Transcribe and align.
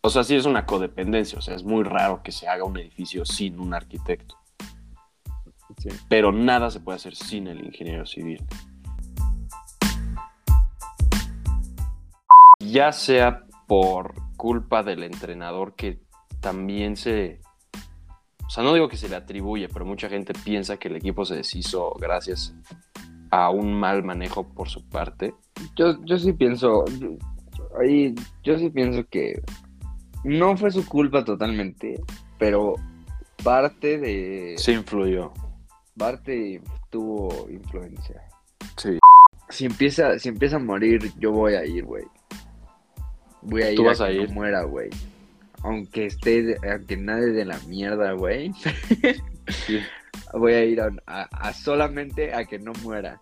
O 0.00 0.10
sea, 0.10 0.24
sí 0.24 0.36
es 0.36 0.46
una 0.46 0.66
codependencia, 0.66 1.38
o 1.38 1.42
sea, 1.42 1.54
es 1.54 1.64
muy 1.64 1.82
raro 1.84 2.22
que 2.22 2.32
se 2.32 2.48
haga 2.48 2.64
un 2.64 2.78
edificio 2.78 3.24
sin 3.24 3.58
un 3.58 3.74
arquitecto. 3.74 4.36
Sí. 5.78 5.88
Pero 6.08 6.32
nada 6.32 6.70
se 6.70 6.80
puede 6.80 6.96
hacer 6.96 7.14
sin 7.14 7.48
el 7.48 7.64
ingeniero 7.64 8.06
civil. 8.06 8.44
Ya 12.60 12.92
sea 12.92 13.44
por 13.66 14.14
culpa 14.36 14.82
del 14.82 15.02
entrenador 15.02 15.74
que 15.74 16.00
también 16.40 16.96
se... 16.96 17.40
O 18.46 18.50
sea, 18.50 18.62
no 18.62 18.72
digo 18.74 18.88
que 18.88 18.96
se 18.96 19.08
le 19.08 19.16
atribuye, 19.16 19.68
pero 19.68 19.84
mucha 19.84 20.08
gente 20.08 20.32
piensa 20.32 20.76
que 20.76 20.88
el 20.88 20.96
equipo 20.96 21.24
se 21.24 21.34
deshizo 21.34 21.92
gracias 21.98 22.54
a 23.30 23.50
un 23.50 23.74
mal 23.74 24.04
manejo 24.04 24.44
por 24.54 24.68
su 24.68 24.88
parte. 24.88 25.34
Yo, 25.74 26.02
yo 26.04 26.16
sí 26.16 26.32
pienso, 26.32 26.84
ahí, 27.80 28.14
yo 28.42 28.58
sí 28.58 28.70
pienso 28.70 29.04
que 29.08 29.40
no 30.24 30.56
fue 30.56 30.70
su 30.70 30.86
culpa 30.86 31.24
totalmente, 31.24 32.00
pero 32.38 32.74
parte 33.44 33.98
de, 33.98 34.54
Se 34.58 34.72
influyó. 34.72 35.32
parte 35.96 36.60
tuvo 36.90 37.48
influencia. 37.50 38.22
Sí. 38.76 38.98
Si 39.48 39.66
empieza, 39.66 40.18
si 40.18 40.28
empieza 40.28 40.56
a 40.56 40.60
morir, 40.60 41.12
yo 41.18 41.30
voy 41.32 41.54
a 41.54 41.64
ir, 41.64 41.84
güey. 41.84 42.04
Voy 43.42 43.62
a 43.62 43.70
ir 43.70 43.76
Tú 43.76 43.84
vas 43.84 44.00
a 44.00 44.08
que 44.08 44.14
no 44.16 44.22
ir. 44.22 44.30
muera, 44.30 44.62
güey. 44.64 44.90
Aunque 45.62 46.06
esté, 46.06 46.56
aunque 46.70 46.96
nadie 46.96 47.26
de 47.28 47.44
la 47.44 47.58
mierda, 47.68 48.12
güey. 48.12 48.52
Sí. 49.48 49.78
voy 50.34 50.52
a 50.54 50.64
ir 50.64 50.80
a, 50.80 50.90
a- 51.06 51.28
a 51.48 51.52
solamente 51.52 52.34
a 52.34 52.44
que 52.44 52.58
no 52.58 52.72
muera. 52.82 53.20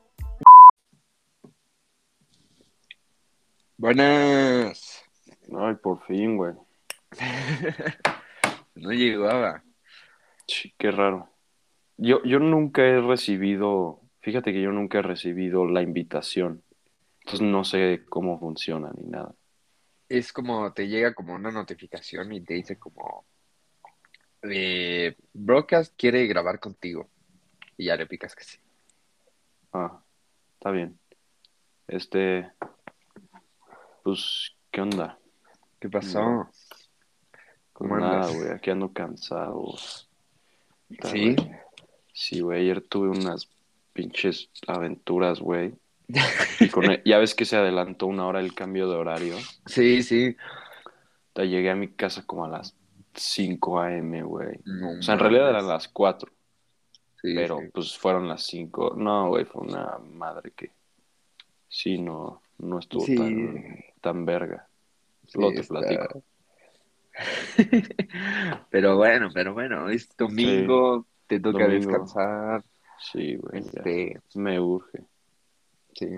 Buenas. 3.77 5.05
Ay, 5.59 5.75
por 5.83 6.01
fin, 6.07 6.37
güey. 6.37 6.55
no 8.77 8.93
llegaba. 8.93 9.65
Sí, 10.47 10.73
qué 10.79 10.91
raro. 10.91 11.29
Yo, 11.97 12.23
yo 12.25 12.39
nunca 12.39 12.83
he 12.83 13.01
recibido, 13.01 14.01
fíjate 14.21 14.53
que 14.53 14.63
yo 14.63 14.71
nunca 14.71 14.99
he 14.99 15.03
recibido 15.03 15.67
la 15.67 15.83
invitación. 15.83 16.63
Entonces 17.21 17.41
no 17.43 17.65
sé 17.65 18.05
cómo 18.09 18.39
funciona 18.39 18.93
ni 18.97 19.09
nada. 19.09 19.35
Es 20.09 20.33
como 20.33 20.73
te 20.73 20.87
llega 20.87 21.15
como 21.15 21.35
una 21.35 21.51
notificación 21.51 22.33
y 22.33 22.43
te 22.43 22.55
dice 22.55 22.79
como 22.79 23.25
eh, 24.43 25.17
Broadcast 25.33 25.95
quiere 25.97 26.27
grabar 26.27 26.61
contigo. 26.61 27.09
Y 27.77 27.87
ya 27.87 27.97
le 27.97 28.07
picas 28.07 28.37
que 28.37 28.45
sí. 28.45 28.59
Ah, 29.73 30.01
está 30.55 30.71
bien. 30.71 30.99
Este, 31.89 32.53
pues, 34.05 34.53
¿qué 34.71 34.81
onda? 34.83 35.19
¿Qué 35.81 35.89
pasó? 35.89 36.21
No. 36.21 36.51
¿Cómo 37.73 37.97
nada, 37.99 38.31
güey, 38.31 38.51
aquí 38.53 38.71
ando 38.71 38.93
cansado. 38.93 39.75
¿Sí? 41.11 41.35
Sí, 42.13 42.41
güey, 42.41 42.61
ayer 42.61 42.81
tuve 42.83 43.09
unas 43.09 43.49
pinches 43.93 44.49
aventuras, 44.69 45.41
güey. 45.41 45.75
Y 46.61 46.69
con 46.69 46.85
el- 46.85 47.03
ya 47.05 47.19
ves 47.19 47.35
que 47.35 47.45
se 47.45 47.57
adelantó 47.57 48.07
una 48.07 48.27
hora 48.29 48.39
el 48.39 48.55
cambio 48.55 48.89
de 48.89 48.95
horario. 48.97 49.37
Sí, 49.67 50.03
sí. 50.05 50.37
Ya 51.35 51.45
Llegué 51.45 51.71
a 51.71 51.75
mi 51.75 51.89
casa 51.89 52.25
como 52.25 52.45
a 52.45 52.49
las 52.49 52.77
5 53.15 53.81
a.m., 53.81 54.23
güey. 54.23 54.61
No 54.65 54.99
O 54.99 55.03
sea, 55.03 55.15
en 55.15 55.21
realidad 55.21 55.51
eran 55.51 55.67
las 55.67 55.89
4, 55.89 56.31
Sí, 57.21 57.35
pero 57.35 57.59
sí. 57.59 57.65
pues 57.73 57.97
fueron 57.99 58.29
las 58.29 58.43
5. 58.45 58.95
No, 58.97 59.29
güey, 59.31 59.45
fue 59.45 59.63
una 59.63 59.99
madre 59.99 60.53
que 60.55 60.71
sí, 61.69 61.99
no, 61.99 62.41
no 62.59 62.79
estuvo 62.79 63.05
Sí. 63.05 63.17
tan, 63.17 63.85
tan 64.05 64.25
verga. 64.27 64.69
Sí, 65.27 65.39
Luego 65.39 65.55
te 65.55 65.61
está- 65.61 65.81
platico. 65.81 66.23
Pero 68.71 68.97
bueno, 68.97 69.29
pero 69.33 69.55
bueno, 69.55 69.89
es 69.89 70.09
domingo, 70.17 71.07
te 71.27 71.41
toca 71.41 71.65
Domingo. 71.65 71.75
descansar. 71.91 72.65
Sí, 72.99 73.37
güey. 73.37 73.61
Este, 73.61 74.21
Me 74.35 74.59
urge. 74.61 75.01
sí, 75.95 76.09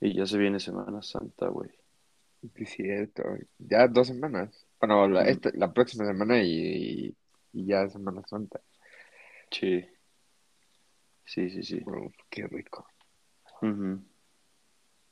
Y 0.00 0.16
ya 0.16 0.26
se 0.26 0.38
viene 0.38 0.58
Semana 0.60 1.02
Santa, 1.02 1.48
güey. 1.48 1.70
es 2.54 2.70
cierto. 2.70 3.22
Ya 3.58 3.86
dos 3.88 4.08
semanas. 4.08 4.66
Bueno, 4.80 5.08
la, 5.08 5.22
esta- 5.28 5.50
la 5.54 5.72
próxima 5.72 6.04
semana 6.06 6.40
y, 6.42 7.14
y 7.52 7.66
ya 7.66 7.88
Semana 7.88 8.22
Santa. 8.26 8.60
Sí. 9.50 9.84
Sí, 11.24 11.50
sí, 11.50 11.62
sí. 11.62 11.84
Qué 12.30 12.46
rico. 12.46 12.86
Ujú. 13.60 14.00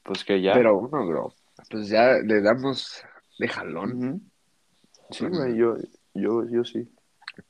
Pues 0.02 0.24
que 0.24 0.40
ya. 0.40 0.54
Pero 0.54 0.80
bueno, 0.80 1.06
bro, 1.06 1.34
pues 1.68 1.88
ya 1.88 2.18
le 2.18 2.40
damos 2.40 3.02
de 3.38 3.48
jalón. 3.48 4.30
Sí, 5.10 5.26
güey, 5.26 5.56
yo, 5.56 5.76
yo, 6.14 6.48
yo 6.48 6.64
sí. 6.64 6.88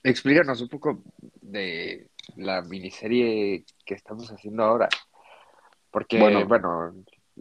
Explícanos 0.03 0.60
un 0.60 0.69
poco 0.69 1.03
de 1.41 2.09
la 2.37 2.62
miniserie 2.62 3.65
que 3.84 3.94
estamos 3.94 4.31
haciendo 4.31 4.62
ahora. 4.62 4.88
Porque, 5.91 6.19
Bueno. 6.19 6.47
bueno, 6.47 6.94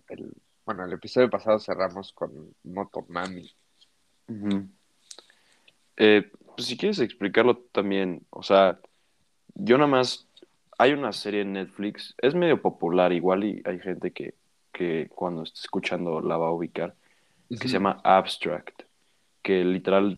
el, 0.10 0.34
bueno, 0.66 0.86
el 0.86 0.94
episodio 0.94 1.30
pasado 1.30 1.60
cerramos 1.60 2.14
con 2.14 2.54
Motomami. 2.64 3.52
Eh, 5.98 6.32
pues 6.56 6.68
si 6.68 6.78
quieres 6.78 7.00
explicarlo 7.00 7.58
también, 7.72 8.26
o 8.30 8.44
sea, 8.44 8.80
yo 9.56 9.78
nada 9.78 9.90
más, 9.90 10.28
hay 10.78 10.94
una 10.94 11.12
serie 11.12 11.42
en 11.42 11.54
Netflix, 11.54 12.16
es 12.20 12.36
medio 12.36 12.62
popular 12.62 13.12
igual 13.12 13.44
y 13.44 13.62
hay 13.66 13.80
gente 13.80 14.12
que, 14.12 14.36
que 14.80 15.10
cuando 15.14 15.44
esté 15.44 15.60
escuchando 15.60 16.22
la 16.22 16.38
va 16.38 16.48
a 16.48 16.52
ubicar, 16.52 16.96
que 17.50 17.68
se 17.68 17.74
llama 17.74 18.00
Abstract, 18.02 18.84
que 19.42 19.66
literal 19.66 20.18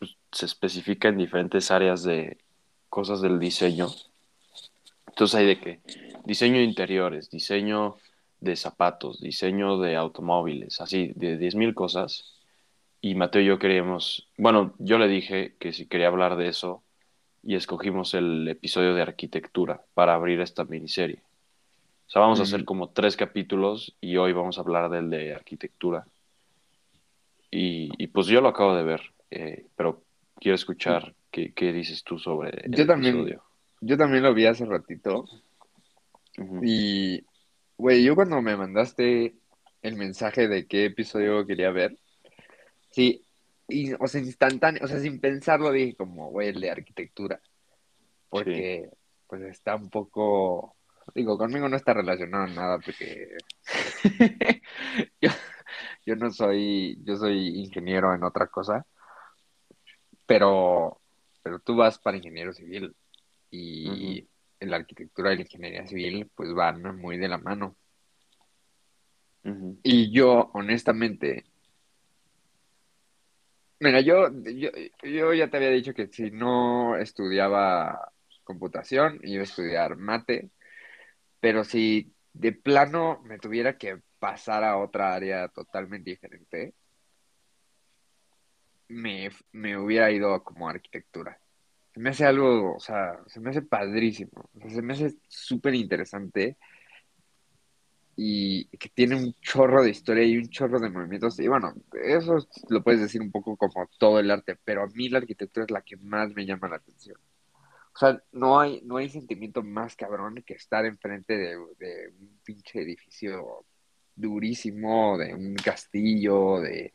pues, 0.00 0.16
se 0.32 0.46
especifica 0.46 1.10
en 1.10 1.18
diferentes 1.18 1.70
áreas 1.70 2.02
de 2.02 2.38
cosas 2.88 3.20
del 3.20 3.38
diseño. 3.38 3.86
Entonces 5.06 5.36
hay 5.36 5.46
de 5.46 5.60
que 5.60 5.80
diseño 6.24 6.56
de 6.56 6.64
interiores, 6.64 7.30
diseño 7.30 7.98
de 8.40 8.56
zapatos, 8.56 9.20
diseño 9.20 9.78
de 9.78 9.94
automóviles, 9.94 10.80
así, 10.80 11.12
de 11.14 11.38
10.000 11.38 11.72
cosas. 11.72 12.34
Y 13.00 13.14
Mateo 13.14 13.42
y 13.42 13.46
yo 13.46 13.60
queríamos, 13.60 14.28
bueno, 14.36 14.74
yo 14.80 14.98
le 14.98 15.06
dije 15.06 15.54
que 15.60 15.72
si 15.72 15.86
quería 15.86 16.08
hablar 16.08 16.34
de 16.34 16.48
eso 16.48 16.82
y 17.44 17.54
escogimos 17.54 18.12
el 18.14 18.48
episodio 18.48 18.92
de 18.92 19.02
arquitectura 19.02 19.84
para 19.94 20.14
abrir 20.14 20.40
esta 20.40 20.64
miniserie. 20.64 21.22
O 22.06 22.10
sea, 22.10 22.22
vamos 22.22 22.40
a 22.40 22.44
hacer 22.44 22.64
como 22.64 22.90
tres 22.90 23.16
capítulos 23.16 23.96
y 24.00 24.16
hoy 24.16 24.32
vamos 24.32 24.58
a 24.58 24.60
hablar 24.60 24.90
del 24.90 25.10
de 25.10 25.34
arquitectura. 25.34 26.06
Y, 27.50 27.90
y 27.98 28.08
pues 28.08 28.26
yo 28.26 28.40
lo 28.40 28.48
acabo 28.48 28.74
de 28.74 28.82
ver, 28.82 29.00
eh, 29.30 29.66
pero 29.76 30.02
quiero 30.40 30.54
escuchar 30.54 31.14
qué, 31.30 31.52
qué 31.52 31.72
dices 31.72 32.04
tú 32.04 32.18
sobre 32.18 32.50
el 32.66 32.72
Yo 32.72 32.86
también. 32.86 33.16
episodio. 33.16 33.42
Yo 33.80 33.96
también 33.96 34.22
lo 34.22 34.34
vi 34.34 34.46
hace 34.46 34.64
ratito. 34.64 35.24
Y, 36.62 37.22
güey, 37.76 38.02
yo 38.02 38.14
cuando 38.14 38.40
me 38.42 38.56
mandaste 38.56 39.34
el 39.82 39.96
mensaje 39.96 40.48
de 40.48 40.66
qué 40.66 40.86
episodio 40.86 41.46
quería 41.46 41.70
ver, 41.70 41.96
sí, 42.90 43.22
y, 43.68 43.92
o 43.94 44.06
sea, 44.08 44.20
instantáneo, 44.20 44.82
o 44.84 44.88
sea, 44.88 44.98
sin 44.98 45.20
pensarlo 45.20 45.70
dije 45.70 45.94
como, 45.94 46.30
güey, 46.30 46.48
el 46.48 46.60
de 46.60 46.70
arquitectura. 46.70 47.40
Porque, 48.28 48.90
pues, 49.28 49.42
está 49.42 49.76
un 49.76 49.90
poco, 49.90 50.73
digo, 51.14 51.36
conmigo 51.38 51.68
no 51.68 51.76
está 51.76 51.94
relacionado 51.94 52.46
nada 52.48 52.78
porque 52.78 53.36
yo, 55.20 55.30
yo 56.06 56.16
no 56.16 56.30
soy, 56.30 56.98
yo 57.04 57.16
soy 57.16 57.60
ingeniero 57.60 58.14
en 58.14 58.24
otra 58.24 58.46
cosa, 58.46 58.86
pero, 60.26 61.00
pero 61.42 61.58
tú 61.58 61.76
vas 61.76 61.98
para 61.98 62.16
ingeniero 62.16 62.52
civil 62.52 62.94
y 63.50 64.26
en 64.60 64.70
la 64.70 64.76
arquitectura 64.76 65.32
y 65.32 65.36
la 65.36 65.42
ingeniería 65.42 65.86
civil 65.86 66.30
pues 66.34 66.52
van 66.52 66.96
muy 66.96 67.18
de 67.18 67.28
la 67.28 67.38
mano. 67.38 67.76
Y 69.82 70.10
yo, 70.10 70.50
honestamente, 70.54 71.44
mira, 73.78 74.00
yo, 74.00 74.30
yo, 74.42 74.70
yo 75.02 75.34
ya 75.34 75.50
te 75.50 75.58
había 75.58 75.68
dicho 75.68 75.92
que 75.92 76.06
si 76.06 76.30
no 76.30 76.96
estudiaba 76.96 78.10
computación, 78.42 79.20
iba 79.22 79.42
a 79.42 79.44
estudiar 79.44 79.96
mate, 79.96 80.50
pero 81.44 81.62
si 81.62 82.10
de 82.32 82.52
plano 82.52 83.20
me 83.22 83.38
tuviera 83.38 83.76
que 83.76 84.00
pasar 84.18 84.64
a 84.64 84.78
otra 84.78 85.14
área 85.14 85.46
totalmente 85.48 86.08
diferente, 86.08 86.72
me, 88.88 89.28
me 89.52 89.76
hubiera 89.76 90.10
ido 90.10 90.42
como 90.42 90.70
arquitectura. 90.70 91.38
Se 91.92 92.00
me 92.00 92.08
hace 92.08 92.24
algo, 92.24 92.76
o 92.76 92.80
sea, 92.80 93.20
se 93.26 93.40
me 93.40 93.50
hace 93.50 93.60
padrísimo, 93.60 94.48
o 94.54 94.58
sea, 94.58 94.70
se 94.70 94.80
me 94.80 94.94
hace 94.94 95.16
súper 95.28 95.74
interesante 95.74 96.56
y 98.16 98.64
que 98.78 98.88
tiene 98.88 99.16
un 99.16 99.34
chorro 99.42 99.82
de 99.82 99.90
historia 99.90 100.24
y 100.24 100.38
un 100.38 100.48
chorro 100.48 100.80
de 100.80 100.88
movimientos. 100.88 101.38
Y 101.40 101.48
bueno, 101.48 101.74
eso 101.92 102.38
lo 102.70 102.82
puedes 102.82 103.02
decir 103.02 103.20
un 103.20 103.30
poco 103.30 103.54
como 103.58 103.86
todo 103.98 104.18
el 104.18 104.30
arte, 104.30 104.56
pero 104.64 104.84
a 104.84 104.86
mí 104.86 105.10
la 105.10 105.18
arquitectura 105.18 105.64
es 105.66 105.70
la 105.70 105.82
que 105.82 105.98
más 105.98 106.30
me 106.30 106.46
llama 106.46 106.70
la 106.70 106.76
atención. 106.76 107.18
O 107.94 107.98
sea, 107.98 108.20
no 108.32 108.58
hay, 108.58 108.80
no 108.82 108.96
hay 108.96 109.08
sentimiento 109.08 109.62
más 109.62 109.94
cabrón 109.94 110.42
que 110.44 110.54
estar 110.54 110.84
enfrente 110.84 111.36
de, 111.36 111.56
un 111.58 112.40
pinche 112.44 112.80
edificio 112.80 113.66
durísimo, 114.16 115.16
de 115.18 115.34
un 115.34 115.54
castillo, 115.54 116.60
de 116.60 116.92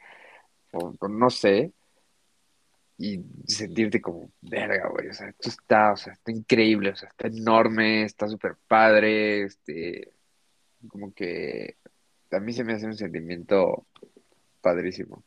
no 1.10 1.30
sé, 1.30 1.74
y 2.98 3.24
sentirte 3.48 4.02
como, 4.02 4.30
verga, 4.42 4.90
güey, 4.90 5.08
o 5.08 5.14
sea, 5.14 5.30
esto 5.30 5.50
está, 5.50 5.94
o 5.94 5.98
sea, 5.98 6.14
está 6.14 6.32
increíble, 6.32 6.90
o 6.92 6.96
sea, 6.96 7.10
está 7.10 7.28
enorme, 7.28 8.04
está 8.04 8.28
súper 8.28 8.58
padre, 8.68 9.44
este, 9.44 10.12
como 10.90 11.14
que 11.14 11.78
a 12.32 12.40
mí 12.40 12.52
se 12.54 12.64
me 12.64 12.74
hace 12.74 12.86
un 12.86 12.96
sentimiento 12.96 13.88
padrísimo. 14.62 15.24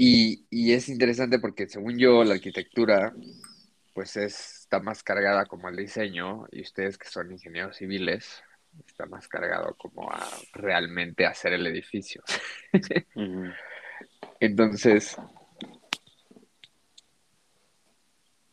Y, 0.00 0.46
y 0.48 0.74
es 0.74 0.88
interesante 0.88 1.40
porque 1.40 1.68
según 1.68 1.98
yo 1.98 2.22
la 2.22 2.34
arquitectura 2.34 3.12
pues 3.92 4.16
es, 4.16 4.60
está 4.60 4.78
más 4.78 5.02
cargada 5.02 5.46
como 5.46 5.68
el 5.68 5.74
diseño 5.74 6.46
y 6.52 6.60
ustedes 6.62 6.96
que 6.96 7.08
son 7.08 7.32
ingenieros 7.32 7.78
civiles 7.78 8.44
está 8.86 9.06
más 9.06 9.26
cargado 9.26 9.74
como 9.74 10.08
a 10.08 10.24
realmente 10.52 11.26
hacer 11.26 11.52
el 11.54 11.66
edificio. 11.66 12.22
Entonces, 14.38 15.16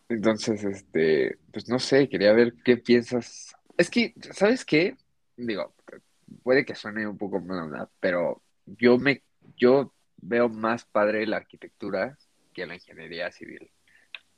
entonces, 0.09 0.63
este, 0.63 1.38
pues 1.51 1.69
no 1.69 1.77
sé, 1.77 2.09
quería 2.09 2.33
ver 2.33 2.56
qué 2.63 2.77
piensas. 2.77 3.56
Es 3.77 3.91
que, 3.91 4.15
¿sabes 4.31 4.65
qué? 4.65 4.98
Digo, 5.38 5.75
puede 6.41 6.65
que 6.65 6.74
suene 6.74 7.07
un 7.07 7.19
poco 7.19 7.44
pero 8.00 8.41
yo 8.65 8.98
me, 8.98 9.21
yo 9.57 9.94
veo 10.27 10.50
más 10.50 10.86
padre 10.86 11.25
la 11.27 11.38
arquitectura 11.38 12.18
que 12.54 12.66
la 12.66 12.75
ingeniería 12.75 13.31
civil. 13.31 13.72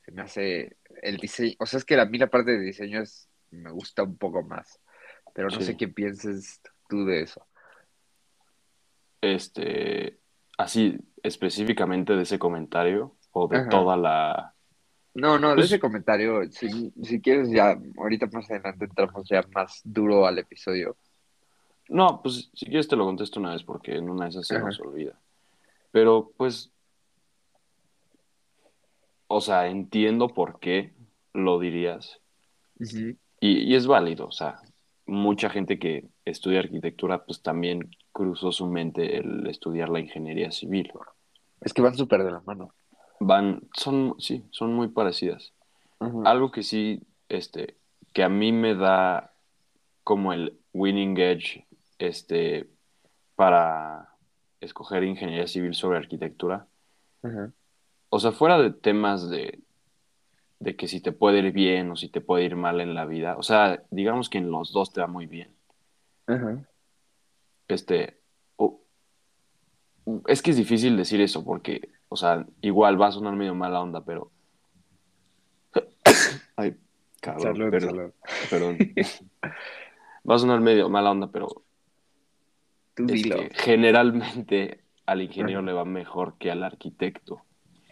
Se 0.04 0.12
me 0.12 0.22
hace 0.22 0.78
el 1.02 1.18
diseño, 1.18 1.56
o 1.60 1.66
sea, 1.66 1.78
es 1.80 1.86
que 1.86 2.00
a 2.00 2.06
mí 2.06 2.18
la 2.18 2.28
parte 2.28 2.52
de 2.52 2.60
diseño 2.60 3.02
es, 3.02 3.30
me 3.52 3.72
gusta 3.72 4.04
un 4.04 4.18
poco 4.18 4.44
más, 4.44 4.80
pero 5.34 5.50
no 5.50 5.60
sé 5.62 5.78
qué 5.78 5.88
pienses 5.88 6.62
tú 6.90 7.06
de 7.06 7.22
eso. 7.22 7.46
Este, 9.22 10.20
así 10.58 10.98
específicamente 11.24 12.16
de 12.16 12.24
ese 12.24 12.40
comentario 12.40 13.16
o 13.32 13.48
de 13.48 13.58
Ajá. 13.58 13.70
toda 13.70 13.98
la... 13.98 14.54
No, 15.14 15.40
no, 15.40 15.56
de 15.56 15.64
ese 15.64 15.80
Pues 15.80 15.80
comentario, 15.80 16.50
si, 16.52 16.94
si 17.02 17.22
quieres 17.22 17.50
ya, 17.50 17.76
ahorita 17.98 18.28
más 18.32 18.50
adelante 18.52 18.86
entramos 18.86 19.28
ya 19.28 19.44
más 19.54 19.82
duro 19.84 20.28
al 20.28 20.38
episodio. 20.40 20.96
no, 21.90 22.22
pues 22.22 22.50
si 22.54 22.66
quieres 22.66 22.88
te 22.88 22.96
lo 22.96 23.06
contesto 23.06 23.40
una 23.40 23.54
vez 23.54 23.64
porque 23.64 23.96
en 23.96 24.10
una 24.10 24.26
de 24.26 24.32
esas 24.32 24.48
se 24.48 24.58
Ajá. 24.58 24.66
nos 24.66 24.80
olvida. 24.80 25.20
Pero 25.98 26.32
pues, 26.38 26.72
o 29.26 29.42
sea, 29.42 29.68
entiendo 29.68 30.28
por 30.28 30.60
qué 30.60 30.94
lo 31.34 31.58
dirías 31.58 32.22
y, 32.80 33.18
y 33.40 33.74
es 33.74 33.88
válido, 33.88 34.28
o 34.28 34.32
sea, 34.32 34.62
mucha 35.08 35.50
gente 35.50 35.80
que 35.80 36.06
estudia 36.24 36.60
arquitectura 36.60 37.26
pues 37.26 37.42
también 37.42 37.90
cruzó 38.12 38.52
su 38.52 38.68
mente 38.68 39.18
el 39.18 39.48
estudiar 39.48 39.90
la 39.90 40.00
ingeniería 40.00 40.52
civil. 40.52 40.94
Es 41.62 41.74
que 41.74 41.82
van 41.82 41.98
súper 41.98 42.24
de 42.24 42.32
la 42.32 42.42
mano. 42.42 42.76
Van, 43.20 43.68
son, 43.74 44.14
sí, 44.20 44.46
son 44.52 44.76
muy 44.76 44.90
parecidas. 44.90 45.52
Algo 46.26 46.52
que 46.52 46.62
sí, 46.62 47.02
este, 47.28 47.76
que 48.14 48.22
a 48.22 48.30
mí 48.30 48.52
me 48.52 48.76
da 48.76 49.34
como 50.04 50.32
el 50.32 50.60
winning 50.74 51.18
edge, 51.18 51.66
este, 51.98 52.70
para 53.36 54.17
escoger 54.62 55.04
ingeniería 55.04 55.48
civil 55.48 55.74
sobre 55.74 55.98
arquitectura. 55.98 56.68
O 58.10 58.20
sea, 58.20 58.32
fuera 58.32 58.58
de 58.58 58.72
temas 58.72 59.30
de, 59.30 59.60
de 60.60 60.76
que 60.76 60.88
si 60.88 61.02
te 61.02 61.12
puede 61.12 61.40
ir 61.40 61.52
bien 61.52 61.92
o 61.92 61.96
si 61.96 62.10
te 62.10 62.22
puede 62.22 62.46
ir 62.46 62.56
mal 62.56 62.82
en 62.82 62.96
la 62.96 63.06
vida. 63.06 63.36
O 63.38 63.44
sea, 63.44 63.84
digamos 63.92 64.30
que 64.30 64.38
en 64.38 64.50
los 64.50 64.72
dos 64.72 64.94
te 64.94 65.02
va 65.02 65.08
muy 65.08 65.26
bien. 65.28 65.56
Este, 67.68 68.18
es 70.28 70.42
que 70.42 70.52
es 70.52 70.58
difícil 70.58 70.96
decir 70.98 71.22
eso 71.22 71.44
porque, 71.44 71.90
o 72.10 72.16
sea, 72.16 72.46
igual 72.62 73.00
va 73.00 73.08
a 73.08 73.12
sonar 73.12 73.36
medio 73.36 73.56
mala 73.56 73.82
onda, 73.82 74.04
pero... 74.04 74.32
Ay, 76.56 76.78
cabrón, 77.22 77.56
Salud, 77.56 77.72
perdón, 77.72 77.90
salud. 77.90 78.12
perdón. 78.50 78.78
Va 80.30 80.36
a 80.36 80.40
sonar 80.40 80.60
medio 80.60 80.90
mala 80.90 81.12
onda, 81.12 81.28
pero 81.32 81.64
Tú 82.98 83.06
dilo. 83.06 83.38
este, 83.38 83.56
generalmente 83.56 84.82
al 85.06 85.22
ingeniero 85.22 85.60
Ajá. 85.62 85.66
le 85.68 85.74
va 85.74 85.86
mejor 85.86 86.36
que 86.38 86.52
al 86.52 86.64
arquitecto. 86.64 87.42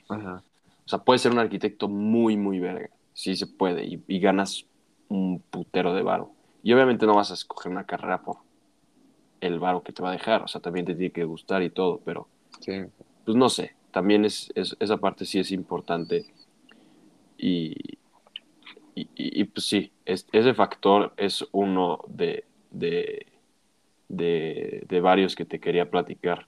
Ajá. 0.09 0.43
O 0.85 0.89
sea, 0.89 0.99
puede 0.99 1.19
ser 1.19 1.31
un 1.31 1.39
arquitecto 1.39 1.87
muy, 1.87 2.35
muy 2.35 2.59
verga. 2.59 2.89
Sí 3.13 3.35
se 3.37 3.47
puede. 3.47 3.85
Y, 3.85 4.03
y 4.07 4.19
ganas 4.19 4.65
un 5.07 5.39
putero 5.39 5.93
de 5.93 6.01
varo. 6.03 6.31
Y 6.63 6.73
obviamente 6.73 7.05
no 7.05 7.15
vas 7.15 7.31
a 7.31 7.35
escoger 7.35 7.71
una 7.71 7.85
carrera 7.85 8.21
por 8.21 8.37
el 9.39 9.59
varo 9.59 9.83
que 9.83 9.93
te 9.93 10.01
va 10.03 10.09
a 10.09 10.13
dejar. 10.13 10.41
O 10.43 10.47
sea, 10.47 10.59
también 10.61 10.85
te 10.85 10.95
tiene 10.95 11.11
que 11.13 11.23
gustar 11.23 11.61
y 11.63 11.69
todo. 11.69 12.01
Pero, 12.03 12.27
Sí. 12.59 12.81
pues 13.23 13.37
no 13.37 13.47
sé. 13.49 13.75
También 13.91 14.25
es, 14.25 14.51
es- 14.55 14.75
esa 14.79 14.97
parte 14.97 15.23
sí 15.25 15.39
es 15.39 15.51
importante. 15.51 16.25
Y, 17.37 17.73
y, 18.95 19.01
y- 19.15 19.41
y, 19.41 19.43
pues 19.45 19.65
sí, 19.67 19.91
es- 20.05 20.27
ese 20.31 20.53
factor 20.53 21.13
es 21.17 21.45
uno 21.51 21.99
de, 22.07 22.45
de, 22.71 23.25
de, 24.07 24.83
de 24.87 25.01
varios 25.01 25.35
que 25.35 25.45
te 25.45 25.59
quería 25.59 25.89
platicar. 25.89 26.47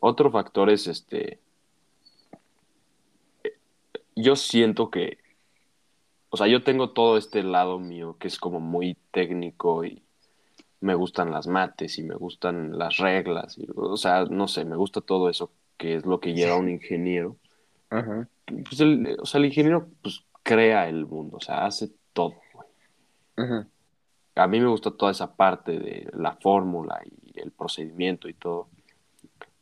Otro 0.00 0.30
factor 0.30 0.70
es 0.70 0.86
este. 0.86 1.38
Yo 4.16 4.36
siento 4.36 4.90
que 4.90 5.18
o 6.34 6.36
sea, 6.36 6.48
yo 6.48 6.64
tengo 6.64 6.90
todo 6.90 7.16
este 7.16 7.44
lado 7.44 7.78
mío 7.78 8.16
que 8.18 8.26
es 8.26 8.40
como 8.40 8.58
muy 8.58 8.96
técnico 9.12 9.84
y 9.84 10.02
me 10.80 10.96
gustan 10.96 11.30
las 11.30 11.46
mates 11.46 11.96
y 11.96 12.02
me 12.02 12.16
gustan 12.16 12.76
las 12.76 12.96
reglas. 12.96 13.56
y, 13.56 13.68
o 13.72 13.96
sea, 13.96 14.24
no 14.24 14.48
sé, 14.48 14.64
me 14.64 14.74
gusta 14.74 15.00
todo 15.00 15.30
eso 15.30 15.52
que 15.76 15.94
es 15.94 16.04
lo 16.04 16.18
que 16.18 16.34
lleva 16.34 16.56
un 16.56 16.68
ingeniero. 16.68 17.36
Ajá. 17.88 18.28
Pues 18.46 18.80
el, 18.80 19.16
o 19.20 19.24
sea, 19.26 19.38
el 19.38 19.44
ingeniero 19.44 19.86
pues 20.02 20.24
crea 20.42 20.88
el 20.88 21.06
mundo, 21.06 21.36
o 21.36 21.40
sea, 21.40 21.66
hace 21.66 21.92
todo. 22.12 22.34
Ajá. 23.36 23.68
A 24.36 24.46
mí 24.48 24.60
me 24.60 24.66
gusta 24.68 24.90
toda 24.90 25.12
esa 25.12 25.36
parte 25.36 25.78
de 25.78 26.10
la 26.12 26.36
fórmula 26.36 27.00
y 27.04 27.38
el 27.40 27.52
procedimiento 27.52 28.28
y 28.28 28.34
todo. 28.34 28.68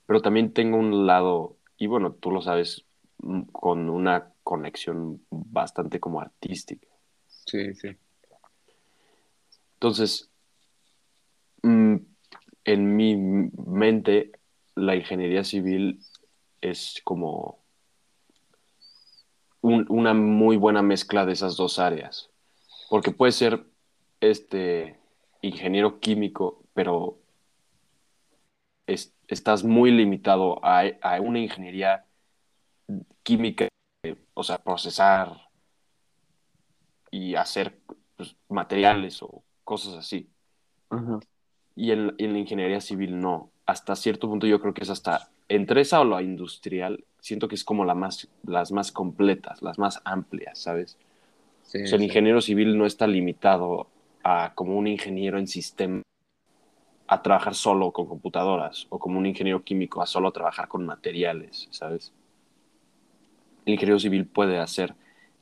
Pero 0.07 0.23
también 0.23 0.53
tengo 0.53 0.79
un 0.79 1.07
lado, 1.07 1.57
y 1.77 1.87
bueno, 1.87 2.13
tú 2.13 2.31
lo 2.31 2.41
sabes, 2.43 2.85
mm, 3.19 3.43
con 3.53 3.91
una 3.91 4.33
conexión 4.43 5.23
bastante 5.31 6.01
como 6.01 6.21
artística. 6.21 6.89
Sí, 7.47 7.75
sí. 7.75 7.97
Entonces, 9.75 10.31
mm, 11.63 11.97
en 12.65 12.97
mi 12.97 13.17
mente, 13.17 14.33
la 14.75 14.97
ingeniería 14.97 15.45
civil 15.45 16.01
es 16.61 17.01
como 17.05 17.59
un- 19.61 19.87
una 19.89 20.15
muy 20.15 20.57
buena 20.57 20.83
mezcla 20.83 21.27
de 21.27 21.33
esas 21.33 21.57
dos 21.57 21.79
áreas. 21.79 22.31
Porque 22.89 23.11
puede 23.11 23.33
ser 23.33 23.65
este 24.23 24.97
ingeniero 25.43 26.01
químico, 26.01 26.63
pero 26.75 27.19
es- 28.87 29.15
estás 29.29 29.65
muy 29.65 29.91
limitado 29.91 30.65
a, 30.65 30.83
a 31.03 31.21
una 31.21 31.39
ingeniería 31.39 32.05
química, 33.23 33.69
o 34.35 34.43
sea, 34.43 34.59
procesar 34.59 35.37
y 37.11 37.35
hacer 37.35 37.79
pues, 38.17 38.37
materiales 38.49 39.23
o 39.23 39.43
cosas 39.65 39.95
así. 39.95 40.29
Y 41.75 41.91
en, 41.93 42.15
en 42.19 42.33
la 42.33 42.39
ingeniería 42.39 42.81
civil 42.81 43.19
no. 43.21 43.51
Hasta 43.65 43.97
cierto 43.97 44.29
punto 44.29 44.47
yo 44.47 44.61
creo 44.61 44.75
que 44.75 44.83
es 44.83 44.91
hasta 44.91 45.31
entre 45.49 45.83
esa 45.83 46.01
o 46.01 46.05
la 46.05 46.23
industrial, 46.23 47.05
siento 47.21 47.47
que 47.49 47.55
es 47.55 47.65
como 47.65 47.85
la 47.85 47.95
más, 47.95 48.29
las 48.45 48.73
más 48.73 48.91
completas, 48.91 49.63
las 49.63 49.79
más 49.79 50.01
amplias, 50.05 50.59
¿sabes? 50.59 50.99
Sí, 51.63 51.83
O 51.83 51.87
sea, 51.87 51.97
el 51.97 52.01
sí. 52.03 52.07
ingeniero 52.07 52.41
civil 52.41 52.77
no 52.77 52.87
está 52.87 53.07
limitado 53.07 53.89
a 54.25 54.53
como 54.55 54.77
un 54.77 54.87
ingeniero 54.87 55.39
en 55.39 55.47
sistema 55.47 56.03
a 57.07 57.23
trabajar 57.23 57.55
solo 57.55 57.93
con 57.93 58.07
computadoras 58.07 58.87
o 58.89 58.99
como 58.99 59.19
un 59.19 59.27
ingeniero 59.27 59.63
químico 59.63 60.01
a 60.01 60.07
solo 60.07 60.33
trabajar 60.33 60.69
con 60.69 60.87
materiales, 60.87 61.69
¿sabes? 61.71 62.13
El 63.67 63.75
ingeniero 63.75 63.99
civil 63.99 64.27
puede 64.27 64.59
hacer 64.59 64.95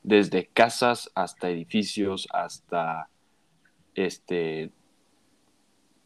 desde 0.03 0.47
casas 0.47 1.11
hasta 1.15 1.51
edificios, 1.51 2.27
hasta 2.33 3.09
este, 3.95 4.71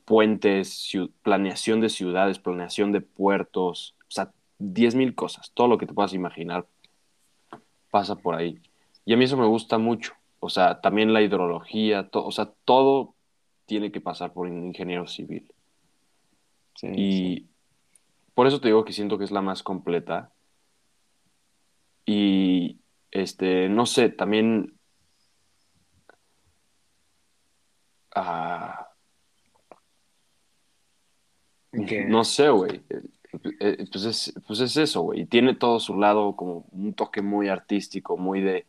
puentes, 0.05 0.93
planeación 1.23 1.81
de 1.81 1.89
ciudades, 1.89 2.39
planeación 2.39 2.93
de 2.93 3.01
puertos, 3.01 3.95
o 4.01 4.11
sea, 4.11 4.33
10.000 4.59 5.15
cosas, 5.15 5.51
todo 5.53 5.69
lo 5.69 5.79
que 5.79 5.87
te 5.87 5.95
puedas 5.95 6.13
imaginar 6.13 6.67
pasa 7.91 8.17
por 8.17 8.35
ahí. 8.35 8.61
Y 9.05 9.15
a 9.15 9.17
mí 9.17 9.25
eso 9.25 9.37
me 9.37 9.47
gusta 9.47 9.79
mucho, 9.79 10.15
o 10.45 10.51
sea, 10.51 10.83
también 10.83 11.15
la 11.15 11.23
hidrología, 11.23 12.11
o 12.13 12.31
sea, 12.31 12.53
todo 12.67 13.15
tiene 13.65 13.91
que 13.91 14.03
pasar 14.03 14.35
por 14.35 14.47
un 14.47 14.67
ingeniero 14.67 15.07
civil. 15.07 15.51
Sí, 16.75 16.89
Y 16.89 17.37
sí. 17.37 17.51
por 18.35 18.47
eso 18.47 18.61
te 18.61 18.69
digo 18.69 18.85
que 18.85 18.93
siento 18.93 19.17
que 19.17 19.25
es 19.25 19.31
la 19.31 19.41
más 19.41 19.63
completa. 19.63 20.33
Y, 22.05 22.79
este, 23.11 23.71
no 23.71 23.87
sé, 23.87 24.11
también, 24.11 24.79
ah, 28.15 28.89
no 31.73 32.25
sé, 32.25 32.51
güey. 32.51 32.83
Eh, 33.61 33.87
pues, 33.91 34.05
es, 34.05 34.35
pues 34.47 34.61
es 34.61 34.77
eso, 34.77 35.01
güey. 35.01 35.23
Y 35.23 35.27
tiene 35.27 35.55
todo 35.55 35.81
su 35.81 35.99
lado 35.99 36.37
como 36.37 36.67
un 36.71 36.93
toque 36.93 37.23
muy 37.23 37.49
artístico, 37.49 38.19
muy 38.19 38.43
de, 38.43 38.67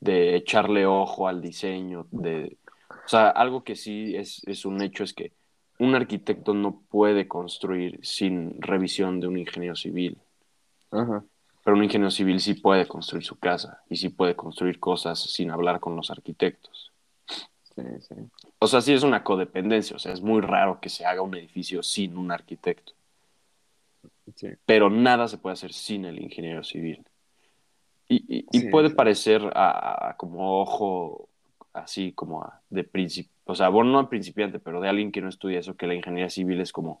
de 0.00 0.36
echarle 0.36 0.86
ojo 0.86 1.28
al 1.28 1.40
diseño. 1.40 2.06
De, 2.10 2.56
o 2.90 3.08
sea, 3.08 3.28
algo 3.28 3.64
que 3.64 3.76
sí 3.76 4.14
es, 4.16 4.42
es 4.46 4.64
un 4.64 4.82
hecho 4.82 5.04
es 5.04 5.12
que 5.12 5.32
un 5.78 5.94
arquitecto 5.94 6.54
no 6.54 6.82
puede 6.90 7.28
construir 7.28 8.00
sin 8.02 8.60
revisión 8.60 9.20
de 9.20 9.28
un 9.28 9.38
ingeniero 9.38 9.76
civil. 9.76 10.18
Ajá. 10.90 11.24
Pero 11.64 11.76
un 11.76 11.84
ingeniero 11.84 12.10
civil 12.10 12.40
sí 12.40 12.54
puede 12.54 12.86
construir 12.86 13.24
su 13.24 13.38
casa 13.38 13.82
y 13.90 13.96
sí 13.96 14.08
puede 14.08 14.34
construir 14.34 14.80
cosas 14.80 15.20
sin 15.20 15.50
hablar 15.50 15.80
con 15.80 15.96
los 15.96 16.10
arquitectos. 16.10 16.92
Sí, 17.74 17.82
sí. 18.00 18.14
O 18.58 18.66
sea, 18.66 18.80
sí 18.80 18.92
es 18.92 19.02
una 19.02 19.22
codependencia, 19.22 19.94
o 19.96 19.98
sea, 19.98 20.12
es 20.12 20.20
muy 20.20 20.40
raro 20.40 20.80
que 20.80 20.88
se 20.88 21.04
haga 21.04 21.22
un 21.22 21.34
edificio 21.34 21.82
sin 21.82 22.16
un 22.16 22.32
arquitecto. 22.32 22.92
Sí. 24.34 24.48
Pero 24.66 24.90
nada 24.90 25.28
se 25.28 25.38
puede 25.38 25.54
hacer 25.54 25.72
sin 25.72 26.04
el 26.04 26.20
ingeniero 26.20 26.64
civil. 26.64 27.04
Y, 28.08 28.24
y- 28.38 28.46
y 28.50 28.60
Sí, 28.60 28.68
puede 28.70 28.90
parecer 28.90 29.42
a, 29.54 30.10
a- 30.10 30.16
como 30.16 30.60
ojo 30.60 31.28
así 31.72 32.12
como 32.12 32.42
a- 32.42 32.62
de 32.70 32.84
principio, 32.84 33.32
o 33.44 33.54
sea, 33.54 33.68
bueno, 33.68 33.90
no 33.92 34.02
de 34.02 34.08
principiante, 34.08 34.58
pero 34.58 34.80
de 34.80 34.88
alguien 34.88 35.12
que 35.12 35.20
no 35.20 35.28
estudia 35.28 35.58
eso, 35.60 35.76
que 35.76 35.86
la 35.86 35.94
ingeniería 35.94 36.30
civil 36.30 36.60
es 36.60 36.72
como 36.72 37.00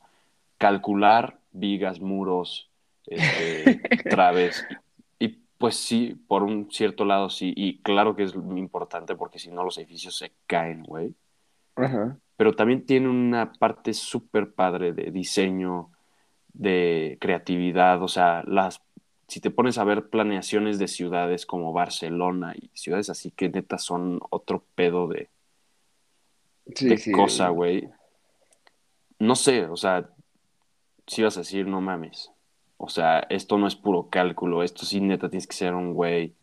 calcular 0.58 1.38
vigas, 1.52 2.00
muros, 2.00 2.70
este, 3.06 3.82
traves. 4.08 4.66
Y, 4.68 4.78
y, 5.26 5.28
pues 5.58 5.76
sí, 5.76 6.14
por 6.28 6.42
un 6.42 6.70
cierto 6.70 7.04
lado 7.04 7.30
sí, 7.30 7.52
y 7.56 7.78
claro 7.82 8.14
que 8.16 8.24
es 8.24 8.34
importante 8.34 9.16
porque 9.16 9.38
si 9.38 9.50
no 9.50 9.64
los 9.64 9.78
edificios 9.78 10.16
se 10.16 10.32
caen, 10.46 10.82
güey. 10.84 11.14
Ajá. 11.76 12.18
Pero 12.36 12.54
también 12.54 12.86
tiene 12.86 13.08
una 13.08 13.52
parte 13.52 13.92
súper 13.94 14.54
padre 14.54 14.92
de 14.92 15.10
diseño, 15.10 15.90
de 16.52 17.18
creatividad, 17.20 18.02
o 18.02 18.08
sea, 18.08 18.44
las, 18.46 18.82
si 19.28 19.40
te 19.40 19.50
pones 19.50 19.78
a 19.78 19.84
ver 19.84 20.08
planeaciones 20.08 20.78
de 20.78 20.88
ciudades 20.88 21.46
como 21.46 21.72
Barcelona 21.72 22.54
y 22.56 22.70
ciudades 22.74 23.10
así 23.10 23.30
que 23.30 23.48
neta 23.48 23.78
son 23.78 24.20
otro 24.30 24.64
pedo 24.74 25.06
de, 25.06 25.28
Sí, 26.74 26.88
de 26.88 26.98
sí. 26.98 27.12
cosa, 27.12 27.48
güey. 27.50 27.88
No 29.18 29.34
sé, 29.34 29.66
o 29.66 29.76
sea, 29.76 30.08
si 31.06 31.22
vas 31.22 31.36
a 31.36 31.40
decir, 31.40 31.66
no 31.66 31.80
mames. 31.80 32.30
O 32.76 32.88
sea, 32.88 33.20
esto 33.30 33.58
no 33.58 33.66
es 33.66 33.74
puro 33.74 34.08
cálculo, 34.08 34.62
esto 34.62 34.84
sí 34.84 35.00
neta 35.00 35.28
tienes 35.28 35.46
que 35.46 35.56
ser 35.56 35.74
un 35.74 35.94
güey 35.94 36.34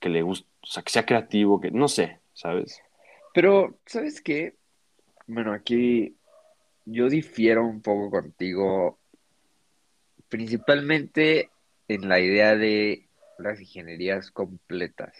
que 0.00 0.08
le 0.08 0.22
guste, 0.22 0.48
o 0.62 0.66
sea, 0.66 0.82
que 0.82 0.90
sea 0.90 1.04
creativo, 1.04 1.60
que 1.60 1.70
no 1.70 1.88
sé, 1.88 2.20
¿sabes? 2.32 2.80
Pero, 3.34 3.78
¿sabes 3.86 4.20
qué? 4.20 4.56
Bueno, 5.26 5.52
aquí 5.52 6.16
yo 6.86 7.08
difiero 7.08 7.64
un 7.66 7.82
poco 7.82 8.10
contigo, 8.10 8.98
principalmente 10.28 11.50
en 11.88 12.08
la 12.08 12.20
idea 12.20 12.56
de 12.56 13.08
las 13.38 13.60
ingenierías 13.60 14.30
completas. 14.30 15.14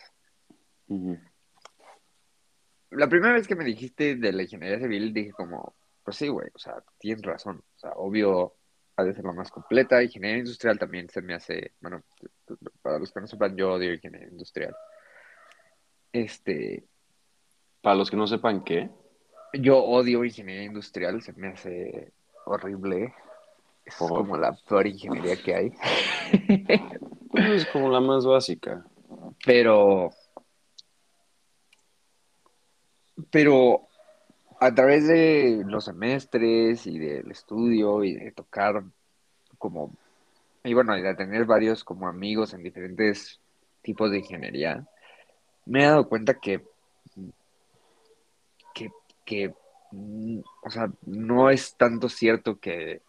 La 2.90 3.08
primera 3.08 3.34
vez 3.34 3.48
que 3.48 3.56
me 3.56 3.64
dijiste 3.64 4.16
de 4.16 4.32
la 4.32 4.42
ingeniería 4.42 4.78
civil, 4.78 5.12
dije 5.12 5.32
como, 5.32 5.74
pues 6.04 6.16
sí, 6.16 6.28
güey, 6.28 6.48
o 6.54 6.58
sea, 6.58 6.82
tienes 6.98 7.22
razón. 7.22 7.62
O 7.76 7.78
sea, 7.78 7.92
obvio, 7.92 8.54
ha 8.96 9.04
de 9.04 9.14
ser 9.14 9.24
la 9.24 9.32
más 9.32 9.50
completa. 9.50 10.02
Ingeniería 10.02 10.38
industrial 10.38 10.78
también 10.78 11.08
se 11.08 11.22
me 11.22 11.34
hace, 11.34 11.72
bueno, 11.80 12.02
para 12.82 12.98
los 12.98 13.12
que 13.12 13.20
no 13.20 13.26
sepan, 13.26 13.56
yo 13.56 13.72
odio 13.72 13.94
ingeniería 13.94 14.28
industrial. 14.28 14.74
Este, 16.12 16.84
Para 17.80 17.96
los 17.96 18.10
que 18.10 18.16
no 18.16 18.26
sepan 18.26 18.62
qué, 18.62 18.90
yo 19.54 19.78
odio 19.78 20.24
ingeniería 20.24 20.64
industrial, 20.64 21.22
se 21.22 21.32
me 21.32 21.48
hace 21.48 22.12
horrible. 22.44 23.14
Es 23.84 23.96
Por- 23.96 24.10
como 24.10 24.36
la 24.36 24.52
peor 24.68 24.86
ingeniería 24.86 25.36
que 25.36 25.54
hay. 25.54 25.72
pues 27.30 27.48
es 27.48 27.66
como 27.66 27.90
la 27.90 28.00
más 28.00 28.24
básica. 28.24 28.84
Pero, 29.44 30.10
pero 33.30 33.88
a 34.60 34.72
través 34.74 35.06
de 35.08 35.62
los 35.66 35.84
semestres 35.86 36.86
y 36.86 36.98
del 36.98 37.30
estudio 37.30 38.04
y 38.04 38.14
de 38.14 38.30
tocar 38.32 38.82
como, 39.58 39.92
y 40.64 40.74
bueno, 40.74 40.96
y 40.96 41.02
de 41.02 41.14
tener 41.14 41.44
varios 41.44 41.82
como 41.84 42.06
amigos 42.08 42.54
en 42.54 42.62
diferentes 42.62 43.40
tipos 43.82 44.10
de 44.10 44.18
ingeniería, 44.18 44.86
me 45.66 45.82
he 45.82 45.86
dado 45.86 46.08
cuenta 46.08 46.34
que, 46.34 46.64
que, 48.74 48.90
que, 49.24 49.54
mm, 49.90 50.38
o 50.64 50.70
sea, 50.70 50.90
no 51.06 51.50
es 51.50 51.74
tanto 51.76 52.08
cierto 52.08 52.58
que, 52.60 53.02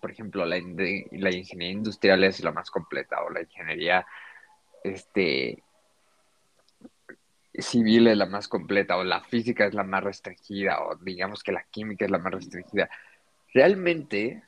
por 0.00 0.10
ejemplo, 0.10 0.44
la, 0.44 0.56
la 0.56 1.30
ingeniería 1.32 1.72
industrial 1.72 2.24
es 2.24 2.42
la 2.42 2.52
más 2.52 2.70
completa 2.70 3.22
o 3.22 3.30
la 3.30 3.42
ingeniería, 3.42 4.06
este, 4.82 5.62
civil 7.62 8.08
es 8.08 8.16
la 8.16 8.26
más 8.26 8.48
completa 8.48 8.96
o 8.96 9.04
la 9.04 9.20
física 9.20 9.66
es 9.66 9.74
la 9.74 9.84
más 9.84 10.02
restringida 10.02 10.82
o 10.82 10.96
digamos 10.96 11.42
que 11.42 11.52
la 11.52 11.64
química 11.70 12.04
es 12.04 12.10
la 12.10 12.18
más 12.18 12.32
restringida. 12.32 12.90
Realmente, 13.52 14.42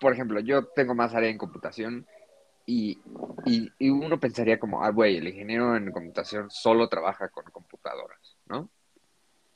por 0.00 0.12
ejemplo, 0.12 0.40
yo 0.40 0.66
tengo 0.66 0.94
más 0.94 1.14
área 1.14 1.28
en 1.28 1.38
computación 1.38 2.06
y, 2.64 2.98
y, 3.44 3.70
y 3.78 3.90
uno 3.90 4.18
pensaría 4.18 4.58
como, 4.58 4.82
ah, 4.82 4.90
güey, 4.90 5.18
el 5.18 5.28
ingeniero 5.28 5.76
en 5.76 5.92
computación 5.92 6.50
solo 6.50 6.88
trabaja 6.88 7.28
con 7.28 7.44
computadoras, 7.44 8.36
¿no? 8.46 8.68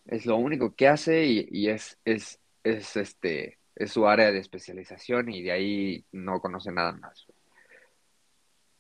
Es 0.07 0.27
lo 0.27 0.37
único 0.37 0.75
que 0.75 0.89
hace 0.89 1.25
y, 1.25 1.49
y 1.51 1.69
es, 1.69 1.99
es, 2.05 2.39
es, 2.63 2.97
este, 2.97 3.59
es 3.81 3.93
su 3.93 4.07
área 4.07 4.31
de 4.31 4.39
especialización 4.39 5.31
y 5.31 5.41
de 5.41 5.53
ahí 5.53 6.05
no 6.13 6.39
conoce 6.39 6.71
nada 6.71 6.93
más. 6.93 7.27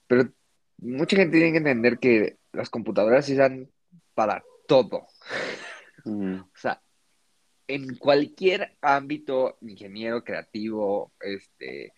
Pero 0.07 0.30
mucha 0.76 1.16
gente 1.16 1.38
tiene 1.38 1.52
que 1.52 1.59
entender 1.59 1.99
que 1.99 2.37
las 2.52 2.69
computadoras 2.69 3.25
sí 3.25 3.35
dan 3.35 3.69
para 4.14 4.45
todo. 4.66 5.07
O 6.02 6.57
sea, 6.57 6.80
en 7.69 7.95
cualquier 7.97 8.75
ámbito 8.80 9.59
ingeniero, 9.61 10.25
creativo, 10.25 11.12
este, 11.21 11.92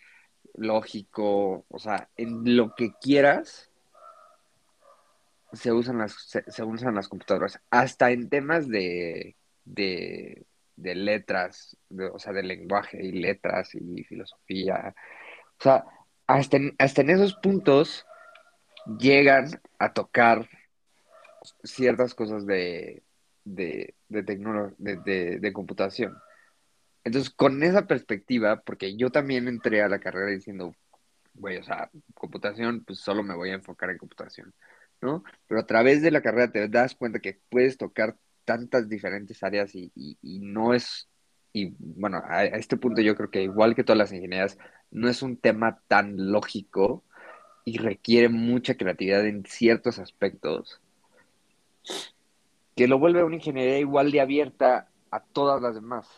lógico, 0.54 1.64
o 1.68 1.78
sea, 1.78 2.10
en 2.16 2.56
lo 2.56 2.74
que 2.74 2.92
quieras, 3.00 3.70
se 5.52 5.70
usan 5.70 5.98
las, 5.98 6.14
se, 6.14 6.42
se 6.50 6.64
usan 6.64 6.96
las 6.96 7.06
computadoras. 7.06 7.60
Hasta 7.70 8.10
en 8.10 8.28
temas 8.28 8.68
de, 8.68 9.36
de, 9.64 10.44
de 10.76 10.94
letras, 10.94 11.76
de- 11.88 12.06
o 12.08 12.18
sea, 12.18 12.32
de 12.32 12.42
lenguaje 12.42 13.04
y 13.04 13.12
letras 13.12 13.74
y 13.74 14.04
filosofía. 14.04 14.94
O 15.58 15.62
sea, 15.62 15.84
hasta 16.26 16.56
en, 16.56 16.74
hasta 16.78 17.00
en 17.02 17.10
esos 17.10 17.34
puntos 17.34 18.06
llegan 18.98 19.60
a 19.78 19.92
tocar 19.92 20.48
ciertas 21.64 22.14
cosas 22.14 22.46
de, 22.46 23.02
de, 23.44 23.94
de, 24.08 24.22
de, 24.22 24.96
de- 25.04 25.38
de 25.38 25.52
computación. 25.52 26.16
Entonces, 27.04 27.30
con 27.30 27.62
esa 27.62 27.86
perspectiva, 27.86 28.60
porque 28.60 28.96
yo 28.96 29.10
también 29.10 29.48
entré 29.48 29.82
a 29.82 29.88
la 29.88 29.98
carrera 29.98 30.30
diciendo, 30.30 30.74
güey, 31.34 31.56
o 31.56 31.64
sea, 31.64 31.90
computación, 32.14 32.84
pues 32.84 33.00
solo 33.00 33.22
me 33.22 33.34
voy 33.34 33.50
a 33.50 33.54
enfocar 33.54 33.90
en 33.90 33.98
computación, 33.98 34.54
¿no? 35.00 35.24
Pero 35.48 35.60
a 35.60 35.66
través 35.66 36.00
de 36.02 36.12
la 36.12 36.22
carrera 36.22 36.52
te 36.52 36.68
das 36.68 36.94
cuenta 36.94 37.18
que 37.18 37.40
puedes 37.48 37.76
tocar 37.76 38.16
tantas 38.44 38.88
diferentes 38.88 39.42
áreas 39.42 39.74
y, 39.74 39.90
y- 39.94 40.18
y 40.22 40.40
no 40.40 40.74
es, 40.74 41.08
y 41.52 41.74
bueno, 41.78 42.18
a, 42.18 42.38
a 42.38 42.44
este 42.44 42.76
punto 42.76 43.00
yo 43.02 43.14
creo 43.16 43.30
que 43.30 43.42
igual 43.42 43.74
que 43.74 43.84
todas 43.84 43.98
las 43.98 44.12
ingenierías, 44.12 44.58
no 44.90 45.08
es 45.08 45.22
un 45.22 45.36
tema 45.36 45.80
tan 45.88 46.32
lógico 46.32 47.02
y 47.64 47.78
requiere 47.78 48.28
mucha 48.28 48.76
creatividad 48.76 49.26
en 49.26 49.44
ciertos 49.46 49.98
aspectos 49.98 50.80
que 52.76 52.88
lo 52.88 52.98
vuelve 52.98 53.22
una 53.24 53.36
ingeniería 53.36 53.78
igual 53.78 54.10
de 54.10 54.20
abierta 54.20 54.88
a 55.10 55.20
todas 55.20 55.60
las 55.62 55.74
demás. 55.74 56.08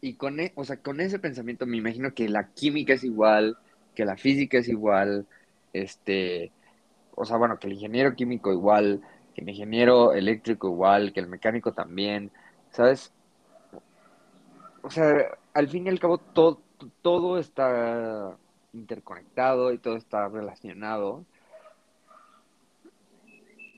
Y 0.00 0.14
con, 0.14 0.38
e- 0.40 0.52
o 0.54 0.64
sea, 0.64 0.76
con 0.80 1.00
ese 1.00 1.18
pensamiento 1.18 1.66
me 1.66 1.76
imagino 1.76 2.14
que 2.14 2.28
la 2.28 2.48
química 2.54 2.94
es 2.94 3.04
igual, 3.04 3.56
que 3.94 4.04
la 4.04 4.16
física 4.16 4.58
es 4.58 4.68
igual, 4.68 5.26
este, 5.72 6.52
o 7.14 7.24
sea, 7.24 7.36
bueno, 7.36 7.58
que 7.58 7.66
el 7.66 7.74
ingeniero 7.74 8.14
químico 8.14 8.52
igual, 8.52 9.00
que 9.38 9.44
el 9.44 9.50
ingeniero 9.50 10.12
eléctrico 10.12 10.66
igual, 10.68 11.12
que 11.12 11.20
el 11.20 11.28
mecánico 11.28 11.72
también, 11.72 12.32
¿sabes? 12.70 13.12
O 14.82 14.90
sea, 14.90 15.38
al 15.54 15.68
fin 15.68 15.86
y 15.86 15.90
al 15.90 16.00
cabo 16.00 16.18
todo, 16.18 16.60
todo 17.02 17.38
está 17.38 18.36
interconectado 18.72 19.72
y 19.72 19.78
todo 19.78 19.96
está 19.96 20.28
relacionado. 20.28 21.24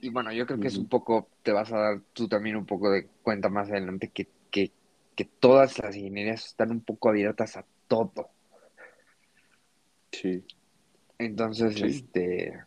Y 0.00 0.08
bueno, 0.08 0.32
yo 0.32 0.46
creo 0.46 0.58
que 0.58 0.68
es 0.68 0.78
un 0.78 0.88
poco, 0.88 1.28
te 1.42 1.52
vas 1.52 1.70
a 1.72 1.78
dar 1.78 2.00
tú 2.14 2.26
también 2.26 2.56
un 2.56 2.64
poco 2.64 2.90
de 2.90 3.06
cuenta 3.22 3.50
más 3.50 3.68
adelante 3.70 4.08
que, 4.08 4.28
que, 4.50 4.72
que 5.14 5.26
todas 5.26 5.78
las 5.78 5.94
ingenierías 5.94 6.46
están 6.46 6.70
un 6.70 6.80
poco 6.80 7.10
abiertas 7.10 7.58
a 7.58 7.66
todo. 7.86 8.30
Sí. 10.10 10.42
Entonces, 11.18 11.74
Sí. 11.74 11.84
este, 11.84 12.64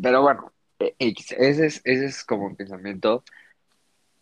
pero 0.00 0.22
bueno, 0.22 0.52
X, 0.98 1.32
ese 1.32 1.66
es, 1.66 1.80
ese 1.84 2.06
es 2.06 2.24
como 2.24 2.46
un 2.46 2.56
pensamiento, 2.56 3.24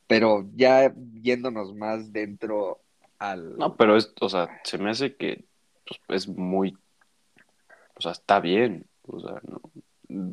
pero 0.07 0.47
ya 0.55 0.93
yéndonos 1.23 1.75
más 1.75 2.13
dentro 2.13 2.81
al... 3.19 3.57
No, 3.59 3.77
pero 3.77 3.97
es, 3.97 4.13
o 4.21 4.29
sea, 4.29 4.61
se 4.65 4.79
me 4.79 4.91
hace 4.91 5.17
que 5.17 5.45
pues, 6.07 6.23
es 6.23 6.29
muy, 6.29 6.77
o 7.95 8.01
sea, 8.01 8.13
está 8.13 8.41
bien, 8.41 8.87
o 9.03 9.21
sea, 9.21 9.41
no, 9.47 9.61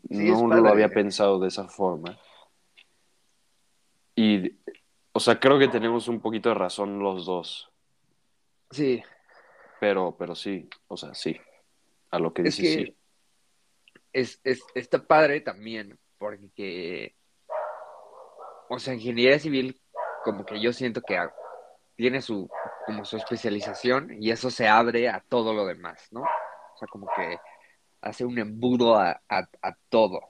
Sí, 0.10 0.32
no 0.32 0.48
padre. 0.50 0.62
lo 0.62 0.70
había 0.70 0.90
pensado 0.90 1.40
de 1.40 1.50
esa 1.50 1.68
forma. 1.68 2.18
Y, 4.16 4.58
o 5.12 5.20
sea, 5.20 5.40
creo 5.40 5.60
que 5.60 5.68
tenemos 5.68 6.08
un 6.08 6.20
poquito 6.20 6.50
de 6.50 6.56
razón 6.56 7.00
los 7.00 7.26
dos, 7.26 7.70
Sí, 8.72 9.04
pero, 9.80 10.16
pero 10.18 10.36
sí, 10.36 10.70
o 10.88 10.98
sea, 10.98 11.14
sí, 11.14 11.38
a 12.12 12.20
lo 12.20 12.34
que 12.34 12.44
es 12.44 12.58
dices, 12.58 12.60
que 12.60 12.86
sí. 12.86 12.98
es, 14.14 14.40
es, 14.44 14.62
está 14.76 15.06
padre 15.06 15.42
también 15.42 15.98
porque, 16.18 17.16
o 18.70 18.80
sea, 18.80 18.94
ingeniería 18.94 19.40
civil, 19.40 19.80
como 20.24 20.46
que 20.46 20.60
yo 20.60 20.74
siento 20.74 21.02
que 21.02 21.18
tiene 21.96 22.22
su, 22.22 22.50
como 22.86 23.06
su 23.06 23.18
especialización 23.18 24.22
y 24.22 24.32
eso 24.32 24.50
se 24.50 24.68
abre 24.68 25.10
a 25.10 25.24
todo 25.28 25.54
lo 25.54 25.66
demás, 25.66 26.08
¿no? 26.12 26.22
O 26.22 26.78
sea, 26.78 26.88
como 26.88 27.08
que 27.16 27.38
hace 28.02 28.26
un 28.26 28.38
embudo 28.38 28.98
a, 28.98 29.22
a, 29.30 29.76
todo. 29.90 30.22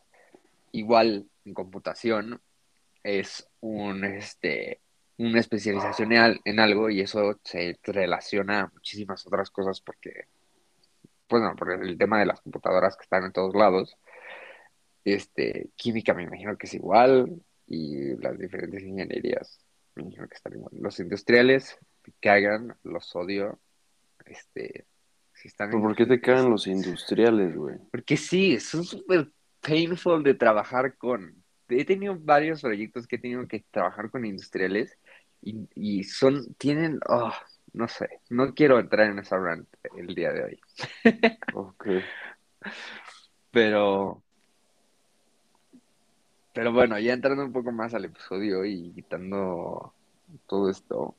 Igual 0.72 1.29
en 1.46 1.53
computación 1.53 2.41
es 3.03 3.48
un, 3.60 4.03
este, 4.06 4.82
una 5.17 5.39
especialización 5.39 6.13
en, 6.13 6.39
en 6.46 6.60
algo 6.60 6.89
y 6.89 7.01
eso 7.01 7.39
se 7.44 7.77
relaciona 7.84 8.62
a 8.62 8.72
muchísimas 8.74 9.25
otras 9.27 9.50
cosas 9.50 9.82
porque, 9.82 10.27
bueno, 11.29 11.56
por 11.56 11.72
el 11.72 11.98
tema 11.98 12.20
de 12.20 12.27
las 12.27 12.41
computadoras 12.41 12.96
que 12.96 13.03
están 13.03 13.25
en 13.25 13.34
todos 13.34 13.56
lados, 13.56 13.98
este, 15.15 15.69
química 15.75 16.13
me 16.13 16.23
imagino 16.23 16.57
que 16.57 16.67
es 16.67 16.73
igual 16.73 17.41
y 17.67 18.15
las 18.17 18.37
diferentes 18.37 18.83
ingenierías 18.83 19.59
me 19.95 20.03
imagino 20.03 20.27
que 20.27 20.35
están 20.35 20.53
igual. 20.53 20.71
Los 20.79 20.99
industriales 20.99 21.77
me 22.05 22.13
cagan, 22.21 22.75
los 22.83 23.15
odio, 23.15 23.59
este, 24.25 24.85
si 25.33 25.47
están 25.47 25.69
¿Pero 25.69 25.81
por 25.81 25.95
qué 25.95 26.05
te 26.05 26.15
es- 26.15 26.45
los 26.45 26.67
industriales, 26.67 27.55
güey? 27.55 27.77
porque 27.91 28.17
sí, 28.17 28.59
son 28.59 28.83
súper 28.83 29.31
painful 29.61 30.23
de 30.23 30.33
trabajar 30.35 30.95
con. 30.97 31.43
He 31.69 31.83
tenido 31.85 32.17
varios 32.19 32.61
proyectos 32.61 33.07
que 33.07 33.17
he 33.17 33.19
tenido 33.19 33.47
que 33.47 33.65
trabajar 33.71 34.09
con 34.09 34.25
industriales 34.25 34.97
y, 35.41 35.67
y 35.75 36.03
son, 36.03 36.53
tienen, 36.55 36.99
oh, 37.09 37.33
no 37.73 37.87
sé, 37.87 38.07
no 38.29 38.53
quiero 38.53 38.79
entrar 38.79 39.09
en 39.09 39.19
esa 39.19 39.37
rant 39.37 39.67
el 39.97 40.15
día 40.15 40.31
de 40.31 40.43
hoy, 40.43 40.59
Ok. 41.53 41.85
pero, 43.51 44.23
pero 46.57 46.73
bueno, 46.73 46.97
ya 46.97 47.13
entrando 47.13 47.45
un 47.45 47.51
poco 47.51 47.71
más 47.71 47.93
al 47.93 48.05
episodio 48.05 48.65
y 48.65 48.89
quitando 48.89 49.93
todo 50.47 50.71
esto, 50.71 51.13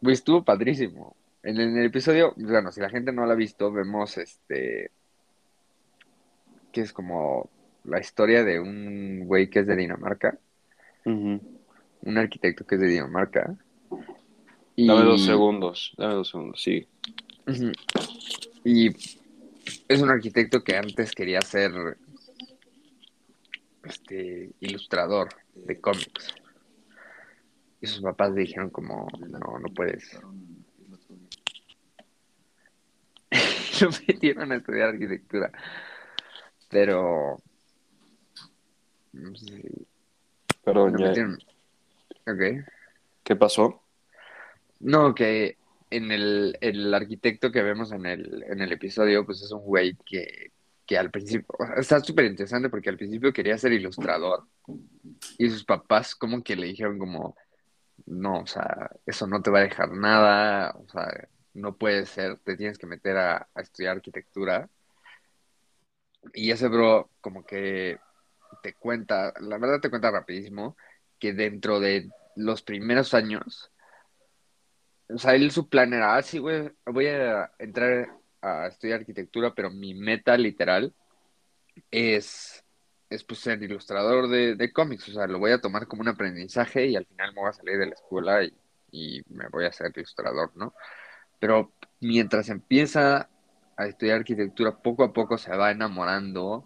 pues 0.00 0.20
estuvo 0.20 0.44
padrísimo. 0.44 1.16
En 1.42 1.56
el, 1.56 1.70
en 1.70 1.78
el 1.78 1.86
episodio, 1.86 2.32
bueno, 2.36 2.70
si 2.70 2.80
la 2.80 2.88
gente 2.88 3.10
no 3.10 3.26
lo 3.26 3.32
ha 3.32 3.34
visto, 3.34 3.72
vemos 3.72 4.16
este, 4.18 4.92
que 6.70 6.80
es 6.82 6.92
como 6.92 7.50
la 7.82 7.98
historia 7.98 8.44
de 8.44 8.60
un 8.60 9.24
güey 9.26 9.50
que 9.50 9.58
es 9.58 9.66
de 9.66 9.74
Dinamarca, 9.74 10.38
un 11.04 11.58
arquitecto 12.16 12.64
que 12.64 12.76
es 12.76 12.80
de 12.80 12.86
Dinamarca. 12.86 13.56
Y, 14.76 14.86
Dame 14.86 15.02
dos 15.02 15.24
segundos, 15.24 15.92
dame 15.98 16.14
dos 16.14 16.28
segundos, 16.28 16.62
sí. 16.62 16.86
Y 18.62 18.90
es 19.88 20.00
un 20.00 20.10
arquitecto 20.10 20.62
que 20.62 20.76
antes 20.76 21.10
quería 21.10 21.40
ser 21.40 21.72
este 23.88 24.50
ilustrador 24.60 25.28
de 25.54 25.80
cómics. 25.80 26.34
Y 27.80 27.86
sus 27.86 28.02
papás 28.02 28.32
le 28.32 28.40
dijeron 28.42 28.70
como, 28.70 29.06
no, 29.28 29.58
no 29.58 29.74
puedes. 29.74 30.18
Lo 33.80 33.90
metieron 34.06 34.52
a 34.52 34.56
estudiar 34.56 34.88
arquitectura. 34.90 35.52
Pero... 36.68 37.36
no 39.12 39.34
sé 39.36 39.46
si- 39.46 39.86
Pero 40.64 40.88
ya, 40.88 41.06
metieron- 41.06 41.38
Ok. 42.26 42.64
¿qué 43.22 43.36
pasó? 43.36 43.82
No, 44.80 45.14
que 45.14 45.56
en 45.90 46.10
el, 46.12 46.56
el 46.60 46.92
arquitecto 46.92 47.50
que 47.50 47.62
vemos 47.62 47.92
en 47.92 48.04
el, 48.06 48.44
en 48.48 48.60
el 48.60 48.72
episodio, 48.72 49.24
pues 49.24 49.40
es 49.42 49.50
un 49.52 49.62
güey 49.62 49.96
que, 50.04 50.50
que 50.88 50.96
al 50.96 51.10
principio, 51.10 51.46
o 51.58 51.66
sea, 51.66 51.74
está 51.76 52.00
súper 52.00 52.24
interesante 52.24 52.70
porque 52.70 52.88
al 52.88 52.96
principio 52.96 53.32
quería 53.32 53.58
ser 53.58 53.72
ilustrador 53.74 54.48
y 55.36 55.50
sus 55.50 55.62
papás 55.64 56.14
como 56.16 56.42
que 56.42 56.56
le 56.56 56.68
dijeron 56.68 56.98
como, 56.98 57.36
no, 58.06 58.40
o 58.40 58.46
sea, 58.46 58.90
eso 59.04 59.26
no 59.26 59.42
te 59.42 59.50
va 59.50 59.58
a 59.60 59.64
dejar 59.64 59.92
nada, 59.92 60.74
o 60.78 60.88
sea, 60.88 61.28
no 61.52 61.76
puede 61.76 62.06
ser, 62.06 62.38
te 62.38 62.56
tienes 62.56 62.78
que 62.78 62.86
meter 62.86 63.18
a, 63.18 63.48
estudiar 63.56 63.96
arquitectura. 63.96 64.70
Y 66.32 66.50
ese 66.50 66.68
bro 66.68 67.10
como 67.20 67.44
que 67.44 67.98
te 68.62 68.72
cuenta, 68.72 69.34
la 69.40 69.58
verdad 69.58 69.80
te 69.80 69.90
cuenta 69.90 70.10
rapidísimo, 70.10 70.76
que 71.18 71.34
dentro 71.34 71.80
de 71.80 72.08
los 72.34 72.62
primeros 72.62 73.12
años, 73.12 73.70
o 75.10 75.18
sea, 75.18 75.34
él 75.34 75.50
su 75.50 75.68
plan 75.68 75.92
era, 75.92 76.16
ah, 76.16 76.22
sí, 76.22 76.38
güey, 76.38 76.70
voy 76.86 77.08
a 77.08 77.52
entrar 77.58 78.17
a 78.40 78.66
estudiar 78.68 79.00
arquitectura, 79.00 79.54
pero 79.54 79.70
mi 79.70 79.94
meta 79.94 80.36
literal 80.36 80.94
es, 81.90 82.64
es 83.10 83.24
pues 83.24 83.40
ser 83.40 83.62
ilustrador 83.62 84.28
de, 84.28 84.54
de 84.56 84.72
cómics, 84.72 85.08
o 85.08 85.12
sea, 85.12 85.26
lo 85.26 85.38
voy 85.38 85.52
a 85.52 85.60
tomar 85.60 85.86
como 85.86 86.02
un 86.02 86.08
aprendizaje 86.08 86.86
y 86.86 86.96
al 86.96 87.06
final 87.06 87.34
me 87.34 87.40
voy 87.40 87.50
a 87.50 87.52
salir 87.52 87.78
de 87.78 87.86
la 87.86 87.94
escuela 87.94 88.44
y, 88.44 89.22
me 89.28 89.48
voy 89.48 89.66
a 89.66 89.72
ser 89.72 89.92
ilustrador, 89.94 90.50
¿no? 90.54 90.74
Pero 91.38 91.72
mientras 92.00 92.48
empieza 92.48 93.28
a 93.76 93.86
estudiar 93.86 94.18
arquitectura, 94.18 94.78
poco 94.78 95.04
a 95.04 95.12
poco 95.12 95.36
se 95.38 95.54
va 95.54 95.70
enamorando 95.70 96.64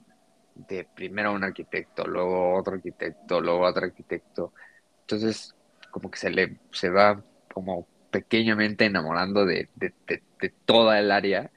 de 0.54 0.86
primero 0.94 1.32
un 1.32 1.44
arquitecto, 1.44 2.06
luego 2.06 2.54
otro 2.56 2.74
arquitecto, 2.74 3.40
luego 3.40 3.66
otro 3.66 3.86
arquitecto. 3.86 4.52
Entonces, 5.00 5.54
como 5.90 6.10
que 6.10 6.18
se 6.18 6.30
le 6.30 6.58
se 6.70 6.90
va 6.90 7.22
como 7.52 7.88
pequeñamente 8.10 8.84
enamorando 8.84 9.44
de, 9.44 9.68
de, 9.74 9.92
de 10.06 10.48
toda 10.64 11.00
el 11.00 11.10
área 11.10 11.50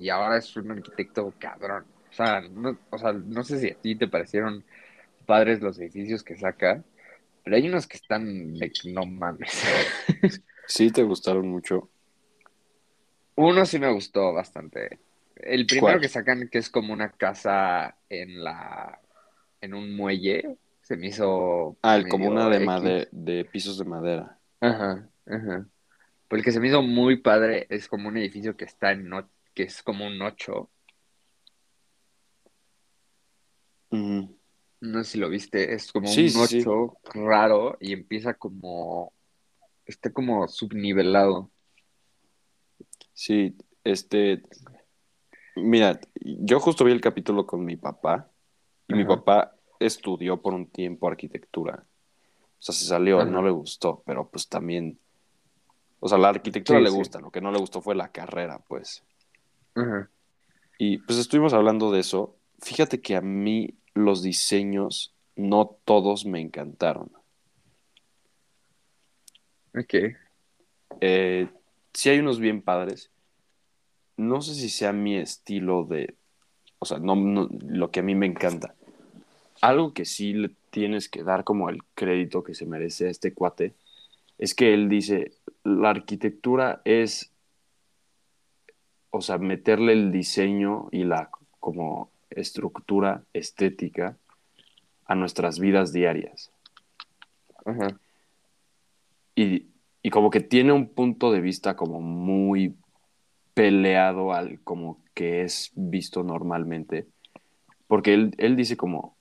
y 0.00 0.08
ahora 0.10 0.38
es 0.38 0.56
un 0.56 0.70
arquitecto 0.72 1.32
cabrón. 1.38 1.84
O 2.10 2.14
sea, 2.14 2.40
no, 2.42 2.78
o 2.90 2.98
sea, 2.98 3.12
no 3.12 3.44
sé 3.44 3.60
si 3.60 3.70
a 3.70 3.76
ti 3.80 3.96
te 3.96 4.08
parecieron 4.08 4.64
padres 5.26 5.60
los 5.60 5.78
edificios 5.78 6.24
que 6.24 6.36
saca, 6.36 6.84
pero 7.44 7.56
hay 7.56 7.68
unos 7.68 7.86
que 7.86 7.96
están 7.98 8.54
de 8.54 8.72
no 8.86 9.06
mames. 9.06 9.62
Sí, 10.66 10.90
te 10.90 11.02
gustaron 11.02 11.48
mucho. 11.48 11.90
Uno 13.36 13.64
sí 13.66 13.78
me 13.78 13.92
gustó 13.92 14.32
bastante. 14.32 14.98
El 15.36 15.66
primero 15.66 15.94
¿Cuál? 15.94 16.00
que 16.00 16.08
sacan, 16.08 16.48
que 16.48 16.58
es 16.58 16.68
como 16.70 16.92
una 16.92 17.10
casa 17.12 17.96
en 18.08 18.44
la, 18.44 19.00
en 19.60 19.74
un 19.74 19.96
muelle, 19.96 20.58
se 20.82 20.96
me 20.96 21.08
hizo 21.08 21.76
Ah, 21.82 21.96
el 21.96 22.08
como 22.08 22.28
una 22.28 22.48
de, 22.50 22.60
made- 22.60 23.08
de 23.10 23.44
pisos 23.46 23.78
de 23.78 23.84
madera. 23.84 24.38
Ajá, 24.60 25.08
ajá. 25.26 25.66
Pero 26.28 26.38
el 26.38 26.44
que 26.44 26.52
se 26.52 26.60
me 26.60 26.68
hizo 26.68 26.82
muy 26.82 27.18
padre 27.18 27.66
es 27.70 27.88
como 27.88 28.08
un 28.08 28.16
edificio 28.18 28.56
que 28.56 28.64
está 28.64 28.92
en, 28.92 29.08
que 29.60 29.66
es 29.66 29.82
como 29.82 30.06
un 30.06 30.22
8. 30.22 30.70
Ujú. 33.90 34.38
No 34.80 35.04
sé 35.04 35.10
si 35.10 35.18
lo 35.18 35.28
viste, 35.28 35.74
es 35.74 35.92
como 35.92 36.08
Sí, 36.08 36.22
un 36.22 36.28
sí, 36.30 36.46
sí. 36.46 36.58
8 36.60 36.96
raro 37.12 37.76
y 37.78 37.92
empieza 37.92 38.32
como, 38.32 39.12
está 39.84 40.10
como 40.10 40.48
subnivelado. 40.48 41.50
Sí, 43.12 43.54
este, 43.84 44.42
mira, 45.56 46.00
yo 46.22 46.58
justo 46.58 46.84
vi 46.84 46.92
el 46.92 47.02
capítulo 47.02 47.46
con 47.46 47.62
mi 47.62 47.76
papá 47.76 48.30
y 48.88 48.94
mi 48.94 49.04
papá 49.04 49.54
estudió 49.78 50.40
por 50.40 50.54
un 50.54 50.70
tiempo 50.70 51.06
arquitectura. 51.06 51.84
O 52.58 52.62
sea, 52.62 52.74
se 52.74 52.86
salió, 52.86 53.20
Ajá. 53.20 53.30
no 53.30 53.42
le 53.42 53.50
gustó, 53.50 54.02
pero 54.06 54.26
pues 54.30 54.48
también, 54.48 54.98
o 55.98 56.08
sea, 56.08 56.16
la 56.16 56.30
arquitectura 56.30 56.78
Sí, 56.78 56.84
le 56.84 56.90
gusta, 56.90 57.20
lo 57.20 57.30
que 57.30 57.42
no 57.42 57.52
le 57.52 57.58
gustó 57.58 57.82
fue 57.82 57.94
la 57.94 58.10
carrera, 58.10 58.58
pues. 58.66 59.04
Y 60.78 60.98
pues 60.98 61.18
estuvimos 61.18 61.52
hablando 61.52 61.90
de 61.92 62.00
eso. 62.00 62.36
Fíjate 62.60 63.00
que 63.00 63.16
a 63.16 63.20
mí 63.20 63.74
los 63.94 64.22
diseños 64.22 65.14
no 65.36 65.76
todos 65.84 66.26
me 66.26 66.40
encantaron. 66.40 67.10
Ok. 69.74 69.94
Eh, 71.00 71.48
sí 71.92 72.08
hay 72.10 72.18
unos 72.18 72.38
bien 72.40 72.62
padres. 72.62 73.10
No 74.16 74.42
sé 74.42 74.54
si 74.54 74.68
sea 74.68 74.92
mi 74.92 75.16
estilo 75.16 75.84
de, 75.84 76.14
o 76.78 76.84
sea, 76.86 76.98
no, 76.98 77.16
no- 77.16 77.48
lo 77.68 77.90
que 77.90 78.00
a 78.00 78.02
mí 78.02 78.14
me 78.14 78.26
encanta. 78.26 78.74
Algo 79.62 79.92
que 79.94 80.04
sí 80.04 80.32
le 80.32 80.50
tienes 80.70 81.08
que 81.08 81.22
dar 81.22 81.44
como 81.44 81.68
el 81.68 81.82
crédito 81.94 82.42
que 82.42 82.54
se 82.54 82.66
merece 82.66 83.06
a 83.06 83.10
este 83.10 83.32
cuate 83.34 83.74
es 84.38 84.54
que 84.54 84.72
él 84.72 84.88
dice, 84.88 85.32
la 85.64 85.90
arquitectura 85.90 86.80
es, 86.84 87.30
o 89.10 89.20
sea, 89.20 89.38
meterle 89.38 89.92
el 89.92 90.12
diseño 90.12 90.88
y 90.90 91.04
la 91.04 91.30
como 91.58 92.10
estructura 92.30 93.24
estética 93.32 94.16
a 95.06 95.14
nuestras 95.14 95.58
vidas 95.58 95.92
diarias. 95.92 96.52
Ajá. 97.64 98.00
Y 99.34 99.70
y 100.02 100.10
como 100.10 100.30
que 100.30 100.40
tiene 100.40 100.72
un 100.72 100.88
punto 100.88 101.30
de 101.30 101.40
vista 101.40 101.76
como 101.76 102.00
muy 102.00 102.76
peleado 103.54 104.32
al 104.32 104.60
como 104.60 105.02
que 105.14 105.42
es 105.42 105.72
visto 105.74 106.22
normalmente. 106.22 107.06
Porque 107.86 108.14
él, 108.14 108.34
él 108.38 108.56
dice 108.56 108.76
como, 108.76 109.16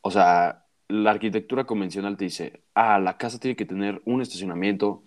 o 0.00 0.10
sea, 0.10 0.64
la 0.88 1.10
arquitectura 1.10 1.64
convencional 1.64 2.16
te 2.16 2.24
dice, 2.24 2.62
ah, 2.74 2.98
la 2.98 3.18
casa 3.18 3.38
tiene 3.38 3.56
que 3.56 3.66
tener 3.66 4.00
un 4.04 4.22
estacionamiento, 4.22 5.02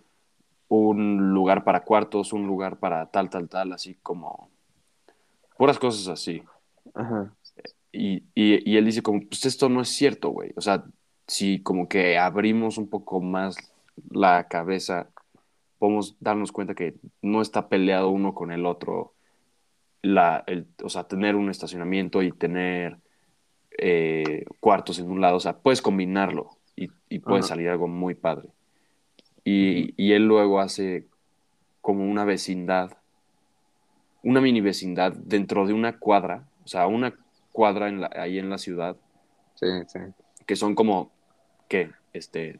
un 0.69 1.33
lugar 1.33 1.63
para 1.63 1.83
cuartos, 1.83 2.33
un 2.33 2.45
lugar 2.47 2.77
para 2.77 3.05
tal, 3.07 3.29
tal, 3.29 3.47
tal, 3.49 3.73
así 3.73 3.95
como 4.03 4.49
puras 5.57 5.79
cosas 5.79 6.07
así. 6.07 6.43
Ajá. 6.93 7.33
Y, 7.91 8.23
y, 8.35 8.69
y 8.69 8.77
él 8.77 8.85
dice 8.85 9.01
como, 9.01 9.21
pues 9.21 9.45
esto 9.45 9.69
no 9.69 9.81
es 9.81 9.89
cierto, 9.89 10.29
güey. 10.29 10.53
O 10.55 10.61
sea, 10.61 10.83
si 11.25 11.61
como 11.61 11.87
que 11.87 12.17
abrimos 12.17 12.77
un 12.77 12.89
poco 12.89 13.21
más 13.21 13.57
la 14.09 14.47
cabeza, 14.47 15.09
podemos 15.79 16.15
darnos 16.19 16.51
cuenta 16.51 16.75
que 16.75 16.95
no 17.21 17.41
está 17.41 17.69
peleado 17.69 18.09
uno 18.09 18.33
con 18.33 18.51
el 18.51 18.65
otro. 18.65 19.13
La, 20.03 20.43
el, 20.47 20.67
o 20.83 20.89
sea, 20.89 21.05
tener 21.05 21.35
un 21.35 21.49
estacionamiento 21.49 22.21
y 22.21 22.31
tener 22.31 22.99
eh, 23.77 24.45
cuartos 24.59 24.99
en 24.99 25.09
un 25.09 25.21
lado, 25.21 25.37
o 25.37 25.39
sea, 25.39 25.57
puedes 25.57 25.81
combinarlo 25.81 26.57
y, 26.75 26.89
y 27.09 27.19
puede 27.19 27.39
Ajá. 27.39 27.49
salir 27.49 27.69
algo 27.69 27.87
muy 27.87 28.15
padre. 28.15 28.49
Y, 29.49 29.93
y 29.95 30.11
él 30.11 30.25
luego 30.25 30.59
hace 30.59 31.05
como 31.79 32.03
una 32.03 32.25
vecindad, 32.25 32.97
una 34.21 34.41
mini 34.41 34.59
vecindad 34.59 35.13
dentro 35.13 35.65
de 35.65 35.71
una 35.71 35.97
cuadra, 35.99 36.49
o 36.65 36.67
sea, 36.67 36.85
una 36.87 37.13
cuadra 37.53 37.87
en 37.87 38.01
la- 38.01 38.09
ahí 38.13 38.39
en 38.39 38.49
la 38.49 38.57
ciudad, 38.57 38.97
Sí, 39.55 39.67
sí. 39.87 39.99
que 40.45 40.57
son 40.57 40.75
como, 40.75 41.11
¿qué? 41.69 41.91
Este, 42.11 42.59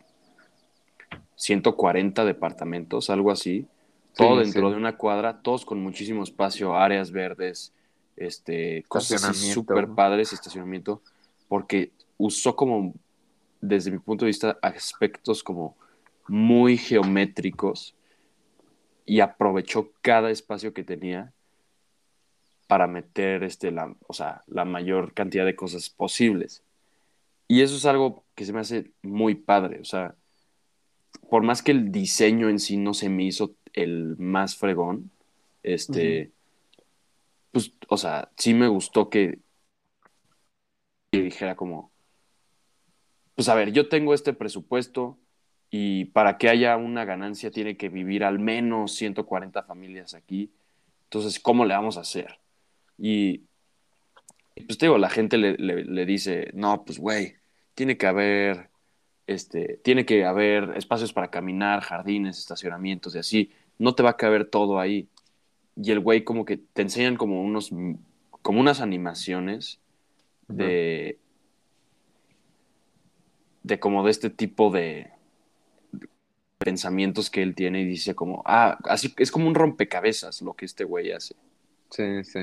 140 1.36 2.24
departamentos, 2.24 3.10
algo 3.10 3.32
así, 3.32 3.68
todo 4.16 4.38
Sí, 4.38 4.44
dentro 4.46 4.68
sí. 4.70 4.72
de 4.72 4.78
una 4.78 4.96
cuadra, 4.96 5.42
todos 5.42 5.66
con 5.66 5.82
muchísimo 5.84 6.24
espacio, 6.24 6.74
áreas 6.74 7.12
verdes, 7.12 7.74
este, 8.16 8.86
cosas 8.88 9.36
súper 9.36 9.90
padres, 9.90 10.32
estacionamiento, 10.32 11.02
porque 11.50 11.92
usó 12.18 12.56
como, 12.56 12.94
desde 13.60 13.92
mi 13.92 14.00
punto 14.00 14.24
de 14.24 14.28
vista, 14.30 14.58
aspectos 14.62 15.44
como 15.44 15.76
muy 16.28 16.78
geométricos 16.78 17.96
y 19.06 19.22
aprovechó 19.22 19.92
cada 20.02 20.30
espacio 20.32 20.74
que 20.74 20.84
tenía 20.84 21.34
para 22.68 22.88
meter 22.88 23.44
este, 23.44 23.72
la, 23.72 23.96
o 24.08 24.14
sea, 24.14 24.44
la 24.48 24.66
mayor 24.66 25.14
cantidad 25.14 25.46
de 25.46 25.56
cosas 25.56 25.90
posibles. 25.90 26.64
Y 27.48 27.62
eso 27.62 27.78
es 27.78 27.86
algo 27.86 28.26
que 28.36 28.46
se 28.46 28.52
me 28.52 28.60
hace 28.60 28.92
muy 29.02 29.36
padre. 29.36 29.80
O 29.80 29.86
sea, 29.86 30.16
por 31.30 31.44
más 31.44 31.64
que 31.64 31.72
el 31.72 31.92
diseño 31.92 32.50
en 32.50 32.60
sí 32.60 32.78
no 32.78 32.94
se 32.94 33.10
me 33.10 33.24
hizo 33.24 33.56
el 33.74 34.18
más 34.18 34.58
fregón, 34.58 35.12
este, 35.64 36.32
pues, 37.52 37.72
o 37.88 37.98
sea, 37.98 38.30
sí 38.38 38.54
me 38.54 38.68
gustó 38.68 39.10
que, 39.10 39.40
que 41.12 41.22
dijera 41.22 41.56
como, 41.56 41.92
pues 43.36 43.48
a 43.50 43.56
ver, 43.56 43.72
yo 43.72 43.88
tengo 43.88 44.14
este 44.14 44.34
presupuesto 44.34 45.18
y 45.70 46.06
para 46.06 46.38
que 46.38 46.50
haya 46.50 46.78
una 46.78 47.04
ganancia 47.06 47.52
tiene 47.52 47.76
que 47.78 47.90
vivir 47.90 48.24
al 48.24 48.40
menos 48.40 48.94
140 48.96 49.64
familias 49.64 50.14
aquí. 50.14 50.52
Entonces, 51.06 51.40
¿cómo 51.40 51.66
le 51.66 51.74
vamos 51.74 51.98
a 51.98 52.02
hacer? 52.02 52.40
Y, 52.98 53.42
pues 54.66 54.78
te 54.78 54.86
digo, 54.88 54.98
la 54.98 55.10
gente 55.10 55.38
le, 55.38 55.56
le- 55.58 55.84
le 55.86 56.06
dice, 56.06 56.50
no, 56.54 56.84
pues 56.86 57.00
güey, 57.00 57.36
tiene 57.76 57.98
que 57.98 58.08
haber, 58.08 58.70
este, 59.28 59.78
tiene 59.84 60.06
que 60.06 60.26
haber 60.26 60.74
espacios 60.78 61.14
para 61.14 61.30
caminar, 61.30 61.82
jardines, 61.82 62.40
estacionamientos 62.40 63.16
y 63.16 63.20
así. 63.20 63.52
No 63.78 63.94
te 63.94 64.04
va 64.04 64.12
a 64.12 64.18
caber 64.18 64.46
todo 64.50 64.80
ahí. 64.80 65.08
Y 65.76 65.92
el 65.92 66.00
güey 66.00 66.24
como 66.24 66.44
que 66.46 66.58
te 66.58 66.82
enseñan 66.82 67.18
como 67.18 67.44
unos, 67.44 67.72
como 68.42 68.60
unas 68.60 68.82
animaciones 68.82 69.80
de, 70.48 71.20
de 73.64 73.80
como 73.80 74.04
de 74.04 74.12
este 74.12 74.30
tipo 74.30 74.72
de 74.72 75.12
pensamientos 76.58 77.30
que 77.30 77.42
él 77.44 77.56
tiene 77.56 77.82
y 77.82 77.86
dice 77.86 78.16
como, 78.16 78.42
ah, 78.46 78.78
así 78.86 79.14
es 79.18 79.32
como 79.32 79.48
un 79.48 79.56
rompecabezas 79.56 80.42
lo 80.42 80.54
que 80.54 80.66
este 80.66 80.84
güey 80.84 81.12
hace. 81.12 81.36
Sí, 81.90 82.24
sí. 82.24 82.40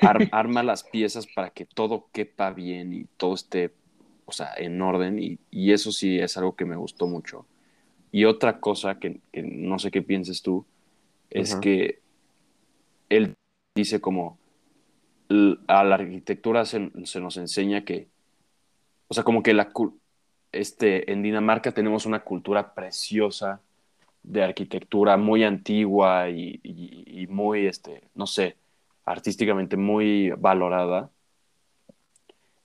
Ar- 0.00 0.28
arma 0.32 0.62
las 0.62 0.82
piezas 0.84 1.26
para 1.26 1.50
que 1.50 1.64
todo 1.64 2.08
quepa 2.12 2.50
bien 2.50 2.92
y 2.92 3.04
todo 3.16 3.34
esté, 3.34 3.72
o 4.26 4.32
sea, 4.32 4.52
en 4.56 4.80
orden 4.82 5.18
y, 5.18 5.38
y 5.50 5.72
eso 5.72 5.92
sí 5.92 6.18
es 6.18 6.36
algo 6.36 6.56
que 6.56 6.64
me 6.64 6.76
gustó 6.76 7.06
mucho. 7.06 7.46
Y 8.10 8.24
otra 8.24 8.60
cosa 8.60 8.98
que, 8.98 9.20
que 9.32 9.42
no 9.42 9.78
sé 9.78 9.90
qué 9.90 10.02
pienses 10.02 10.42
tú, 10.42 10.64
es 11.30 11.54
que 11.56 12.00
él 13.10 13.34
dice 13.74 14.00
como, 14.00 14.38
a 15.66 15.84
la 15.84 15.94
arquitectura 15.96 16.64
se, 16.64 16.90
se 17.04 17.20
nos 17.20 17.36
enseña 17.36 17.84
que, 17.84 18.08
o 19.08 19.14
sea, 19.14 19.24
como 19.24 19.42
que 19.42 19.54
la, 19.54 19.72
este, 20.52 21.10
en 21.12 21.22
Dinamarca 21.22 21.72
tenemos 21.72 22.06
una 22.06 22.20
cultura 22.24 22.74
preciosa 22.74 23.60
de 24.22 24.44
arquitectura 24.44 25.16
muy 25.16 25.44
antigua 25.44 26.30
y, 26.30 26.60
y- 26.62 27.22
y 27.22 27.26
muy, 27.28 27.66
este, 27.66 28.04
no 28.14 28.26
sé, 28.26 28.56
artísticamente 29.04 29.76
muy 29.76 30.30
valorada 30.32 31.10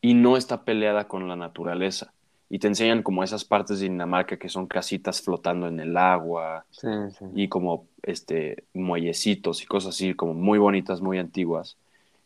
y 0.02 0.14
no 0.14 0.38
está 0.38 0.64
peleada 0.66 1.08
con 1.08 1.28
la 1.28 1.36
naturaleza. 1.36 2.14
Y 2.50 2.60
te 2.60 2.68
enseñan 2.68 3.02
como 3.04 3.24
esas 3.24 3.46
partes 3.46 3.80
de 3.80 3.90
Dinamarca 3.90 4.38
que 4.38 4.50
son 4.50 4.68
casitas 4.68 5.22
flotando 5.22 5.68
en 5.68 5.80
el 5.80 5.98
agua 5.98 6.66
Sí, 6.72 6.88
sí. 7.18 7.26
y 7.36 7.48
como 7.48 7.88
este 8.04 8.66
muellecitos 8.74 9.64
y 9.64 9.66
cosas 9.66 9.96
así 9.96 10.14
como 10.14 10.34
muy 10.34 10.60
bonitas, 10.60 11.02
muy 11.02 11.18
antiguas. 11.20 11.78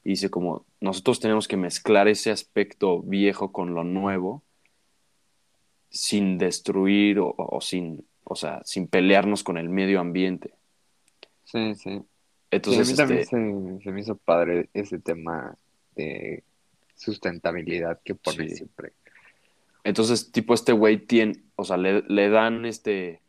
Y 0.03 0.11
dice 0.11 0.29
como 0.29 0.65
nosotros 0.81 1.19
tenemos 1.19 1.47
que 1.47 1.57
mezclar 1.57 2.07
ese 2.07 2.31
aspecto 2.31 3.01
viejo 3.01 3.51
con 3.51 3.73
lo 3.73 3.83
nuevo 3.83 4.41
sin 5.89 6.37
destruir 6.37 7.19
o, 7.19 7.33
o 7.37 7.61
sin, 7.61 8.05
o 8.23 8.35
sea, 8.35 8.61
sin 8.65 8.87
pelearnos 8.87 9.43
con 9.43 9.57
el 9.57 9.69
medio 9.69 9.99
ambiente. 9.99 10.53
Sí, 11.45 11.75
sí. 11.75 12.01
Sí, 12.69 12.79
a 12.81 12.81
Entonces, 12.81 12.87
mí 12.87 12.95
también 12.95 13.19
este, 13.21 13.37
se, 13.77 13.83
se 13.83 13.91
me 13.91 14.01
hizo 14.01 14.15
padre 14.17 14.69
ese 14.73 14.99
tema 14.99 15.57
de 15.95 16.43
sustentabilidad 16.95 17.99
que 18.03 18.15
pone 18.15 18.47
Sí. 18.49 18.55
siempre. 18.57 18.93
entonces, 19.83 20.31
tipo, 20.31 20.53
este 20.53 20.71
güey 20.73 20.97
tiene, 21.05 21.43
o 21.55 21.63
sea, 21.63 21.77
le, 21.77 22.03
le 22.07 22.29
dan 22.29 22.65
este 22.65 23.21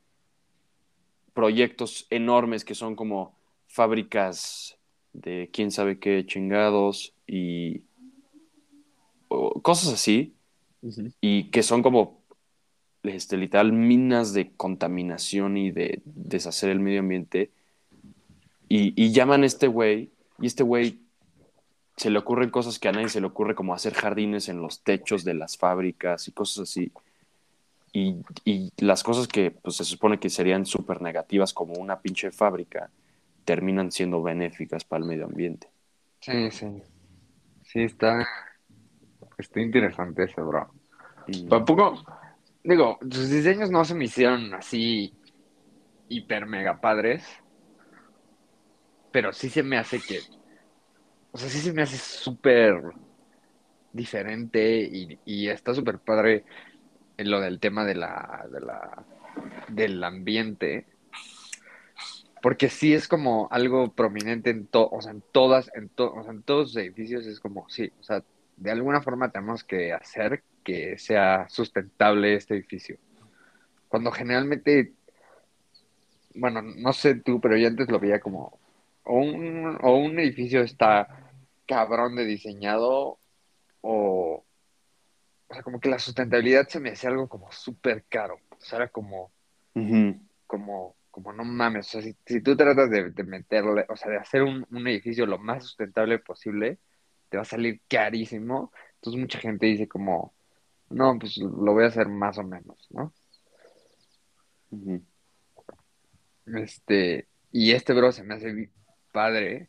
proyectos 1.34 2.06
enormes 2.10 2.64
que 2.64 2.74
son 2.74 2.96
como 2.96 3.36
fábricas 3.68 4.76
de 5.12 5.50
quién 5.52 5.70
sabe 5.70 5.98
qué 5.98 6.24
chingados 6.26 7.14
y 7.26 7.82
o 9.28 9.60
cosas 9.62 9.92
así, 9.92 10.34
y 11.20 11.50
que 11.50 11.62
son 11.62 11.82
como 11.82 12.17
este, 13.02 13.36
literal 13.36 13.72
minas 13.72 14.32
de 14.32 14.50
contaminación 14.52 15.56
y 15.56 15.70
de 15.70 16.00
deshacer 16.04 16.70
el 16.70 16.80
medio 16.80 17.00
ambiente. 17.00 17.50
Y, 18.68 18.92
y 19.02 19.12
llaman 19.12 19.42
a 19.42 19.46
este 19.46 19.66
güey, 19.66 20.10
y 20.40 20.46
este 20.46 20.62
güey 20.62 21.00
se 21.96 22.10
le 22.10 22.18
ocurren 22.18 22.50
cosas 22.50 22.78
que 22.78 22.88
a 22.88 22.92
nadie 22.92 23.08
se 23.08 23.20
le 23.20 23.26
ocurre, 23.26 23.54
como 23.54 23.74
hacer 23.74 23.94
jardines 23.94 24.48
en 24.48 24.62
los 24.62 24.82
techos 24.82 25.24
de 25.24 25.34
las 25.34 25.56
fábricas 25.56 26.28
y 26.28 26.32
cosas 26.32 26.68
así. 26.70 26.92
Y, 27.92 28.16
y 28.44 28.70
las 28.78 29.02
cosas 29.02 29.26
que 29.26 29.50
pues, 29.50 29.76
se 29.76 29.84
supone 29.84 30.20
que 30.20 30.30
serían 30.30 30.66
súper 30.66 31.00
negativas, 31.00 31.52
como 31.52 31.74
una 31.74 32.00
pinche 32.00 32.30
fábrica, 32.30 32.90
terminan 33.44 33.90
siendo 33.90 34.22
benéficas 34.22 34.84
para 34.84 35.02
el 35.02 35.08
medio 35.08 35.24
ambiente. 35.24 35.68
Sí, 36.20 36.50
sí. 36.50 36.82
Sí, 37.64 37.80
está, 37.82 38.26
está 39.38 39.60
interesante 39.60 40.24
eso, 40.24 40.46
bro. 40.46 40.70
Y- 41.26 41.48
Tampoco, 41.48 42.04
digo, 42.74 42.98
sus 43.10 43.30
diseños 43.30 43.70
no 43.70 43.84
se 43.84 43.94
me 43.94 44.04
hicieron 44.04 44.54
así 44.54 45.14
hiper 46.08 46.46
mega 46.46 46.80
padres, 46.80 47.24
pero 49.10 49.32
sí 49.32 49.48
se 49.48 49.62
me 49.62 49.78
hace 49.78 50.00
que, 50.00 50.20
o 51.32 51.38
sea, 51.38 51.48
sí 51.48 51.58
se 51.58 51.72
me 51.72 51.82
hace 51.82 51.96
súper 51.96 52.82
diferente 53.92 54.80
y, 54.80 55.18
y 55.24 55.48
está 55.48 55.74
súper 55.74 55.98
padre 55.98 56.44
en 57.16 57.30
lo 57.30 57.40
del 57.40 57.58
tema 57.58 57.84
de 57.84 57.94
la, 57.94 58.46
de 58.52 58.60
la, 58.60 59.04
del 59.68 60.04
ambiente, 60.04 60.86
porque 62.42 62.68
sí 62.68 62.94
es 62.94 63.08
como 63.08 63.48
algo 63.50 63.92
prominente 63.92 64.50
en 64.50 64.66
to, 64.66 64.88
o 64.88 65.00
sea, 65.00 65.12
en 65.12 65.22
todas, 65.32 65.70
en 65.74 65.88
to, 65.88 66.12
o 66.12 66.22
sea, 66.22 66.32
en 66.32 66.42
todos 66.42 66.74
los 66.74 66.76
edificios 66.76 67.26
es 67.26 67.40
como, 67.40 67.68
sí, 67.68 67.90
o 67.98 68.02
sea, 68.02 68.22
de 68.56 68.70
alguna 68.70 69.00
forma 69.00 69.30
tenemos 69.30 69.64
que 69.64 69.92
hacer 69.92 70.44
que 70.68 70.98
sea 70.98 71.48
sustentable 71.48 72.34
este 72.34 72.52
edificio. 72.52 72.98
Cuando 73.88 74.10
generalmente, 74.12 74.92
bueno, 76.34 76.60
no 76.60 76.92
sé 76.92 77.14
tú, 77.14 77.40
pero 77.40 77.56
yo 77.56 77.68
antes 77.68 77.90
lo 77.90 77.98
veía 77.98 78.20
como, 78.20 78.60
o 79.04 79.16
un, 79.18 79.78
o 79.80 79.96
un 79.96 80.18
edificio 80.18 80.60
está 80.60 81.30
cabrón 81.66 82.16
de 82.16 82.26
diseñado, 82.26 83.18
o, 83.80 84.44
o 85.48 85.54
sea, 85.54 85.62
como 85.62 85.80
que 85.80 85.88
la 85.88 85.98
sustentabilidad 85.98 86.68
se 86.68 86.80
me 86.80 86.90
hacía 86.90 87.08
algo 87.08 87.30
como 87.30 87.50
súper 87.50 88.04
caro. 88.06 88.38
O 88.50 88.60
sea, 88.60 88.80
era 88.80 88.88
como, 88.88 89.32
como, 90.46 90.96
como 91.10 91.32
no 91.32 91.44
mames, 91.44 91.86
o 91.86 91.90
sea, 91.92 92.02
si, 92.02 92.14
si 92.26 92.42
tú 92.42 92.58
tratas 92.58 92.90
de, 92.90 93.10
de 93.10 93.24
meterle, 93.24 93.86
o 93.88 93.96
sea, 93.96 94.10
de 94.10 94.18
hacer 94.18 94.42
un, 94.42 94.66
un 94.70 94.86
edificio 94.86 95.24
lo 95.24 95.38
más 95.38 95.64
sustentable 95.64 96.18
posible, 96.18 96.78
te 97.30 97.38
va 97.38 97.42
a 97.44 97.46
salir 97.46 97.80
carísimo. 97.88 98.70
Entonces 98.96 99.18
mucha 99.18 99.38
gente 99.38 99.64
dice 99.64 99.88
como, 99.88 100.34
no, 100.90 101.18
pues 101.18 101.36
lo 101.38 101.72
voy 101.72 101.84
a 101.84 101.88
hacer 101.88 102.08
más 102.08 102.38
o 102.38 102.42
menos, 102.42 102.86
¿no? 102.90 103.12
Este, 106.46 107.28
y 107.52 107.72
este 107.72 107.92
bro 107.92 108.12
se 108.12 108.22
me 108.22 108.34
hace 108.34 108.70
padre 109.12 109.68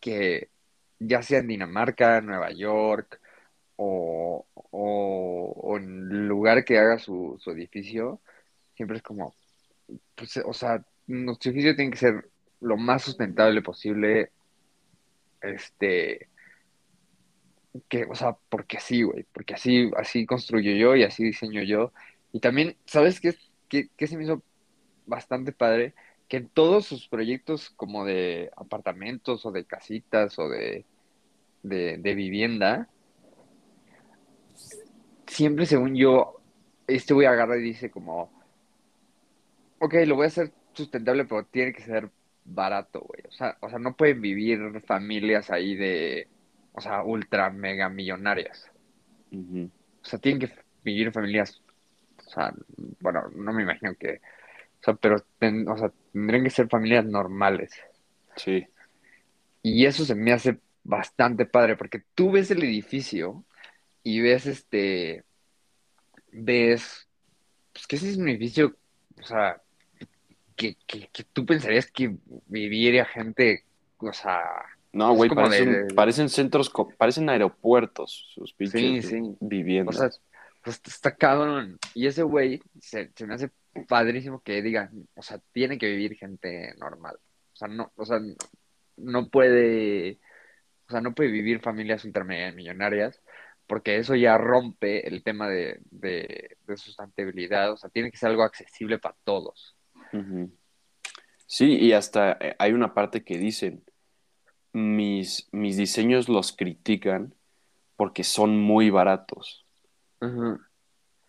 que 0.00 0.50
ya 0.98 1.22
sea 1.22 1.40
en 1.40 1.48
Dinamarca, 1.48 2.20
Nueva 2.20 2.50
York 2.52 3.20
o, 3.76 4.46
o, 4.54 5.52
o 5.56 5.76
en 5.76 6.10
el 6.10 6.28
lugar 6.28 6.64
que 6.64 6.78
haga 6.78 6.98
su, 6.98 7.36
su 7.40 7.50
edificio, 7.50 8.20
siempre 8.76 8.98
es 8.98 9.02
como, 9.02 9.34
pues, 10.14 10.36
o 10.38 10.52
sea, 10.52 10.84
nuestro 11.06 11.50
edificio 11.50 11.76
tiene 11.76 11.90
que 11.90 11.98
ser 11.98 12.30
lo 12.60 12.76
más 12.76 13.02
sustentable 13.02 13.62
posible, 13.62 14.30
este, 15.40 16.28
que, 17.88 18.04
o 18.04 18.14
sea, 18.14 18.36
porque 18.48 18.76
así, 18.78 19.02
güey, 19.02 19.24
porque 19.32 19.54
así, 19.54 19.90
así 19.96 20.26
construyo 20.26 20.72
yo 20.72 20.96
y 20.96 21.04
así 21.04 21.24
diseño 21.24 21.62
yo. 21.62 21.92
Y 22.32 22.40
también, 22.40 22.76
¿sabes 22.86 23.20
qué, 23.20 23.34
qué, 23.68 23.88
qué 23.96 24.06
se 24.06 24.16
me 24.16 24.24
hizo 24.24 24.42
bastante 25.06 25.52
padre? 25.52 25.94
Que 26.28 26.38
en 26.38 26.48
todos 26.48 26.86
sus 26.86 27.08
proyectos 27.08 27.70
como 27.70 28.04
de 28.04 28.50
apartamentos 28.56 29.46
o 29.46 29.52
de 29.52 29.64
casitas 29.64 30.38
o 30.38 30.48
de, 30.48 30.84
de, 31.62 31.98
de 31.98 32.14
vivienda, 32.14 32.88
siempre 35.26 35.66
según 35.66 35.94
yo, 35.94 36.40
este 36.86 37.14
güey 37.14 37.26
agarra 37.26 37.56
y 37.56 37.62
dice 37.62 37.90
como, 37.90 38.30
ok, 39.78 39.94
lo 40.06 40.16
voy 40.16 40.24
a 40.24 40.28
hacer 40.28 40.52
sustentable, 40.74 41.24
pero 41.24 41.44
tiene 41.44 41.72
que 41.72 41.82
ser 41.82 42.10
barato, 42.44 43.00
güey. 43.00 43.22
O 43.28 43.32
sea, 43.32 43.56
o 43.60 43.68
sea, 43.70 43.78
no 43.78 43.96
pueden 43.96 44.20
vivir 44.20 44.80
familias 44.82 45.50
ahí 45.50 45.74
de, 45.74 46.28
o 46.72 46.80
sea, 46.80 47.02
ultra 47.04 47.50
mega 47.50 47.88
millonarias. 47.88 48.70
O 50.02 50.06
sea, 50.06 50.18
tienen 50.18 50.40
que 50.40 50.52
vivir 50.82 51.12
familias, 51.12 51.62
o 52.26 52.30
sea, 52.30 52.52
bueno, 53.00 53.28
no 53.34 53.52
me 53.52 53.62
imagino 53.62 53.94
que, 53.96 54.16
o 54.80 54.84
sea, 54.84 54.94
pero, 54.94 55.24
ten- 55.38 55.68
o 55.68 55.76
sea, 55.78 55.92
tendrían 56.12 56.44
que 56.44 56.50
ser 56.50 56.68
familias 56.68 57.04
normales. 57.06 57.72
Sí, 58.36 58.66
Y 59.62 59.86
eso 59.86 60.04
se 60.04 60.14
me 60.14 60.32
hace 60.32 60.60
bastante 60.84 61.46
padre, 61.46 61.76
porque 61.76 62.02
tú 62.14 62.32
ves 62.32 62.50
el 62.50 62.62
edificio 62.64 63.44
y 64.02 64.20
ves 64.20 64.46
este, 64.46 65.24
ves, 66.32 67.08
pues 67.72 67.86
que 67.86 67.96
ese 67.96 68.10
es 68.10 68.16
un 68.18 68.28
edificio, 68.28 68.76
o 69.20 69.24
sea, 69.24 69.62
que, 70.56 70.76
que, 70.86 71.08
que 71.10 71.24
tú 71.24 71.46
pensarías 71.46 71.90
que 71.90 72.16
viviría 72.48 73.04
gente, 73.06 73.66
o 73.98 74.12
sea, 74.12 74.40
No, 74.92 75.14
güey, 75.14 75.30
parecen, 75.30 75.88
de- 75.88 75.94
parecen 75.94 76.28
centros, 76.28 76.70
parecen 76.98 77.28
aeropuertos, 77.30 78.30
sus 78.34 78.50
sí, 78.50 78.56
pinches 78.58 79.06
sí, 79.08 79.18
o 79.20 79.24
sea, 79.24 79.36
viviendas. 79.40 80.20
pues 80.62 80.80
está 80.86 81.14
cabrón. 81.16 81.78
Y 81.94 82.06
ese 82.06 82.22
güey 82.22 82.60
se, 82.80 83.10
se 83.14 83.26
me 83.26 83.34
hace 83.34 83.50
padrísimo 83.88 84.40
que 84.42 84.60
diga, 84.60 84.90
o 85.14 85.22
sea, 85.22 85.40
tiene 85.52 85.78
que 85.78 85.86
vivir 85.88 86.14
gente 86.16 86.74
normal. 86.78 87.16
O 87.52 87.56
sea, 87.56 87.68
no, 87.68 87.90
o 87.96 88.04
sea, 88.04 88.20
no 88.98 89.28
puede, 89.30 90.18
o 90.88 90.90
sea, 90.90 91.00
no 91.00 91.14
puede 91.14 91.30
vivir 91.30 91.60
familias 91.60 92.04
ultramillonarias, 92.04 93.22
porque 93.66 93.96
eso 93.96 94.14
ya 94.14 94.36
rompe 94.36 95.08
el 95.08 95.22
tema 95.22 95.48
de, 95.48 95.80
de, 95.90 96.58
de 96.66 96.76
sustentabilidad. 96.76 97.72
O 97.72 97.76
sea, 97.78 97.88
tiene 97.88 98.10
que 98.10 98.18
ser 98.18 98.28
algo 98.28 98.42
accesible 98.42 98.98
para 98.98 99.16
todos. 99.24 99.74
Sí, 101.46 101.78
y 101.78 101.92
hasta 101.94 102.36
eh, 102.40 102.54
hay 102.58 102.72
una 102.72 102.92
parte 102.92 103.24
que 103.24 103.38
dicen, 103.38 103.82
mis, 104.72 105.48
mis 105.52 105.76
diseños 105.76 106.28
los 106.28 106.52
critican 106.52 107.34
porque 107.96 108.24
son 108.24 108.58
muy 108.58 108.90
baratos. 108.90 109.64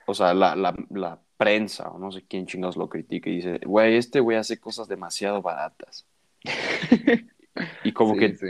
O 0.06 0.13
sea, 0.13 0.34
la, 0.34 0.56
la, 0.56 0.75
la 0.89 1.19
prensa 1.38 1.89
o 1.89 1.99
no 1.99 2.12
sé 2.12 2.23
quién 2.27 2.45
chingados 2.45 2.77
lo 2.77 2.89
critica 2.89 3.29
y 3.29 3.38
dice, 3.38 3.60
güey, 3.65 3.95
este 3.97 4.19
güey 4.19 4.38
hace 4.38 4.60
cosas 4.60 4.88
demasiado 4.88 5.41
baratas. 5.41 6.06
Y 7.84 7.91
como 7.93 8.13
Sí, 8.15 8.19
que, 8.19 8.36
sí. 8.36 8.47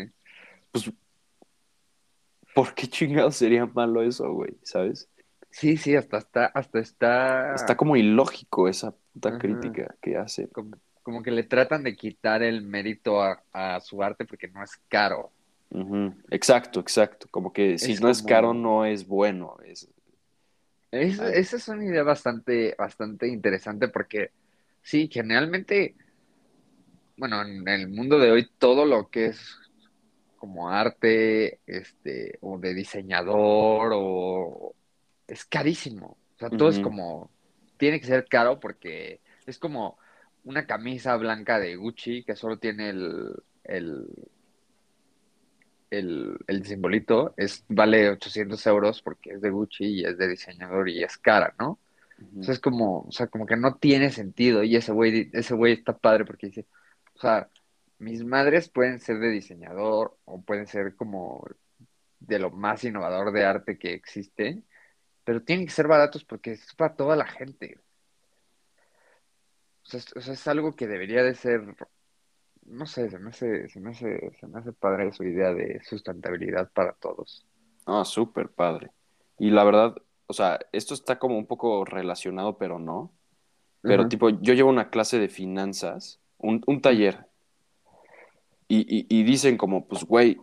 pues, 0.71 0.91
¿por 2.55 2.73
qué 2.73 2.87
chingados 2.87 3.35
sería 3.35 3.65
malo 3.65 4.01
eso, 4.01 4.31
güey? 4.31 4.53
¿Sabes? 4.63 5.09
Sí, 5.51 5.77
sí, 5.77 5.95
hasta 5.95 6.17
está, 6.17 6.45
hasta 6.47 6.79
está, 6.79 7.53
Está 7.55 7.77
como 7.77 7.95
ilógico 7.95 8.67
esa 8.67 8.95
puta 9.13 9.29
Ajá. 9.29 9.39
crítica 9.39 9.95
que 10.01 10.17
hace. 10.17 10.47
como, 10.49 10.77
como 11.03 11.21
que 11.21 11.31
le 11.31 11.43
tratan 11.43 11.83
de 11.83 11.95
quitar 11.95 12.41
el 12.43 12.61
mérito 12.63 13.21
a, 13.21 13.43
a 13.51 13.79
su 13.81 14.01
arte 14.01 14.25
porque 14.25 14.47
no 14.47 14.63
es 14.63 14.71
caro. 14.87 15.31
Exacto, 16.31 16.79
exacto. 16.79 17.27
Como 17.29 17.51
que 17.51 17.77
si 17.77 17.93
Es 17.93 18.01
no 18.01 18.09
es 18.09 18.21
caro, 18.21 18.53
no 18.53 18.85
es 18.85 19.07
bueno. 19.07 19.57
Es... 19.65 19.87
Es- 20.91 21.19
esa 21.19 21.57
es 21.57 21.67
una 21.67 21.85
idea 21.85 22.03
bastante, 22.03 22.75
bastante 22.77 23.27
interesante 23.27 23.87
porque 23.87 24.29
sí, 24.83 25.09
generalmente, 25.11 25.95
bueno, 27.17 27.41
en 27.41 27.67
el 27.67 27.87
mundo 27.89 28.19
de 28.19 28.31
hoy 28.31 28.49
todo 28.57 28.85
lo 28.85 29.09
que 29.09 29.27
es 29.27 29.55
como 30.37 30.69
arte, 30.69 31.59
este, 31.65 32.37
o 32.41 32.57
de 32.59 32.73
diseñador, 32.73 33.91
o 33.95 34.75
es 35.27 35.45
carísimo. 35.45 36.17
O 36.35 36.39
sea, 36.39 36.49
todo 36.49 36.69
es 36.69 36.79
como, 36.79 37.31
tiene 37.77 37.99
que 37.99 38.07
ser 38.07 38.25
caro 38.27 38.59
porque 38.59 39.21
es 39.45 39.57
como 39.57 39.97
una 40.43 40.65
camisa 40.65 41.15
blanca 41.17 41.59
de 41.59 41.75
Gucci 41.75 42.23
que 42.23 42.35
solo 42.35 42.57
tiene 42.59 42.89
el, 42.89 43.33
el, 43.63 44.07
el, 45.89 46.37
el 46.47 46.65
simbolito, 46.65 47.33
es, 47.37 47.63
vale 47.67 48.09
800 48.09 48.65
euros 48.67 49.01
porque 49.01 49.31
es 49.33 49.41
de 49.41 49.49
Gucci 49.49 49.85
y 49.85 50.05
es 50.05 50.17
de 50.17 50.27
diseñador 50.27 50.89
y 50.89 51.03
es 51.03 51.17
cara, 51.17 51.55
¿no? 51.59 51.79
Sea, 52.41 52.53
es 52.53 52.59
como, 52.59 53.01
o 53.01 53.11
sea, 53.11 53.27
como 53.27 53.45
que 53.45 53.55
no 53.57 53.75
tiene 53.75 54.11
sentido. 54.11 54.63
Y 54.63 54.75
ese 54.75 54.91
güey, 54.91 55.29
ese 55.33 55.53
güey 55.55 55.73
está 55.73 55.97
padre 55.97 56.25
porque 56.25 56.47
dice, 56.47 56.65
o 57.15 57.19
sea, 57.19 57.49
mis 57.99 58.23
madres 58.23 58.69
pueden 58.69 58.99
ser 58.99 59.19
de 59.19 59.29
diseñador 59.29 60.17
o 60.25 60.41
pueden 60.41 60.67
ser 60.67 60.95
como 60.95 61.45
de 62.19 62.39
lo 62.39 62.51
más 62.51 62.83
innovador 62.83 63.31
de 63.33 63.45
arte 63.45 63.77
que 63.77 63.93
existe, 63.93 64.63
pero 65.23 65.43
tienen 65.43 65.65
que 65.65 65.71
ser 65.73 65.87
baratos 65.87 66.25
porque 66.25 66.53
es 66.53 66.73
para 66.75 66.95
toda 66.95 67.15
la 67.15 67.27
gente. 67.27 67.79
O 69.85 69.89
sea, 69.89 69.99
es, 69.99 70.15
o 70.15 70.21
sea, 70.21 70.33
es 70.33 70.47
algo 70.47 70.75
que 70.75 70.87
debería 70.87 71.23
de 71.23 71.35
ser, 71.35 71.61
no 72.65 72.85
sé, 72.85 73.09
se 73.09 73.19
me 73.19 73.29
hace, 73.29 73.69
se 73.69 73.79
me 73.79 73.91
hace, 73.91 74.31
se 74.39 74.47
me 74.47 74.59
hace 74.59 74.71
padre 74.73 75.11
su 75.11 75.23
idea 75.23 75.53
de 75.53 75.81
sustentabilidad 75.83 76.71
para 76.71 76.93
todos. 76.93 77.45
Ah, 77.85 78.05
súper 78.05 78.49
padre. 78.49 78.91
Y 79.37 79.49
la 79.51 79.63
verdad, 79.63 79.95
o 80.27 80.33
sea, 80.33 80.59
esto 80.71 80.93
está 80.93 81.19
como 81.19 81.37
un 81.37 81.45
poco 81.45 81.83
relacionado, 81.85 82.57
pero 82.57 82.79
no. 82.79 83.11
Pero 83.81 84.07
tipo, 84.07 84.29
yo 84.29 84.53
llevo 84.53 84.69
una 84.69 84.89
clase 84.89 85.19
de 85.19 85.27
finanzas, 85.27 86.19
un, 86.37 86.63
un 86.67 86.81
taller, 86.81 87.27
y, 88.69 88.79
y- 88.87 89.05
y 89.09 89.23
dicen 89.23 89.57
como, 89.57 89.85
pues, 89.87 90.05
güey, 90.05 90.39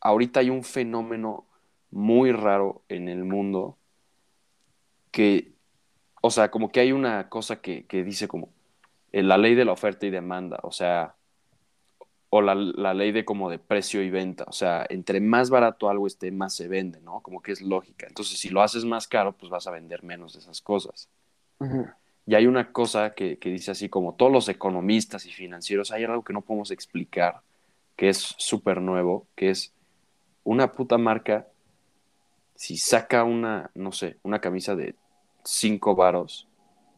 ahorita 0.00 0.40
hay 0.40 0.50
un 0.50 0.64
fenómeno 0.64 1.46
muy 1.92 2.32
raro 2.32 2.82
en 2.88 3.08
el 3.08 3.24
mundo 3.24 3.78
que, 5.10 5.52
o 6.22 6.30
sea, 6.30 6.50
como 6.50 6.70
que 6.70 6.80
hay 6.80 6.92
una 6.92 7.28
cosa 7.28 7.60
que, 7.60 7.86
que 7.86 8.02
dice 8.04 8.28
como 8.28 8.48
la 9.22 9.38
ley 9.38 9.54
de 9.54 9.64
la 9.64 9.72
oferta 9.72 10.06
y 10.06 10.10
demanda, 10.10 10.58
o 10.62 10.72
sea, 10.72 11.14
o 12.30 12.42
la, 12.42 12.54
la 12.54 12.94
ley 12.94 13.12
de 13.12 13.24
como 13.24 13.48
de 13.48 13.60
precio 13.60 14.02
y 14.02 14.10
venta, 14.10 14.44
o 14.48 14.52
sea, 14.52 14.84
entre 14.88 15.20
más 15.20 15.50
barato 15.50 15.88
algo 15.88 16.08
esté, 16.08 16.32
más 16.32 16.56
se 16.56 16.66
vende, 16.66 17.00
¿no? 17.00 17.20
Como 17.20 17.40
que 17.40 17.52
es 17.52 17.60
lógica. 17.60 18.06
Entonces, 18.08 18.40
si 18.40 18.48
lo 18.48 18.60
haces 18.60 18.84
más 18.84 19.06
caro, 19.06 19.32
pues 19.32 19.50
vas 19.50 19.68
a 19.68 19.70
vender 19.70 20.02
menos 20.02 20.32
de 20.32 20.40
esas 20.40 20.60
cosas. 20.60 21.08
Y 22.26 22.34
hay 22.34 22.46
una 22.46 22.72
cosa 22.72 23.14
que, 23.14 23.38
que 23.38 23.50
dice 23.50 23.70
así 23.70 23.88
como 23.88 24.14
todos 24.14 24.32
los 24.32 24.48
economistas 24.48 25.26
y 25.26 25.30
financieros, 25.30 25.92
hay 25.92 26.04
algo 26.04 26.24
que 26.24 26.32
no 26.32 26.40
podemos 26.40 26.72
explicar, 26.72 27.40
que 27.94 28.08
es 28.08 28.34
súper 28.38 28.80
nuevo, 28.80 29.28
que 29.36 29.50
es 29.50 29.72
una 30.42 30.72
puta 30.72 30.98
marca, 30.98 31.46
si 32.56 32.76
saca 32.76 33.24
una, 33.24 33.70
no 33.74 33.92
sé, 33.92 34.16
una 34.22 34.40
camisa 34.40 34.74
de 34.74 34.96
5 35.44 35.94
varos, 35.94 36.48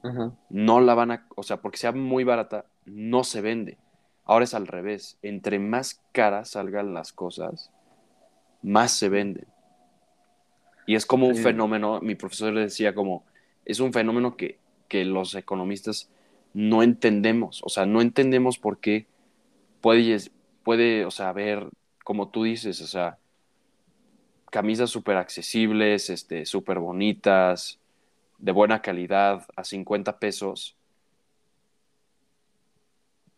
Ajá. 0.07 0.33
no 0.51 0.81
la 0.81 0.95
van 0.95 1.11
a, 1.12 1.27
o 1.37 1.42
sea, 1.42 1.59
porque 1.59 1.79
sea 1.79 1.92
muy 1.92 2.25
barata, 2.25 2.66
no 2.85 3.25
se 3.25 3.40
vende. 3.40 3.79
Ahora 4.25 4.45
es 4.45 4.55
al 4.55 4.66
revés, 4.66 5.19
entre 5.23 5.59
más 5.59 6.03
caras 6.12 6.51
salgan 6.51 6.95
las 6.95 7.12
cosas, 7.12 7.71
más 8.62 8.92
se 8.92 9.09
venden. 9.09 9.47
Y 10.87 10.95
es 10.95 11.07
como 11.07 11.27
un 11.29 11.35
Sí. 11.37 11.42
fenómeno, 11.42 12.01
mi 12.01 12.14
profesor 12.14 12.53
le 12.53 12.62
decía 12.62 12.95
como, 12.95 13.25
es 13.64 13.81
un 13.81 13.92
fenómeno 13.92 14.37
que, 14.37 14.59
que 14.88 15.05
los 15.05 15.35
economistas 15.35 16.11
no 16.55 16.83
entendemos, 16.83 17.62
o 17.64 17.69
sea, 17.69 17.87
no 17.87 18.01
entendemos 18.01 18.59
por 18.59 18.79
qué 18.79 19.07
puede, 19.81 20.19
puede 20.62 21.05
o 21.05 21.11
sea, 21.11 21.29
haber, 21.31 21.69
como 22.05 22.29
tú 22.29 22.45
dices, 22.45 22.81
o 22.81 22.87
sea, 22.87 23.19
camisas 24.51 24.90
súper 24.90 25.16
accesibles, 25.16 26.09
este, 26.11 26.47
súper 26.47 26.79
bonitas, 26.79 27.79
de 28.38 28.53
buena 28.53 28.83
calidad, 28.83 29.46
a 29.57 29.64
50 29.64 30.18
pesos, 30.18 30.77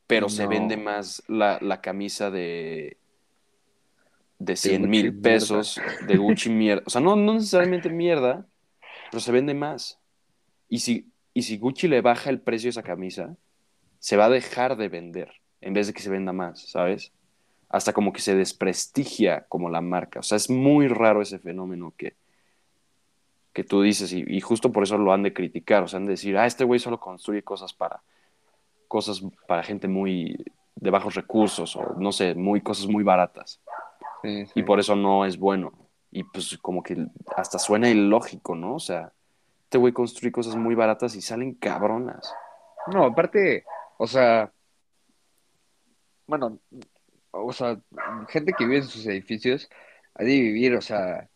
pero 0.07 0.29
se 0.29 0.47
vende 0.47 0.77
más 0.77 1.23
la, 1.29 1.59
la 1.61 1.81
camisa 1.81 2.31
de, 2.31 2.97
de 4.39 4.57
100 4.57 4.83
Gucci 4.83 4.89
mil 4.89 5.13
mierda. 5.13 5.23
pesos 5.23 5.81
de 6.07 6.17
Gucci 6.17 6.51
mierda. 6.51 6.83
O 6.87 6.91
sea, 6.91 7.01
no, 7.01 7.15
no 7.15 7.35
necesariamente 7.35 7.91
mierda, 7.91 8.47
pero 9.11 9.21
se 9.21 9.33
vende 9.33 9.55
más. 9.55 9.99
Y 10.69 10.79
si, 10.81 11.11
y 11.35 11.43
si 11.43 11.59
Gucci 11.59 11.89
le 11.89 12.01
baja 12.01 12.31
el 12.31 12.41
precio 12.41 12.69
a 12.69 12.71
esa 12.71 12.83
camisa, 12.83 13.37
se 13.99 14.17
va 14.17 14.27
a 14.27 14.31
dejar 14.31 14.77
de 14.77 14.89
vender 14.89 15.33
en 15.61 15.75
vez 15.75 15.89
de 15.89 15.93
que 15.93 16.03
se 16.03 16.11
venda 16.11 16.33
más, 16.33 16.71
¿sabes? 16.71 17.13
Hasta 17.69 17.93
como 17.93 18.13
que 18.13 18.21
se 18.21 18.35
desprestigia 18.35 19.45
como 19.49 19.69
la 19.69 19.81
marca. 19.81 20.21
O 20.21 20.23
sea, 20.23 20.37
es 20.37 20.49
muy 20.49 20.89
raro 20.89 21.21
ese 21.21 21.39
fenómeno 21.39 21.93
que, 21.97 22.15
que 23.59 23.65
tú 23.65 23.83
dices 23.83 24.13
y, 24.13 24.23
y 24.25 24.41
justo 24.41 24.71
por 24.71 24.85
eso 24.85 24.97
lo 24.99 25.13
han 25.13 25.25
de 25.25 25.33
criticar. 25.33 25.83
O 25.83 25.89
sea, 25.89 25.97
han 25.97 26.07
de 26.07 26.13
decir, 26.13 26.39
ah, 26.39 26.47
este 26.47 26.63
güey 26.63 26.79
solo 26.79 27.01
construye 27.01 27.43
cosas 27.43 27.73
para 27.73 28.05
cosas 28.87 29.21
para 29.49 29.65
gente 29.65 29.89
muy 29.89 30.45
de 30.77 30.91
bajos 30.91 31.17
recursos 31.17 31.75
o 31.75 31.97
no 31.99 32.13
sé, 32.13 32.37
muy 32.37 32.61
cosas 32.61 32.87
muy 32.87 33.03
baratas 33.03 33.61
Sí, 34.23 34.47
sí. 34.47 34.53
y 34.55 34.63
por 34.63 34.79
eso 34.79 34.95
no 34.95 35.25
es 35.25 35.39
bueno. 35.39 35.73
Y 36.13 36.23
pues 36.23 36.57
como 36.59 36.85
que 36.85 37.05
hasta 37.37 37.59
suena 37.59 37.91
ilógico, 37.91 38.55
¿no? 38.55 38.77
O 38.77 38.79
sea, 38.79 39.13
este 39.65 39.77
güey 39.77 39.93
construye 39.93 40.31
cosas 40.31 40.55
muy 40.55 40.77
baratas 40.77 41.17
y 41.17 41.21
salen 41.21 41.55
cabronas. 41.55 42.33
No, 42.87 43.07
aparte, 43.07 43.65
o 43.97 44.07
sea, 44.07 44.53
bueno, 46.29 46.61
o 47.33 47.53
sea, 47.53 47.77
gente 48.29 48.53
que 48.57 48.67
vive 48.67 48.77
en 48.77 48.85
sus 48.85 49.05
edificios 49.07 49.69
ha 50.15 50.23
de 50.23 50.31
vivir, 50.31 50.77
o 50.77 50.81
sea, 50.81 51.29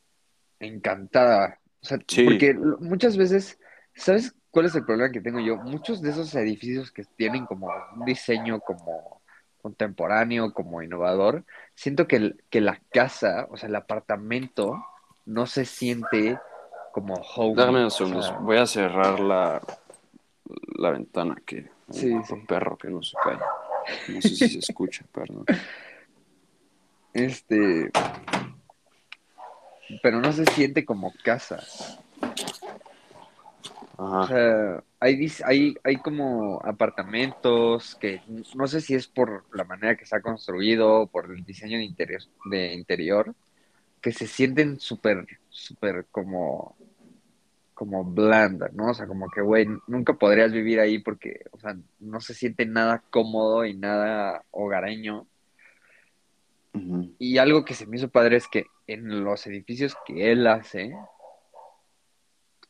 encantada. 0.61 1.59
O 1.83 1.87
sea, 1.87 1.99
Sí. 2.07 2.25
porque 2.25 2.55
muchas 2.55 3.17
veces, 3.17 3.59
¿sabes 3.95 4.35
cuál 4.51 4.67
es 4.67 4.75
el 4.75 4.85
problema 4.85 5.11
que 5.11 5.21
tengo 5.21 5.41
yo? 5.41 5.57
Muchos 5.57 6.01
de 6.01 6.11
esos 6.11 6.35
edificios 6.35 6.93
que 6.93 7.05
tienen 7.17 7.47
como 7.47 7.67
un 7.97 8.05
diseño 8.05 8.61
como 8.61 9.21
contemporáneo, 9.61 10.53
como 10.53 10.83
innovador, 10.83 11.45
siento 11.75 12.07
que, 12.07 12.17
el- 12.17 12.45
que 12.51 12.61
la 12.61 12.81
casa, 12.93 13.47
o 13.51 13.57
sea, 13.57 13.69
el 13.69 13.77
apartamento, 13.77 14.85
no 15.25 15.47
se 15.47 15.65
siente 15.65 16.39
como 16.93 17.15
home. 17.15 17.55
Déjame 17.57 17.79
o 17.85 18.05
unos 18.05 18.27
sea, 18.27 18.37
Voy 18.39 18.59
a 18.59 18.67
cerrar 18.67 19.21
la, 19.21 19.61
la 20.77 20.91
ventana 20.91 21.37
que 21.47 21.71
Sí, 21.91 22.15
un 22.15 22.25
sí. 22.25 22.35
perro 22.49 22.77
que 22.77 22.89
no 22.89 23.03
se 23.03 23.17
cae. 23.23 23.39
No 24.09 24.21
sé 24.21 24.31
si 24.37 24.49
se 24.49 24.59
escucha, 24.61 25.05
perdón. 25.13 25.45
Este, 27.15 27.91
pero 30.03 30.21
no 30.21 30.33
se 30.33 30.45
siente 30.47 30.85
como 30.85 31.13
casa. 31.23 31.63
O 33.97 34.27
sea, 34.27 34.83
hay, 35.01 35.27
hay, 35.45 35.75
hay 35.85 35.97
como 35.97 36.61
apartamentos 36.65 37.95
que 37.97 38.21
no 38.55 38.67
sé 38.67 38.81
si 38.81 38.95
es 38.95 39.07
por 39.07 39.45
la 39.55 39.65
manera 39.65 39.97
que 39.97 40.07
se 40.07 40.17
ha 40.17 40.21
construido, 40.21 41.07
por 41.07 41.31
el 41.31 41.45
diseño 41.45 41.79
de 41.79 41.85
interior, 41.85 42.23
de 42.47 42.73
interior, 42.73 43.35
que 44.01 44.13
se 44.13 44.27
sienten 44.27 44.81
súper, 44.81 45.27
súper 45.51 46.07
como, 46.11 46.77
como 47.75 48.05
blanda, 48.05 48.71
¿no? 48.73 48.91
O 48.91 48.95
sea, 48.95 49.07
como 49.07 49.31
que, 49.31 49.41
güey, 49.41 49.67
nunca 49.87 50.15
podrías 50.15 50.53
vivir 50.53 50.81
ahí 50.81 50.99
porque, 50.99 51.45
o 51.53 51.59
sea, 51.59 51.77
no 52.01 52.21
se 52.21 52.35
siente 52.35 52.67
nada 52.67 53.03
cómodo 53.11 53.65
y 53.65 53.75
nada 53.75 54.45
hogareño. 54.51 55.27
Y 57.19 57.39
algo 57.39 57.65
que 57.65 57.75
se 57.75 57.87
me 57.87 57.99
hizo 57.99 58.09
padre 58.09 58.37
es 58.37 58.49
que 58.49 58.67
en 58.93 59.25
los 59.25 59.47
edificios 59.47 59.97
que 60.07 60.33
él 60.33 60.47
hace, 60.47 60.95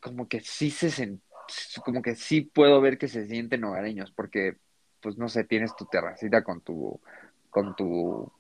como 0.01 0.29
que 0.29 0.41
sí 0.41 0.71
se 0.71 0.89
sen- 0.89 1.21
como 1.85 2.03
que 2.03 2.15
sí 2.15 2.43
puedo 2.43 2.81
ver 2.81 2.99
que 2.99 3.09
se 3.09 3.27
sienten 3.27 3.65
hogareños, 3.65 4.11
porque, 4.13 4.57
pues 5.01 5.17
no 5.19 5.29
sé, 5.29 5.45
tienes 5.45 5.75
tu 5.77 5.87
terracita 5.87 6.43
con 6.45 6.61
tu, 6.63 7.01
con 7.51 7.75
tu, 7.77 8.33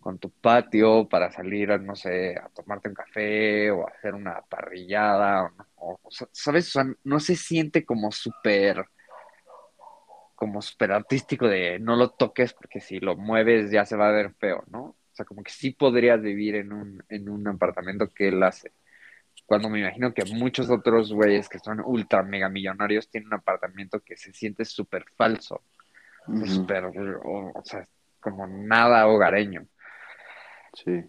con 0.00 0.18
tu 0.18 0.30
patio 0.30 1.08
para 1.08 1.30
salir, 1.32 1.80
no 1.80 1.96
sé, 1.96 2.36
a 2.38 2.48
tomarte 2.50 2.88
un 2.88 2.94
café 2.94 3.70
o 3.70 3.86
a 3.88 3.92
hacer 3.92 4.14
una 4.14 4.42
parrillada, 4.42 5.52
o, 5.76 5.98
o 6.02 6.10
¿sabes? 6.32 6.68
O 6.68 6.70
sea, 6.72 6.86
no 7.04 7.20
se 7.20 7.36
siente 7.36 7.84
como 7.84 8.12
súper, 8.12 8.86
como 10.34 10.60
súper 10.62 10.92
artístico 10.92 11.48
de 11.48 11.78
no 11.78 11.96
lo 11.96 12.10
toques 12.10 12.52
porque 12.52 12.80
si 12.80 13.00
lo 13.00 13.16
mueves 13.16 13.70
ya 13.70 13.84
se 13.86 13.96
va 13.96 14.08
a 14.08 14.12
ver 14.12 14.34
feo, 14.34 14.64
¿no? 14.68 14.96
O 15.16 15.20
sea, 15.24 15.24
como 15.24 15.42
que 15.42 15.50
sí 15.50 15.70
podrías 15.70 16.20
vivir 16.20 16.56
en 16.56 16.74
un, 16.74 17.02
en 17.08 17.30
un 17.30 17.48
apartamento 17.48 18.12
que 18.12 18.28
él 18.28 18.42
hace. 18.42 18.72
Cuando 19.46 19.70
me 19.70 19.80
imagino 19.80 20.12
que 20.12 20.26
muchos 20.26 20.68
otros 20.68 21.10
güeyes 21.10 21.48
que 21.48 21.58
son 21.58 21.80
ultra 21.82 22.22
mega 22.22 22.50
millonarios 22.50 23.08
tienen 23.08 23.28
un 23.28 23.34
apartamento 23.34 24.00
que 24.00 24.14
se 24.18 24.34
siente 24.34 24.66
súper 24.66 25.06
falso, 25.16 25.62
Ujú. 26.28 26.44
súper, 26.46 26.84
o, 26.84 27.50
o 27.54 27.64
sea, 27.64 27.88
como 28.20 28.46
nada 28.46 29.06
hogareño. 29.06 29.66
Sí. 30.74 31.02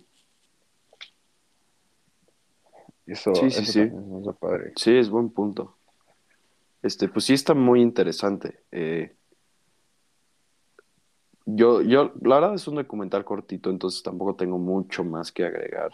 Eso, 3.07 3.35
Sí, 3.35 3.51
sí, 3.51 3.61
eso 3.63 3.71
sí. 3.73 3.81
hizo 3.81 4.37
padre. 4.39 4.71
Sí, 4.77 4.97
es 4.97 5.09
buen 5.09 5.31
punto. 5.31 5.77
Este, 6.81 7.09
pues 7.09 7.25
sí 7.25 7.33
está 7.33 7.53
muy 7.53 7.81
interesante. 7.81 8.63
Eh, 8.71 9.16
yo, 11.49 11.81
yo, 11.81 12.11
la 12.21 12.35
verdad 12.35 12.55
es 12.55 12.67
un 12.67 12.75
documental 12.75 13.23
cortito, 13.23 13.69
entonces 13.69 14.03
tampoco 14.03 14.35
tengo 14.35 14.57
mucho 14.57 15.05
más 15.05 15.31
que 15.31 15.45
agregar. 15.45 15.91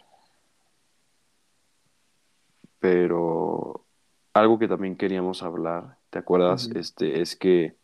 Pero 2.80 3.86
algo 4.34 4.58
que 4.58 4.68
también 4.68 4.96
queríamos 4.96 5.44
hablar, 5.44 6.00
¿te 6.10 6.18
acuerdas? 6.18 6.72
Este, 6.74 7.22
es 7.22 7.36
que 7.36 7.76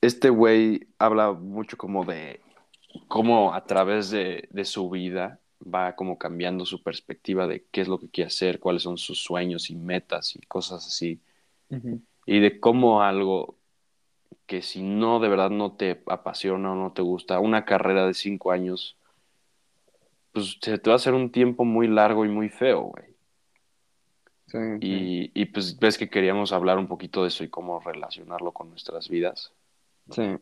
este 0.00 0.30
güey 0.30 0.86
habla 0.96 1.32
mucho 1.32 1.76
como 1.76 2.04
de 2.04 2.40
cómo 3.08 3.52
a 3.52 3.64
través 3.64 4.10
de, 4.10 4.48
de 4.48 4.64
su 4.64 4.88
vida 4.90 5.40
va 5.62 5.96
como 5.96 6.18
cambiando 6.18 6.64
su 6.66 6.84
perspectiva 6.84 7.48
de 7.48 7.64
qué 7.72 7.80
es 7.80 7.88
lo 7.88 7.98
que 7.98 8.08
quiere 8.08 8.28
hacer, 8.28 8.60
cuáles 8.60 8.84
son 8.84 8.96
sus 8.96 9.20
sueños 9.20 9.70
y 9.70 9.74
metas 9.74 10.36
y 10.36 10.40
cosas 10.42 10.86
así. 10.86 11.20
Y 12.26 12.38
de 12.38 12.60
cómo 12.60 13.02
algo 13.02 13.56
que 14.52 14.60
si 14.60 14.82
no 14.82 15.18
de 15.18 15.30
verdad 15.30 15.48
no 15.48 15.72
te 15.72 16.02
apasiona 16.08 16.72
o 16.72 16.74
no 16.74 16.92
te 16.92 17.00
gusta, 17.00 17.40
una 17.40 17.64
carrera 17.64 18.06
de 18.06 18.12
cinco 18.12 18.50
años, 18.50 18.98
pues 20.30 20.58
se 20.60 20.76
te 20.76 20.90
va 20.90 20.92
a 20.92 20.96
hacer 20.96 21.14
un 21.14 21.32
tiempo 21.32 21.64
muy 21.64 21.88
largo 21.88 22.26
y 22.26 22.28
muy 22.28 22.50
feo, 22.50 22.82
güey. 22.82 23.06
Sí, 24.48 24.58
sí. 24.58 24.78
Y, 24.82 25.30
y 25.32 25.46
pues 25.46 25.78
ves 25.78 25.96
que 25.96 26.10
queríamos 26.10 26.52
hablar 26.52 26.76
un 26.76 26.86
poquito 26.86 27.22
de 27.22 27.28
eso 27.28 27.44
y 27.44 27.48
cómo 27.48 27.80
relacionarlo 27.80 28.52
con 28.52 28.68
nuestras 28.68 29.08
vidas. 29.08 29.54
Sí. 30.10 30.36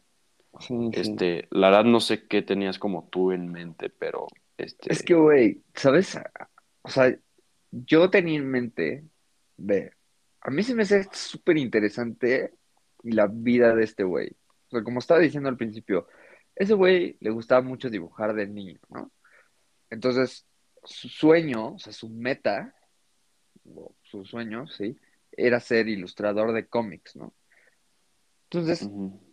Este, 0.90 1.46
la 1.53 1.70
verdad 1.70 1.85
no 1.85 2.01
sé 2.01 2.27
qué 2.27 2.42
tenías 2.42 2.81
como 2.81 3.09
tú 3.12 3.31
en 3.31 3.53
mente, 3.53 3.90
pero 3.90 4.27
este, 4.59 4.92
Es 4.92 5.05
que, 5.05 5.14
güey, 5.14 5.62
¿sabes? 5.73 6.18
O 6.83 6.88
sea, 6.88 7.16
yo 7.70 8.11
tenía 8.11 8.40
en 8.40 8.51
mente, 8.51 9.05
ve, 9.57 9.92
a 10.40 10.51
mí 10.51 10.64
se 10.64 10.75
me 10.75 10.83
hace 10.83 11.07
súper 11.12 11.59
interesante 11.59 12.55
la 13.03 13.27
vida 13.27 13.75
de 13.75 13.85
este 13.85 14.05
güey. 14.05 14.31
O 14.69 14.71
sea, 14.71 14.83
como 14.83 14.99
estaba 14.99 15.21
diciendo 15.21 15.49
al 15.49 15.57
principio, 15.57 16.07
ese 16.55 16.75
güey 16.75 17.17
le 17.21 17.31
gustaba 17.31 17.63
mucho 17.63 17.91
dibujar 17.91 18.35
de 18.35 18.47
niño, 18.47 18.79
¿no? 18.89 19.11
Entonces, 19.91 20.47
su 20.85 21.09
sueño, 21.09 21.75
o 21.75 21.79
sea, 21.79 21.93
su 21.93 22.09
meta, 22.09 22.75
o 23.75 23.95
su 24.03 24.25
sueño, 24.25 24.67
sí, 24.69 24.97
era 25.33 25.61
ser 25.61 25.89
ilustrador 25.89 26.53
de 26.53 26.67
cómics, 26.67 27.17
¿no? 27.17 27.35
Entonces, 28.45 28.89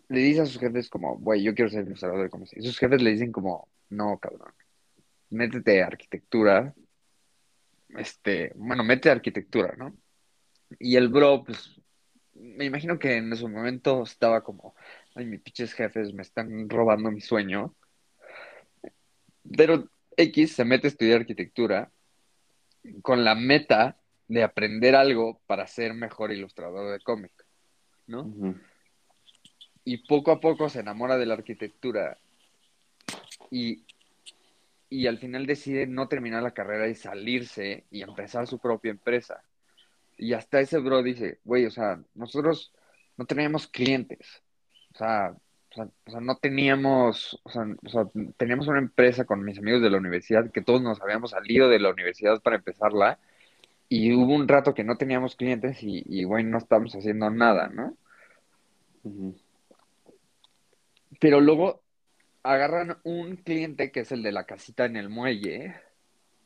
le 0.10 0.19
dice 0.19 0.41
a 0.41 0.45
sus 0.45 0.60
jefes 0.60 0.89
como, 0.89 1.17
güey, 1.17 1.43
yo 1.43 1.53
quiero 1.53 1.69
ser 1.69 1.86
ilustrador 1.86 2.23
de 2.23 2.30
cómics. 2.30 2.56
Y 2.56 2.62
sus 2.62 2.77
jefes 2.77 3.01
le 3.01 3.12
dicen 3.12 3.32
como, 3.32 3.67
no, 3.89 4.17
cabrón, 4.19 4.54
métete 5.29 5.81
a 5.81 5.87
arquitectura, 5.87 6.73
este, 7.89 8.52
bueno, 8.56 8.83
métete 8.83 9.10
a 9.10 9.13
arquitectura, 9.13 9.75
¿no? 9.77 9.96
Y 10.79 10.96
el 10.96 11.10
bro, 11.10 11.44
pues, 11.44 11.79
me 12.40 12.65
imagino 12.65 13.00
que 13.00 13.17
en 13.17 13.31
ese 13.33 13.48
momento 13.48 14.04
estaba 14.04 14.44
como, 14.44 14.75
ay, 15.15 15.25
mis 15.25 15.42
pinches 15.42 15.73
jefes 15.73 16.13
me 16.13 16.21
están 16.21 16.69
robando 16.69 17.12
mi 17.12 17.21
sueño. 17.21 17.75
Pero 19.56 19.90
X 20.15 20.54
se 20.54 20.65
mete 20.65 20.88
a 20.88 20.90
estudiar 20.90 21.21
arquitectura 21.21 21.92
con 23.02 23.23
la 23.23 23.35
meta 23.35 23.98
de 24.27 24.44
aprender 24.44 24.96
algo 24.96 25.42
para 25.48 25.67
ser 25.67 25.94
mejor 25.94 26.31
ilustrador 26.31 26.92
de 26.92 27.04
cómic, 27.04 27.31
¿no? 28.08 28.56
y 29.88 30.06
poco 30.06 30.31
a 30.31 30.42
poco 30.42 30.67
se 30.67 30.81
enamora 30.81 31.17
de 31.17 31.25
la 31.25 31.35
arquitectura 31.35 32.17
y, 33.50 33.85
y 34.90 35.08
al 35.08 35.17
final 35.17 35.46
decide 35.46 35.88
no 35.88 36.10
terminar 36.10 36.44
la 36.44 36.54
carrera 36.54 36.90
y 36.90 36.96
salirse 36.96 37.85
y 37.90 38.02
empezar 38.02 38.48
su 38.48 38.60
propia 38.60 38.92
empresa. 38.92 39.42
Y 40.17 40.33
hasta 40.33 40.59
ese 40.59 40.79
bro 40.79 41.03
dice, 41.03 41.39
güey, 41.43 41.65
o 41.65 41.71
sea, 41.71 42.01
nosotros 42.15 42.73
no 43.17 43.25
teníamos 43.25 43.67
clientes, 43.67 44.43
o 44.93 44.97
sea, 44.97 45.35
o 45.71 45.75
sea, 45.75 45.85
o 46.05 46.11
sea, 46.11 46.21
no 46.21 46.37
teníamos, 46.37 47.39
o 47.43 47.49
sea, 47.49 47.63
o 47.85 47.89
sea, 47.89 48.07
teníamos 48.37 48.67
una 48.67 48.79
empresa 48.79 49.25
con 49.25 49.43
mis 49.43 49.59
amigos 49.59 49.81
de 49.81 49.89
la 49.89 49.97
universidad 49.97 50.51
que 50.51 50.61
todos 50.61 50.81
nos 50.81 51.01
habíamos 51.01 51.31
salido 51.31 51.69
de 51.69 51.79
la 51.79 51.91
universidad 51.91 52.41
para 52.41 52.57
empezarla 52.57 53.19
y 53.89 54.13
hubo 54.13 54.33
un 54.35 54.47
rato 54.47 54.73
que 54.73 54.83
no 54.83 54.97
teníamos 54.97 55.35
clientes 55.35 55.83
y, 55.83 56.03
y 56.05 56.23
güey, 56.23 56.43
no 56.43 56.57
estábamos 56.57 56.95
haciendo 56.95 57.29
nada, 57.29 57.69
¿no? 57.69 57.97
Pero 61.19 61.41
luego 61.41 61.81
agarran 62.43 62.97
un 63.03 63.35
cliente 63.37 63.91
que 63.91 64.01
es 64.01 64.11
el 64.11 64.23
de 64.23 64.31
la 64.31 64.45
casita 64.45 64.85
en 64.85 64.95
el 64.97 65.09
muelle 65.09 65.75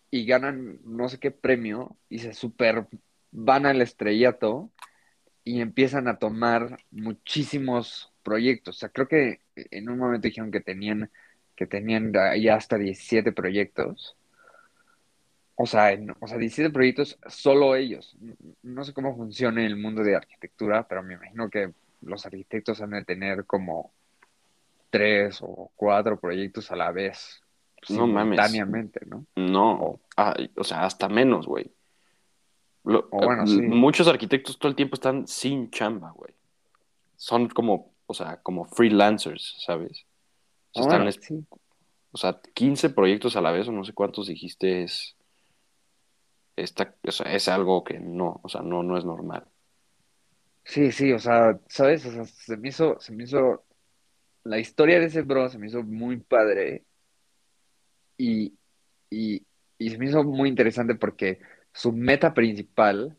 y 0.09 0.25
ganan 0.25 0.79
no 0.83 1.09
sé 1.09 1.19
qué 1.19 1.31
premio 1.31 1.97
y 2.09 2.19
se 2.19 2.33
super 2.33 2.87
van 3.31 3.65
al 3.65 3.81
estrellato 3.81 4.69
y 5.43 5.61
empiezan 5.61 6.07
a 6.07 6.17
tomar 6.17 6.79
muchísimos 6.91 8.11
proyectos. 8.23 8.77
O 8.77 8.79
sea, 8.79 8.89
creo 8.89 9.07
que 9.07 9.41
en 9.55 9.89
un 9.89 9.97
momento 9.97 10.27
dijeron 10.27 10.51
que 10.51 10.61
tenían, 10.61 11.09
que 11.55 11.65
tenían 11.65 12.13
ya 12.39 12.55
hasta 12.55 12.77
17 12.77 13.31
proyectos. 13.31 14.15
O 15.55 15.65
sea, 15.65 15.97
o 16.19 16.27
sea, 16.27 16.37
17 16.37 16.71
proyectos 16.71 17.19
solo 17.27 17.75
ellos. 17.75 18.17
No 18.63 18.83
sé 18.83 18.93
cómo 18.93 19.15
funciona 19.15 19.65
el 19.65 19.77
mundo 19.77 20.03
de 20.03 20.15
arquitectura, 20.15 20.87
pero 20.87 21.03
me 21.03 21.15
imagino 21.15 21.49
que 21.49 21.71
los 22.01 22.25
arquitectos 22.25 22.81
han 22.81 22.91
de 22.91 23.05
tener 23.05 23.45
como 23.45 23.91
tres 24.89 25.39
o 25.41 25.71
cuatro 25.75 26.19
proyectos 26.19 26.71
a 26.71 26.75
la 26.75 26.91
vez. 26.91 27.41
No 27.89 28.05
mames. 28.05 28.39
Simultáneamente, 28.39 29.01
¿no? 29.07 29.25
No, 29.35 29.99
ah, 30.17 30.35
o 30.55 30.63
sea, 30.63 30.85
hasta 30.85 31.09
menos, 31.09 31.47
güey. 31.47 31.71
Lo- 32.83 33.07
O 33.11 33.25
bueno, 33.25 33.45
sí. 33.45 33.61
Muchos 33.61 34.07
arquitectos 34.07 34.57
todo 34.57 34.69
el 34.69 34.75
tiempo 34.75 34.95
están 34.95 35.27
sin 35.27 35.69
chamba, 35.69 36.11
güey. 36.11 36.33
Son 37.15 37.47
como, 37.49 37.93
o 38.07 38.13
sea, 38.13 38.41
como 38.41 38.65
freelancers, 38.65 39.61
¿sabes? 39.65 40.05
O 40.73 40.73
sea, 40.73 40.81
están 40.83 40.97
Bueno, 40.99 41.09
es- 41.09 41.19
sí. 41.21 41.45
o 42.11 42.17
sea, 42.17 42.39
15 42.53 42.89
proyectos 42.89 43.35
a 43.35 43.41
la 43.41 43.51
vez, 43.51 43.67
o 43.67 43.71
no 43.71 43.83
sé 43.83 43.93
cuántos 43.93 44.27
dijiste, 44.27 44.83
es, 44.83 45.15
esta, 46.55 46.95
o 47.07 47.11
sea, 47.11 47.33
es 47.33 47.47
algo 47.47 47.83
que 47.83 47.99
no, 47.99 48.39
o 48.43 48.49
sea, 48.49 48.61
no, 48.61 48.83
no 48.83 48.97
es 48.97 49.05
normal. 49.05 49.45
Sí, 50.63 50.91
sí, 50.91 51.11
o 51.11 51.19
sea, 51.19 51.59
¿sabes? 51.67 52.05
O 52.05 52.11
sea, 52.11 52.25
se 52.25 52.57
me 52.57 52.69
hizo, 52.69 52.99
se 52.99 53.13
me 53.13 53.23
hizo, 53.23 53.63
la 54.43 54.59
historia 54.59 54.99
de 54.99 55.05
ese 55.05 55.21
bro 55.21 55.49
se 55.49 55.57
me 55.57 55.67
hizo 55.67 55.83
muy 55.83 56.17
padre 56.17 56.85
y, 58.17 58.53
y, 59.09 59.43
y 59.77 59.89
se 59.89 59.97
me 59.97 60.05
hizo 60.07 60.23
muy 60.23 60.49
interesante 60.49 60.95
porque 60.95 61.39
su 61.73 61.91
meta 61.93 62.33
principal 62.33 63.17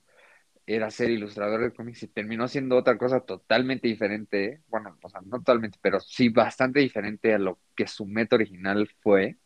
era 0.66 0.90
ser 0.90 1.11
ilustrador 1.11 1.62
de 1.62 1.72
cómics 1.72 2.03
y 2.05 2.09
terminó 2.09 2.48
siendo 2.48 2.76
otra 2.76 2.96
cosa 2.98 3.20
totalmente 3.20 3.88
diferente, 3.88 4.62
bueno, 4.68 4.96
o 5.03 5.09
sea, 5.09 5.20
no 5.22 5.38
totalmente, 5.38 5.78
pero 5.82 6.00
sí 6.00 6.28
bastante 6.28 6.80
diferente 6.80 7.34
a 7.34 7.38
lo 7.38 7.59
que 7.76 7.86
su 7.86 8.07
meta 8.07 8.36
original 8.36 8.88
fue. 9.00 9.38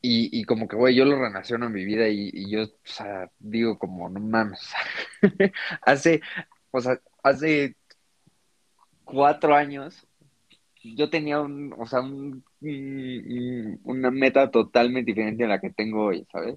Y, 0.00 0.40
y 0.40 0.44
como 0.44 0.68
que, 0.68 0.76
güey, 0.76 0.94
yo 0.94 1.04
lo 1.04 1.18
relaciono 1.18 1.66
en 1.66 1.72
mi 1.72 1.84
vida 1.84 2.08
y, 2.08 2.48
yo, 2.50 2.62
o 2.64 2.68
sea, 2.84 3.30
digo 3.38 3.78
como, 3.78 4.08
no 4.08 4.20
mames, 4.20 4.72
hace, 5.82 6.20
o 6.70 6.80
sea, 6.80 7.00
hace 7.22 7.76
cuatro 9.04 9.54
años 9.54 10.06
yo 10.82 11.10
tenía 11.10 11.40
un, 11.40 11.74
o 11.78 11.86
sea, 11.86 12.00
un- 12.00 12.44
un- 12.60 13.80
una 13.84 14.10
meta 14.10 14.50
totalmente 14.50 15.10
diferente 15.12 15.44
a 15.44 15.48
la 15.48 15.60
que 15.60 15.70
tengo 15.70 16.06
hoy, 16.06 16.26
¿sabes? 16.32 16.56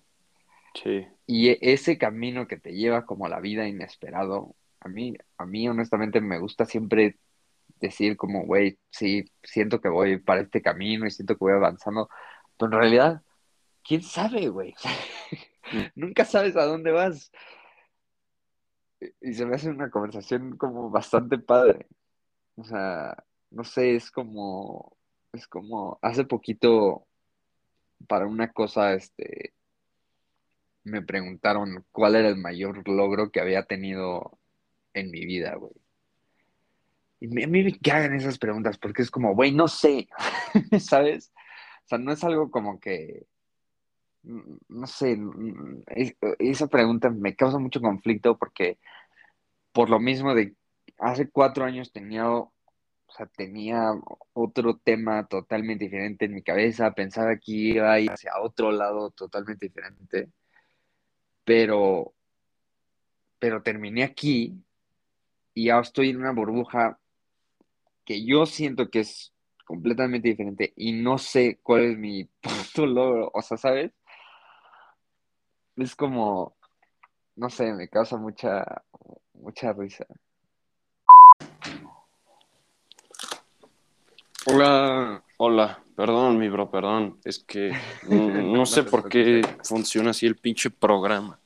Sí. 0.73 1.07
Y 1.27 1.49
e- 1.49 1.59
ese 1.61 1.97
camino 1.97 2.47
que 2.47 2.57
te 2.57 2.73
lleva 2.73 3.05
como 3.05 3.25
a 3.25 3.29
la 3.29 3.39
vida 3.39 3.67
inesperado, 3.67 4.55
a 4.79 4.89
mí, 4.89 5.15
a 5.37 5.45
mí 5.45 5.67
honestamente 5.69 6.21
me 6.21 6.39
gusta 6.39 6.65
siempre 6.65 7.17
decir 7.79 8.17
como, 8.17 8.45
güey, 8.45 8.79
sí, 8.91 9.25
siento 9.43 9.81
que 9.81 9.89
voy 9.89 10.19
para 10.19 10.41
este 10.41 10.61
camino 10.61 11.05
y 11.07 11.11
siento 11.11 11.35
que 11.35 11.39
voy 11.45 11.53
avanzando, 11.53 12.09
pero 12.57 12.71
en 12.73 12.79
realidad, 12.79 13.21
¿quién 13.83 14.01
sabe, 14.03 14.49
güey? 14.49 14.75
Nunca 15.95 16.25
sabes 16.25 16.55
a 16.57 16.65
dónde 16.65 16.91
vas. 16.91 17.31
Y 19.21 19.33
se 19.33 19.45
me 19.45 19.55
hace 19.55 19.69
una 19.69 19.89
conversación 19.89 20.57
como 20.57 20.89
bastante 20.89 21.37
padre. 21.39 21.87
O 22.55 22.63
sea, 22.63 23.15
no 23.51 23.63
sé, 23.63 23.95
es 23.95 24.11
como, 24.11 24.97
es 25.33 25.47
como, 25.47 25.97
hace 26.01 26.25
poquito, 26.25 27.07
para 28.07 28.25
una 28.27 28.51
cosa, 28.51 28.93
este, 28.93 29.53
me 30.83 31.01
preguntaron 31.01 31.85
cuál 31.91 32.15
era 32.15 32.29
el 32.29 32.37
mayor 32.37 32.87
logro 32.87 33.31
que 33.31 33.39
había 33.39 33.65
tenido 33.65 34.39
en 34.93 35.11
mi 35.11 35.25
vida, 35.25 35.55
güey. 35.55 35.73
Y 37.19 37.43
a 37.43 37.47
mí 37.47 37.63
me 37.63 37.77
cagan 37.79 38.15
esas 38.15 38.39
preguntas 38.39 38.77
porque 38.77 39.03
es 39.03 39.11
como, 39.11 39.35
güey, 39.35 39.51
no 39.53 39.67
sé, 39.67 40.09
¿sabes? 40.79 41.31
O 41.85 41.87
sea, 41.87 41.97
no 41.99 42.11
es 42.11 42.23
algo 42.23 42.49
como 42.49 42.79
que, 42.79 43.27
no 44.23 44.87
sé, 44.87 45.17
es- 45.87 46.15
esa 46.39 46.67
pregunta 46.67 47.09
me 47.09 47.35
causa 47.35 47.59
mucho 47.59 47.79
conflicto 47.79 48.37
porque 48.37 48.79
por 49.71 49.89
lo 49.89 49.99
mismo 49.99 50.33
de 50.33 50.55
hace 50.97 51.29
cuatro 51.29 51.63
años 51.63 51.91
tenía, 51.91 52.25
o 53.11 53.13
sea, 53.13 53.25
tenía 53.25 53.91
otro 54.33 54.77
tema 54.77 55.27
totalmente 55.27 55.85
diferente 55.85 56.25
en 56.25 56.33
mi 56.33 56.41
cabeza, 56.41 56.93
pensaba 56.93 57.35
que 57.37 57.51
iba 57.51 57.91
a 57.91 57.99
ir 57.99 58.09
hacia 58.09 58.39
otro 58.41 58.71
lado 58.71 59.11
totalmente 59.11 59.67
diferente, 59.67 60.29
pero, 61.43 62.13
pero 63.39 63.61
terminé 63.61 64.03
aquí 64.03 64.63
y 65.53 65.65
ya 65.65 65.79
estoy 65.79 66.11
en 66.11 66.17
una 66.17 66.31
burbuja 66.31 66.99
que 68.05 68.25
yo 68.25 68.45
siento 68.45 68.89
que 68.89 69.01
es 69.01 69.33
completamente 69.65 70.29
diferente 70.29 70.73
y 70.77 70.93
no 70.93 71.17
sé 71.17 71.59
cuál 71.61 71.83
es 71.83 71.97
mi 71.97 72.25
punto 72.41 72.85
logro, 72.85 73.31
o 73.33 73.41
sea, 73.41 73.57
¿sabes? 73.57 73.91
Es 75.75 75.95
como, 75.95 76.55
no 77.35 77.49
sé, 77.49 77.73
me 77.73 77.89
causa 77.89 78.17
mucha, 78.17 78.83
mucha 79.33 79.73
risa. 79.73 80.05
Hola, 84.47 85.23
hola, 85.37 85.83
perdón, 85.95 86.39
mi 86.39 86.49
bro, 86.49 86.71
perdón. 86.71 87.19
Es 87.23 87.43
que 87.43 87.71
no 88.09 88.65
sé 88.65 88.83
por 88.83 89.07
qué 89.07 89.41
funciona 89.63 90.09
así 90.11 90.25
el 90.25 90.35
pinche 90.35 90.71
programa. 90.71 91.39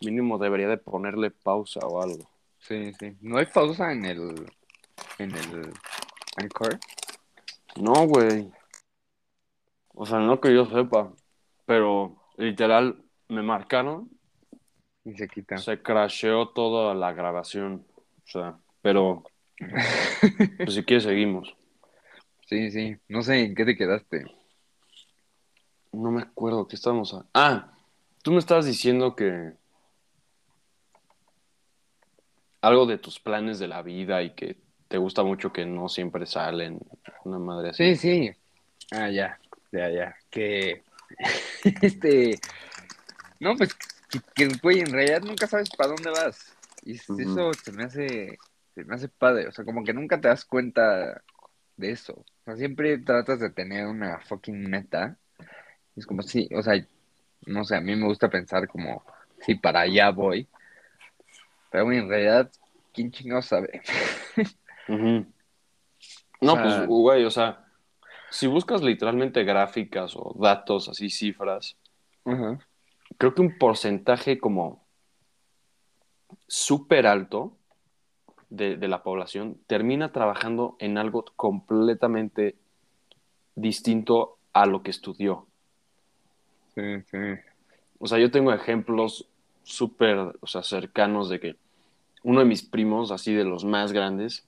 Mínimo 0.00 0.38
debería 0.38 0.68
de 0.68 0.78
ponerle 0.78 1.32
pausa 1.32 1.80
o 1.80 2.00
algo. 2.00 2.30
Sí, 2.60 2.92
sí. 2.94 3.16
¿No 3.20 3.38
hay 3.38 3.46
pausa 3.46 3.90
en 3.90 4.04
el, 4.04 4.46
en 5.18 5.34
el 5.34 5.72
Anchor? 6.36 6.78
No, 7.76 8.06
güey. 8.06 8.48
O 9.94 10.06
sea, 10.06 10.20
no 10.20 10.40
que 10.40 10.54
yo 10.54 10.64
sepa, 10.66 11.12
pero 11.66 12.16
literal 12.36 13.02
me 13.28 13.42
marcaron, 13.42 14.08
Y 15.04 15.14
se 15.14 15.26
quita. 15.26 15.58
se 15.58 15.82
crasheó 15.82 16.50
toda 16.50 16.94
la 16.94 17.12
grabación. 17.12 17.84
O 17.96 18.30
sea, 18.30 18.58
pero 18.80 19.24
pues 20.58 20.74
si 20.74 20.84
quieres 20.84 21.02
seguimos. 21.02 21.57
Sí, 22.48 22.70
sí. 22.70 22.96
No 23.08 23.22
sé 23.22 23.44
en 23.44 23.54
qué 23.54 23.66
te 23.66 23.76
quedaste. 23.76 24.24
No 25.92 26.10
me 26.10 26.22
acuerdo 26.22 26.66
qué 26.66 26.76
estábamos 26.76 27.12
a... 27.12 27.26
Ah, 27.34 27.72
tú 28.22 28.32
me 28.32 28.38
estabas 28.38 28.64
diciendo 28.64 29.14
que 29.14 29.52
algo 32.62 32.86
de 32.86 32.96
tus 32.96 33.20
planes 33.20 33.58
de 33.58 33.68
la 33.68 33.82
vida 33.82 34.22
y 34.22 34.34
que 34.34 34.56
te 34.88 34.96
gusta 34.96 35.22
mucho 35.22 35.52
que 35.52 35.66
no 35.66 35.90
siempre 35.90 36.24
salen 36.24 36.80
una 37.24 37.38
madre 37.38 37.70
así. 37.70 37.94
Sí, 37.96 38.30
sí. 38.30 38.36
Ah, 38.92 39.10
ya. 39.10 39.38
Ya, 39.70 39.90
ya. 39.90 40.16
Que. 40.30 40.82
este. 41.82 42.38
No, 43.40 43.54
pues. 43.56 43.74
Que, 44.08 44.20
que, 44.34 44.48
güey, 44.62 44.80
en 44.80 44.90
realidad 44.90 45.20
nunca 45.20 45.46
sabes 45.46 45.68
para 45.76 45.90
dónde 45.90 46.10
vas. 46.10 46.56
Y 46.82 46.94
eso 46.94 47.52
se 47.52 47.72
me 47.72 47.84
hace. 47.84 48.38
Se 48.74 48.84
me 48.84 48.94
hace 48.94 49.08
padre. 49.08 49.48
O 49.48 49.52
sea, 49.52 49.66
como 49.66 49.84
que 49.84 49.92
nunca 49.92 50.18
te 50.18 50.28
das 50.28 50.46
cuenta 50.46 51.22
de 51.78 51.92
eso. 51.92 52.12
O 52.12 52.24
sea, 52.44 52.56
siempre 52.56 52.98
tratas 52.98 53.40
de 53.40 53.50
tener 53.50 53.86
una 53.86 54.18
fucking 54.20 54.68
meta. 54.68 55.16
Es 55.96 56.06
como 56.06 56.22
sí, 56.22 56.48
o 56.54 56.62
sea, 56.62 56.74
no 57.46 57.64
sé, 57.64 57.76
a 57.76 57.80
mí 57.80 57.96
me 57.96 58.06
gusta 58.06 58.28
pensar 58.28 58.68
como, 58.68 59.02
sí, 59.40 59.54
para 59.54 59.80
allá 59.80 60.10
voy. 60.10 60.46
Pero 61.70 61.90
en 61.92 62.08
realidad, 62.08 62.50
¿quién 62.92 63.10
chingado 63.10 63.42
sabe? 63.42 63.80
No, 66.40 66.52
O 66.52 66.56
sea- 66.56 66.62
pues, 66.62 66.86
güey, 66.86 67.24
o 67.24 67.30
sea, 67.30 67.64
si 68.30 68.46
buscas 68.46 68.82
literalmente 68.82 69.44
gráficas 69.44 70.14
o 70.16 70.34
datos, 70.38 70.88
así 70.88 71.10
cifras, 71.10 71.76
creo 73.18 73.34
que 73.34 73.40
un 73.42 73.58
porcentaje 73.58 74.38
como 74.38 74.86
súper 76.46 77.06
alto 77.06 77.57
de, 78.50 78.76
de 78.76 78.88
la 78.88 79.02
población 79.02 79.58
termina 79.66 80.12
trabajando 80.12 80.76
en 80.78 80.98
algo 80.98 81.24
completamente 81.36 82.56
distinto 83.54 84.38
a 84.52 84.66
lo 84.66 84.82
que 84.82 84.90
estudió. 84.90 85.46
Sí, 86.74 87.02
sí. 87.10 87.18
O 87.98 88.06
sea, 88.06 88.18
yo 88.18 88.30
tengo 88.30 88.52
ejemplos 88.52 89.28
súper, 89.62 90.16
o 90.40 90.46
sea, 90.46 90.62
cercanos 90.62 91.28
de 91.28 91.40
que 91.40 91.56
uno 92.22 92.40
de 92.40 92.46
mis 92.46 92.62
primos, 92.62 93.10
así 93.10 93.34
de 93.34 93.44
los 93.44 93.64
más 93.64 93.92
grandes, 93.92 94.46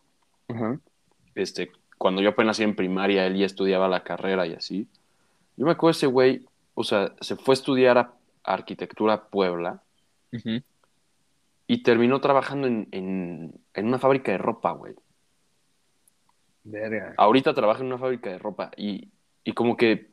este, 1.34 1.70
cuando 1.98 2.22
yo 2.22 2.30
apenas 2.30 2.58
iba 2.58 2.68
en 2.68 2.76
primaria, 2.76 3.26
él 3.26 3.36
ya 3.36 3.46
estudiaba 3.46 3.88
la 3.88 4.02
carrera 4.02 4.46
y 4.46 4.54
así. 4.54 4.88
Yo 5.56 5.66
me 5.66 5.72
acuerdo 5.72 5.92
ese 5.92 6.06
güey, 6.06 6.46
o 6.74 6.84
sea, 6.84 7.12
se 7.20 7.36
fue 7.36 7.52
a 7.52 7.54
estudiar 7.54 7.98
a 7.98 8.12
arquitectura 8.42 9.14
a 9.14 9.24
Puebla. 9.24 9.82
Y 11.70 11.84
terminó 11.84 12.20
trabajando 12.20 12.66
en, 12.66 12.88
en, 12.90 13.54
en 13.74 13.86
una 13.86 14.00
fábrica 14.00 14.32
de 14.32 14.38
ropa, 14.38 14.72
güey. 14.72 14.92
Verga. 16.64 17.14
Ahorita 17.16 17.54
trabaja 17.54 17.82
en 17.82 17.86
una 17.86 17.98
fábrica 17.98 18.28
de 18.28 18.38
ropa 18.38 18.72
y, 18.76 19.08
y 19.44 19.52
como 19.52 19.76
que 19.76 20.10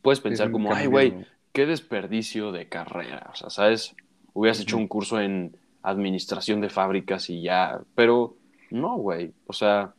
puedes 0.00 0.20
pensar 0.20 0.50
como, 0.50 0.72
ay, 0.72 0.86
güey, 0.86 1.26
qué 1.52 1.66
desperdicio 1.66 2.52
de 2.52 2.70
carrera. 2.70 3.28
O 3.34 3.36
sea, 3.36 3.50
¿sabes? 3.50 3.94
Hubieras 4.32 4.60
hecho 4.60 4.78
un 4.78 4.88
curso 4.88 5.20
en 5.20 5.58
administración 5.82 6.62
de 6.62 6.70
fábricas 6.70 7.28
y 7.28 7.42
ya, 7.42 7.82
pero 7.94 8.34
no, 8.70 8.96
güey. 8.96 9.34
O 9.46 9.52
sea, 9.52 9.92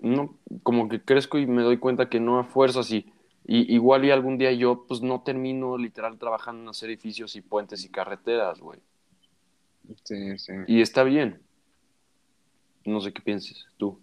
no, 0.00 0.36
como 0.64 0.88
que 0.88 1.00
crezco 1.00 1.38
y 1.38 1.46
me 1.46 1.62
doy 1.62 1.76
cuenta 1.76 2.08
que 2.08 2.18
no 2.18 2.40
a 2.40 2.44
fuerzas 2.44 2.90
y, 2.90 3.06
y 3.50 3.74
igual 3.74 4.04
y 4.04 4.10
algún 4.10 4.36
día 4.36 4.52
yo 4.52 4.84
pues 4.86 5.00
no 5.00 5.22
termino 5.22 5.78
literal 5.78 6.18
trabajando 6.18 6.62
en 6.62 6.68
hacer 6.68 6.90
edificios 6.90 7.34
y 7.34 7.40
puentes 7.40 7.82
y 7.82 7.88
carreteras, 7.88 8.60
güey. 8.60 8.78
Sí, 10.04 10.38
sí. 10.38 10.52
Y 10.66 10.82
está 10.82 11.02
bien. 11.02 11.40
No 12.84 13.00
sé 13.00 13.10
qué 13.14 13.22
pienses 13.22 13.66
tú. 13.78 14.00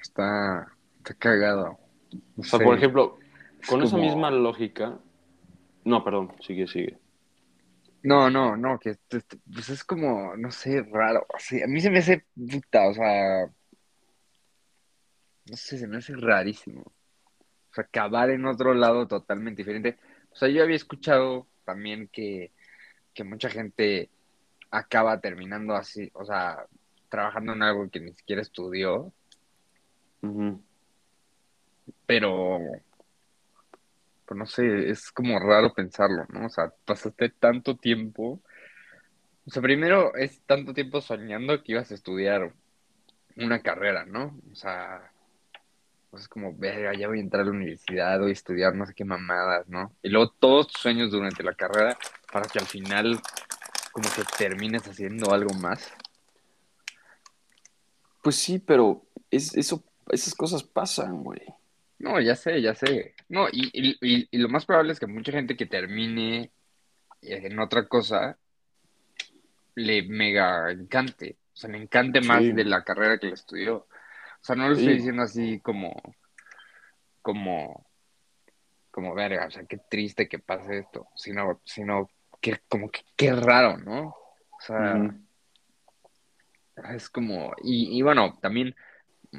Está, 0.00 0.66
está 0.96 1.12
cagado. 1.12 1.78
No 2.10 2.20
O 2.38 2.42
sea, 2.42 2.58
sé. 2.58 2.64
por 2.64 2.74
ejemplo, 2.76 3.18
Es 3.60 3.68
con 3.68 3.82
esa 3.82 3.98
misma 3.98 4.30
lógica. 4.30 4.98
No, 5.84 6.02
perdón, 6.02 6.32
sigue, 6.40 6.66
sigue. 6.66 6.98
No, 8.02 8.30
no, 8.30 8.56
no, 8.56 8.78
que 8.78 8.96
pues 9.10 9.68
es 9.68 9.84
como, 9.84 10.34
no 10.36 10.50
sé, 10.50 10.82
raro. 10.90 11.26
O 11.34 11.38
sea, 11.38 11.66
a 11.66 11.68
mí 11.68 11.82
se 11.82 11.90
me 11.90 11.98
hace 11.98 12.24
puta, 12.34 12.88
o 12.88 12.94
sea, 12.94 13.46
no 15.50 15.56
sé, 15.56 15.76
se 15.76 15.86
me 15.86 15.98
hace 15.98 16.14
rarísimo. 16.16 16.82
Sea, 17.74 17.84
acabar 17.84 18.30
en 18.30 18.46
otro 18.46 18.74
lado 18.74 19.06
totalmente 19.06 19.62
diferente. 19.62 19.98
O 20.30 20.36
sea, 20.36 20.48
yo 20.48 20.62
había 20.62 20.76
escuchado 20.76 21.46
también 21.64 22.08
que, 22.08 22.52
que 23.14 23.24
mucha 23.24 23.48
gente 23.50 24.10
acaba 24.70 25.20
terminando 25.20 25.74
así, 25.74 26.10
o 26.14 26.24
sea, 26.24 26.66
trabajando 27.08 27.52
en 27.52 27.62
algo 27.62 27.88
que 27.90 28.00
ni 28.00 28.12
siquiera 28.12 28.42
estudió, 28.42 29.12
pero, 32.06 32.58
pues 34.26 34.38
no 34.38 34.46
sé, 34.46 34.90
es 34.90 35.10
como 35.10 35.38
raro 35.38 35.72
pensarlo, 35.72 36.26
¿no? 36.28 36.46
O 36.46 36.48
sea, 36.48 36.72
pasaste 36.84 37.28
tanto 37.28 37.76
tiempo. 37.76 38.40
O 39.46 39.50
sea, 39.50 39.62
primero 39.62 40.14
es 40.14 40.40
tanto 40.46 40.72
tiempo 40.72 41.00
soñando 41.00 41.62
que 41.62 41.72
ibas 41.72 41.90
a 41.90 41.94
estudiar 41.94 42.52
una 43.36 43.60
carrera, 43.60 44.04
¿no? 44.06 44.38
O 44.50 44.54
sea, 44.54 45.12
es 46.16 46.28
como, 46.28 46.54
verga, 46.56 46.92
ya 46.94 47.08
voy 47.08 47.18
a 47.18 47.22
entrar 47.22 47.42
a 47.42 47.44
la 47.46 47.50
universidad, 47.52 48.18
voy 48.20 48.30
a 48.30 48.32
estudiar 48.32 48.74
no 48.74 48.86
sé 48.86 48.94
qué 48.94 49.04
mamadas, 49.04 49.68
¿no? 49.68 49.94
Y 50.02 50.08
luego 50.08 50.30
todos 50.38 50.68
tus 50.68 50.80
sueños 50.80 51.10
durante 51.10 51.42
la 51.42 51.54
carrera 51.54 51.96
para 52.32 52.46
que 52.48 52.58
al 52.58 52.66
final 52.66 53.20
como 53.92 54.08
que 54.14 54.22
termines 54.38 54.86
haciendo 54.88 55.32
algo 55.32 55.54
más. 55.54 55.92
Pues 58.22 58.36
sí, 58.36 58.58
pero 58.58 59.02
es, 59.30 59.54
eso, 59.56 59.84
esas 60.10 60.34
cosas 60.34 60.62
pasan, 60.62 61.22
güey. 61.22 61.42
No, 61.98 62.20
ya 62.20 62.34
sé, 62.34 62.60
ya 62.60 62.74
sé. 62.74 63.14
No, 63.28 63.46
y, 63.50 63.70
y, 63.72 63.96
y- 64.00 64.28
y 64.30 64.38
lo 64.38 64.48
más 64.48 64.66
probable 64.66 64.92
es 64.92 65.00
que 65.00 65.06
mucha 65.06 65.32
gente 65.32 65.56
que 65.56 65.66
termine 65.66 66.50
en 67.22 67.58
otra 67.58 67.86
cosa 67.86 68.36
le 69.76 70.02
mega 70.02 70.70
encante. 70.70 71.36
O 71.52 71.56
sea, 71.56 71.70
le 71.70 71.78
encante 71.78 72.20
más 72.20 72.40
Sí. 72.40 72.52
de 72.52 72.64
la 72.64 72.82
carrera 72.84 73.18
que 73.18 73.28
le 73.28 73.34
estudió. 73.34 73.86
O 74.44 74.46
sea, 74.46 74.56
no 74.56 74.68
lo 74.68 74.74
estoy 74.74 74.96
diciendo 74.96 75.22
así 75.22 75.58
como, 75.60 75.94
como, 77.22 77.86
como 78.90 79.14
verga, 79.14 79.46
o 79.46 79.50
sea, 79.50 79.64
qué 79.64 79.78
triste 79.88 80.28
que 80.28 80.38
pase 80.38 80.80
esto, 80.80 81.08
sino, 81.16 81.62
sino 81.64 82.10
que 82.42 82.58
como 82.68 82.90
que 82.90 83.00
qué 83.16 83.32
raro, 83.32 83.78
¿no? 83.78 84.08
O 84.08 84.60
sea, 84.60 85.16
es 86.94 87.08
como, 87.08 87.54
y, 87.62 87.96
y 87.98 88.02
bueno, 88.02 88.38
también 88.42 88.76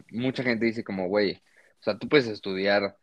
mucha 0.09 0.41
gente 0.41 0.65
dice 0.65 0.83
como, 0.83 1.07
güey, 1.07 1.33
o 1.81 1.83
sea, 1.83 1.99
tú 1.99 2.09
puedes 2.09 2.25
estudiar 2.25 2.97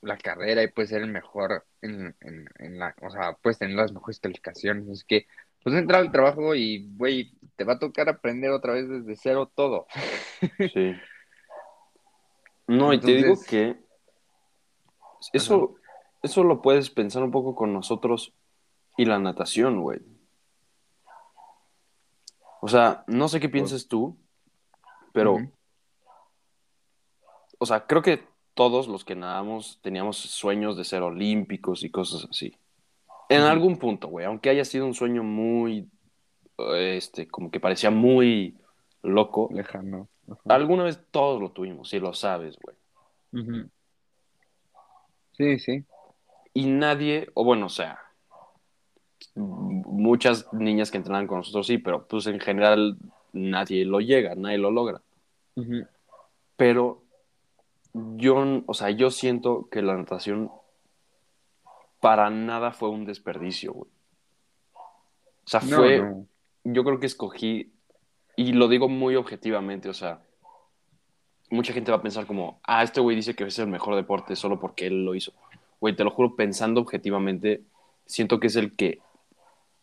la 0.00 0.18
carrera 0.18 0.62
y 0.62 0.68
puedes 0.68 0.90
ser 0.90 1.02
el 1.02 1.10
mejor 1.10 1.66
en, 1.80 2.14
en, 2.20 2.48
en 2.60 2.78
la, 2.78 2.94
o 3.02 3.10
sea, 3.10 3.32
puedes 3.32 3.58
tener 3.58 3.74
las 3.74 3.92
mejores 3.92 4.20
calificaciones, 4.20 4.86
es 4.86 5.02
que, 5.02 5.26
pues 5.64 5.74
entrar 5.74 6.02
al 6.02 6.12
trabajo 6.12 6.54
y, 6.54 6.88
güey, 6.96 7.32
te 7.56 7.64
va 7.64 7.72
a 7.72 7.78
tocar 7.80 8.08
aprender 8.08 8.52
otra 8.52 8.74
vez 8.74 8.88
desde 8.88 9.16
cero 9.16 9.50
todo. 9.52 9.88
Sí. 10.72 10.94
No, 12.66 12.92
y 12.92 13.00
te 13.00 13.12
digo 13.14 13.34
que 13.48 13.76
eso, 15.32 15.74
eso 16.22 16.44
lo 16.44 16.62
puedes 16.62 16.90
pensar 16.90 17.22
un 17.22 17.30
poco 17.30 17.54
con 17.54 17.72
nosotros 17.72 18.32
y 18.96 19.04
la 19.04 19.18
natación, 19.18 19.80
güey. 19.80 20.00
O 22.60 22.68
sea, 22.68 23.04
no 23.08 23.28
sé 23.28 23.40
qué 23.40 23.48
pienses 23.48 23.88
tú, 23.88 24.16
pero, 25.12 25.36
o 27.58 27.66
sea, 27.66 27.86
creo 27.86 28.02
que 28.02 28.24
todos 28.54 28.86
los 28.86 29.04
que 29.04 29.16
nadamos 29.16 29.80
teníamos 29.82 30.16
sueños 30.16 30.76
de 30.76 30.84
ser 30.84 31.02
olímpicos 31.02 31.82
y 31.82 31.90
cosas 31.90 32.26
así. 32.30 32.56
En 33.28 33.42
algún 33.42 33.78
punto, 33.78 34.08
güey, 34.08 34.26
aunque 34.26 34.50
haya 34.50 34.64
sido 34.64 34.86
un 34.86 34.94
sueño 34.94 35.22
muy, 35.24 35.90
este, 36.76 37.26
como 37.26 37.50
que 37.50 37.60
parecía 37.60 37.90
muy 37.90 38.58
loco, 39.02 39.48
Lejano. 39.52 40.08
Alguna 40.46 40.84
vez 40.84 41.00
todos 41.10 41.40
lo 41.40 41.50
tuvimos, 41.50 41.92
y 41.92 41.98
lo 42.00 42.14
sabes, 42.14 42.56
güey. 42.62 42.76
Sí, 45.36 45.58
sí. 45.58 45.84
Y 46.54 46.66
nadie, 46.66 47.30
o 47.34 47.44
bueno, 47.44 47.66
o 47.66 47.70
sea, 47.70 47.98
muchas 49.34 50.52
niñas 50.52 50.90
que 50.90 50.98
entrenan 50.98 51.26
con 51.26 51.38
nosotros 51.38 51.66
sí, 51.66 51.78
pero 51.78 52.06
pues 52.06 52.26
en 52.26 52.40
general 52.40 52.96
nadie 53.32 53.84
lo 53.84 54.00
llega, 54.00 54.34
nadie 54.34 54.58
lo 54.58 54.70
logra. 54.70 55.00
Pero 56.56 57.02
yo, 57.94 58.62
o 58.66 58.74
sea, 58.74 58.90
yo 58.90 59.10
siento 59.10 59.68
que 59.70 59.82
la 59.82 59.96
natación 59.96 60.50
para 62.00 62.30
nada 62.30 62.72
fue 62.72 62.90
un 62.90 63.04
desperdicio, 63.04 63.72
güey. 63.72 63.90
O 65.44 65.48
sea, 65.48 65.60
No, 65.60 65.76
fue, 65.76 65.98
no. 66.00 66.26
yo 66.64 66.84
creo 66.84 67.00
que 67.00 67.06
escogí, 67.06 67.71
y 68.36 68.52
lo 68.52 68.68
digo 68.68 68.88
muy 68.88 69.16
objetivamente, 69.16 69.88
o 69.88 69.94
sea, 69.94 70.22
mucha 71.50 71.72
gente 71.72 71.90
va 71.90 71.98
a 71.98 72.02
pensar 72.02 72.26
como, 72.26 72.60
ah, 72.64 72.82
este 72.82 73.00
güey 73.00 73.14
dice 73.16 73.34
que 73.34 73.44
es 73.44 73.58
el 73.58 73.66
mejor 73.68 73.94
deporte 73.94 74.36
solo 74.36 74.58
porque 74.58 74.86
él 74.86 75.04
lo 75.04 75.14
hizo. 75.14 75.32
Güey, 75.80 75.94
te 75.94 76.04
lo 76.04 76.10
juro, 76.10 76.34
pensando 76.34 76.80
objetivamente, 76.80 77.62
siento 78.06 78.40
que 78.40 78.46
es 78.46 78.56
el 78.56 78.74
que, 78.74 79.00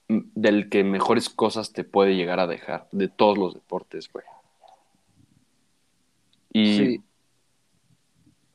del 0.07 0.69
que 0.69 0.83
mejores 0.83 1.29
cosas 1.29 1.71
te 1.73 1.83
puede 1.83 2.15
llegar 2.15 2.39
a 2.39 2.47
dejar, 2.47 2.87
de 2.91 3.07
todos 3.07 3.37
los 3.37 3.53
deportes, 3.53 4.11
güey. 4.11 4.25
Y, 6.51 6.77
Sí. 6.77 7.03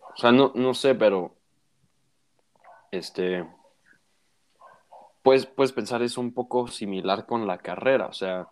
o 0.00 0.16
sea, 0.16 0.32
no, 0.32 0.52
no 0.56 0.74
sé, 0.74 0.94
pero, 0.96 1.36
este, 2.90 3.46
pues, 5.22 5.46
puedes 5.46 5.72
pensar 5.72 6.02
es 6.02 6.18
un 6.18 6.32
poco 6.34 6.66
similar 6.66 7.26
con 7.26 7.46
la 7.46 7.58
carrera, 7.58 8.06
o 8.06 8.12
sea, 8.12 8.48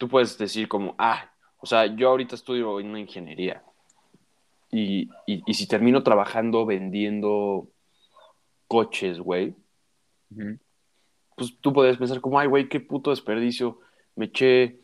tú 0.00 0.08
puedes 0.08 0.38
decir 0.38 0.66
como, 0.66 0.94
ah, 0.96 1.30
o 1.58 1.66
sea, 1.66 1.84
yo 1.84 2.08
ahorita 2.08 2.34
estudio 2.34 2.80
en 2.80 2.88
una 2.88 3.00
ingeniería 3.00 3.62
y, 4.70 5.10
y, 5.26 5.42
y 5.44 5.52
si 5.52 5.68
termino 5.68 6.02
trabajando 6.02 6.64
vendiendo 6.64 7.68
coches, 8.66 9.20
güey, 9.20 9.54
pues 11.36 11.54
tú 11.60 11.74
puedes 11.74 11.98
pensar 11.98 12.22
como, 12.22 12.38
ay, 12.38 12.48
güey, 12.48 12.70
qué 12.70 12.80
puto 12.80 13.10
desperdicio, 13.10 13.80
me 14.16 14.24
eché 14.24 14.80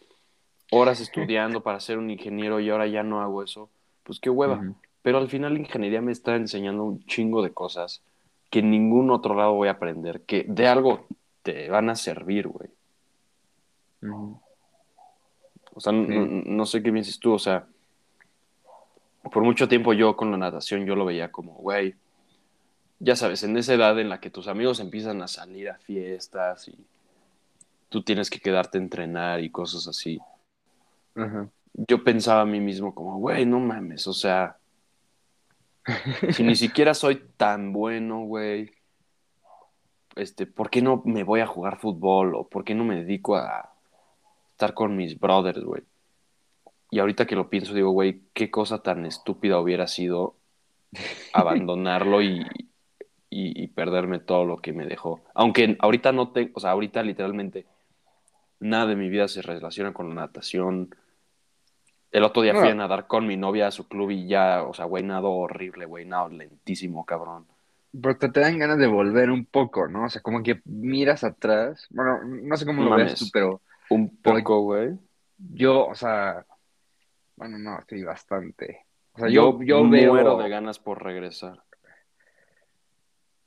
horas 0.70 1.00
estudiando 1.00 1.62
para 1.62 1.80
ser 1.80 1.96
un 1.96 2.10
ingeniero 2.10 2.60
y 2.60 2.68
ahora 2.68 2.86
ya 2.86 3.02
no 3.02 3.22
hago 3.22 3.42
eso, 3.42 3.70
pues 4.02 4.20
qué 4.20 4.28
hueva. 4.28 4.74
Pero 5.00 5.16
al 5.16 5.30
final 5.30 5.54
la 5.54 5.60
ingeniería 5.60 6.02
me 6.02 6.12
está 6.12 6.36
enseñando 6.36 6.84
un 6.84 7.02
chingo 7.06 7.42
de 7.42 7.54
cosas 7.54 8.02
que 8.50 8.58
en 8.58 8.70
ningún 8.70 9.10
otro 9.10 9.34
lado 9.34 9.54
voy 9.54 9.68
a 9.68 9.72
aprender, 9.72 10.26
que 10.26 10.44
de 10.46 10.66
algo 10.66 11.06
te 11.42 11.70
van 11.70 11.88
a 11.88 11.94
servir, 11.94 12.48
güey. 12.48 12.68
Ujú. 14.02 14.45
O 15.76 15.80
sea, 15.80 15.92
no, 15.92 16.06
Sí. 16.06 16.42
no 16.46 16.64
sé 16.64 16.82
qué 16.82 16.90
piensas 16.90 17.18
tú, 17.18 17.34
o 17.34 17.38
sea, 17.38 17.66
por 19.30 19.42
mucho 19.42 19.68
tiempo 19.68 19.92
yo 19.92 20.16
con 20.16 20.30
la 20.30 20.38
natación 20.38 20.86
yo 20.86 20.96
lo 20.96 21.04
veía 21.04 21.30
como, 21.30 21.52
güey, 21.54 21.94
ya 22.98 23.14
sabes, 23.14 23.42
en 23.42 23.58
esa 23.58 23.74
edad 23.74 23.98
en 24.00 24.08
la 24.08 24.18
que 24.18 24.30
tus 24.30 24.48
amigos 24.48 24.80
empiezan 24.80 25.20
a 25.20 25.28
salir 25.28 25.68
a 25.68 25.76
fiestas 25.76 26.68
y 26.68 26.78
tú 27.90 28.02
tienes 28.02 28.30
que 28.30 28.40
quedarte 28.40 28.78
a 28.78 28.80
entrenar 28.80 29.42
y 29.42 29.50
cosas 29.50 29.86
así. 29.86 30.18
Yo 31.74 32.02
pensaba 32.02 32.40
a 32.40 32.46
mí 32.46 32.58
mismo 32.58 32.94
como, 32.94 33.18
güey, 33.18 33.44
no 33.44 33.60
mames, 33.60 34.06
o 34.06 34.14
sea, 34.14 34.56
si 36.32 36.42
ni 36.42 36.56
siquiera 36.56 36.94
soy 36.94 37.22
tan 37.36 37.74
bueno, 37.74 38.20
güey, 38.20 38.72
este, 40.14 40.46
¿por 40.46 40.70
qué 40.70 40.80
no 40.80 41.02
me 41.04 41.22
voy 41.22 41.40
a 41.40 41.46
jugar 41.46 41.78
fútbol 41.78 42.34
o 42.34 42.48
por 42.48 42.64
qué 42.64 42.74
no 42.74 42.84
me 42.84 42.96
dedico 42.96 43.36
a 43.36 43.74
estar 44.56 44.74
con 44.74 44.96
mis 44.96 45.18
brothers, 45.20 45.62
güey? 45.62 45.82
Y 46.90 46.98
ahorita 47.00 47.26
que 47.26 47.36
lo 47.36 47.50
pienso, 47.50 47.74
digo, 47.74 47.90
güey, 47.90 48.22
qué 48.32 48.50
cosa 48.50 48.82
tan 48.82 49.04
estúpida 49.06 49.58
hubiera 49.60 49.86
sido 49.86 50.36
abandonarlo 51.32 52.22
y, 52.22 52.40
y, 53.30 53.62
y 53.62 53.68
perderme 53.68 54.20
todo 54.20 54.44
lo 54.46 54.58
que 54.58 54.72
me 54.72 54.86
dejó. 54.86 55.22
Aunque 55.34 55.76
ahorita 55.80 56.12
no 56.12 56.32
tengo, 56.32 56.52
o 56.54 56.60
sea, 56.60 56.70
ahorita 56.72 57.02
literalmente 57.02 57.66
nada 58.60 58.86
de 58.88 58.96
mi 58.96 59.08
vida 59.10 59.28
se 59.28 59.42
relaciona 59.42 59.92
con 59.94 60.08
la 60.10 60.14
natación. 60.16 60.90
El 62.10 62.24
otro 62.24 62.42
día 62.42 62.52
No. 62.52 62.60
fui 62.60 62.68
a 62.68 62.74
nadar 62.74 63.06
con 63.06 63.28
mi 63.28 63.36
novia 63.36 63.68
a 63.68 63.70
su 63.70 63.86
club 63.86 64.10
y 64.10 64.26
ya, 64.26 64.64
o 64.64 64.74
sea, 64.74 64.86
güey, 64.86 65.04
nado 65.04 65.30
horrible, 65.30 65.86
güey, 65.86 66.04
nado 66.04 66.28
lentísimo, 66.30 67.04
cabrón. 67.06 67.46
Pero 67.92 68.18
te, 68.18 68.28
te 68.28 68.40
dan 68.40 68.58
ganas 68.58 68.78
de 68.78 68.86
volver 68.86 69.30
un 69.30 69.46
poco, 69.46 69.88
¿no? 69.88 70.04
O 70.04 70.08
sea, 70.10 70.20
como 70.22 70.42
que 70.42 70.60
miras 70.64 71.24
atrás. 71.24 71.86
Bueno, 71.90 72.20
no 72.24 72.56
sé 72.56 72.66
cómo 72.66 72.82
lo 72.82 72.94
ves 72.94 73.14
tú, 73.14 73.30
pero 73.30 73.62
Un 73.90 74.16
poco, 74.20 74.60
güey. 74.62 74.98
yo, 75.38 75.86
o 75.86 75.94
sea, 75.94 76.44
bueno, 77.36 77.58
no, 77.58 77.78
sí, 77.88 78.02
bastante. 78.02 78.86
O 79.12 79.18
sea, 79.18 79.28
Yo, 79.28 79.58
yo, 79.60 79.64
yo 79.82 79.88
veo. 79.88 80.12
muero 80.12 80.36
de 80.38 80.48
ganas 80.48 80.78
por 80.78 81.02
regresar. 81.02 81.62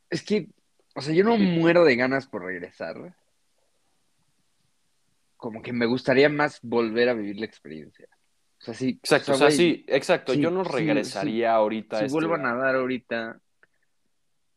Es 0.09 0.23
que, 0.23 0.49
o 0.95 1.01
sea, 1.01 1.13
yo 1.13 1.23
no 1.23 1.37
muero 1.37 1.83
de 1.85 1.95
ganas 1.95 2.27
por 2.27 2.43
regresar. 2.43 3.15
Como 5.37 5.61
que 5.61 5.71
me 5.71 5.85
gustaría 5.85 6.29
más 6.29 6.59
volver 6.61 7.09
a 7.09 7.13
vivir 7.13 7.37
la 7.39 7.45
experiencia. 7.45 8.07
O 8.59 8.61
sea, 8.61 8.73
sí. 8.73 8.99
Exacto, 9.01 9.31
o 9.33 9.35
sea, 9.35 9.51
sí, 9.51 9.85
exacto. 9.87 10.33
sí, 10.33 10.41
yo 10.41 10.51
no 10.51 10.65
sí, 10.65 10.71
regresaría 10.71 11.53
ahorita 11.53 11.99
Si 11.99 12.05
este 12.05 12.13
vuelvo 12.13 12.33
a 12.35 12.39
nadar 12.39 12.75
ahorita, 12.75 13.39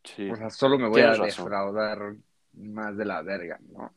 Sí, 0.05 0.29
o 0.29 0.35
sea, 0.35 0.51
solo 0.51 0.79
me 0.79 0.89
voy 0.89 1.03
a 1.03 1.11
razón. 1.11 1.27
defraudar 1.27 2.17
más 2.55 2.97
de 2.97 3.05
la 3.05 3.23
verga, 3.23 3.61
¿no? 3.71 3.93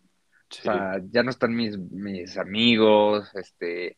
Sí. 0.61 0.69
O 0.69 0.71
sea, 0.73 1.01
ya 1.11 1.23
no 1.23 1.29
están 1.29 1.55
mis, 1.55 1.77
mis 1.77 2.37
amigos, 2.37 3.33
este, 3.35 3.97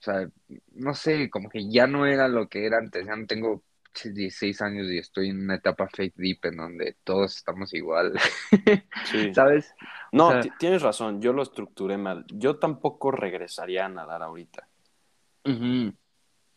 o 0.00 0.02
sea, 0.02 0.28
no 0.72 0.94
sé, 0.94 1.28
como 1.30 1.48
que 1.48 1.70
ya 1.70 1.86
no 1.86 2.06
era 2.06 2.28
lo 2.28 2.48
que 2.48 2.66
era 2.66 2.78
antes, 2.78 3.06
ya 3.06 3.16
no 3.16 3.26
tengo 3.26 3.62
16 4.04 4.62
años 4.62 4.86
y 4.88 4.98
estoy 4.98 5.30
en 5.30 5.40
una 5.42 5.56
etapa 5.56 5.88
fake 5.88 6.14
deep 6.16 6.38
en 6.44 6.56
donde 6.58 6.96
todos 7.02 7.36
estamos 7.36 7.74
igual, 7.74 8.12
sí. 9.06 9.32
¿sabes? 9.34 9.74
No, 10.12 10.28
O 10.28 10.30
sea- 10.32 10.40
ti- 10.42 10.52
tienes 10.58 10.82
razón, 10.82 11.20
yo 11.20 11.32
lo 11.32 11.42
estructuré 11.42 11.96
mal. 11.98 12.24
Yo 12.28 12.58
tampoco 12.58 13.10
regresaría 13.10 13.86
a 13.86 13.88
nadar 13.88 14.22
ahorita, 14.22 14.68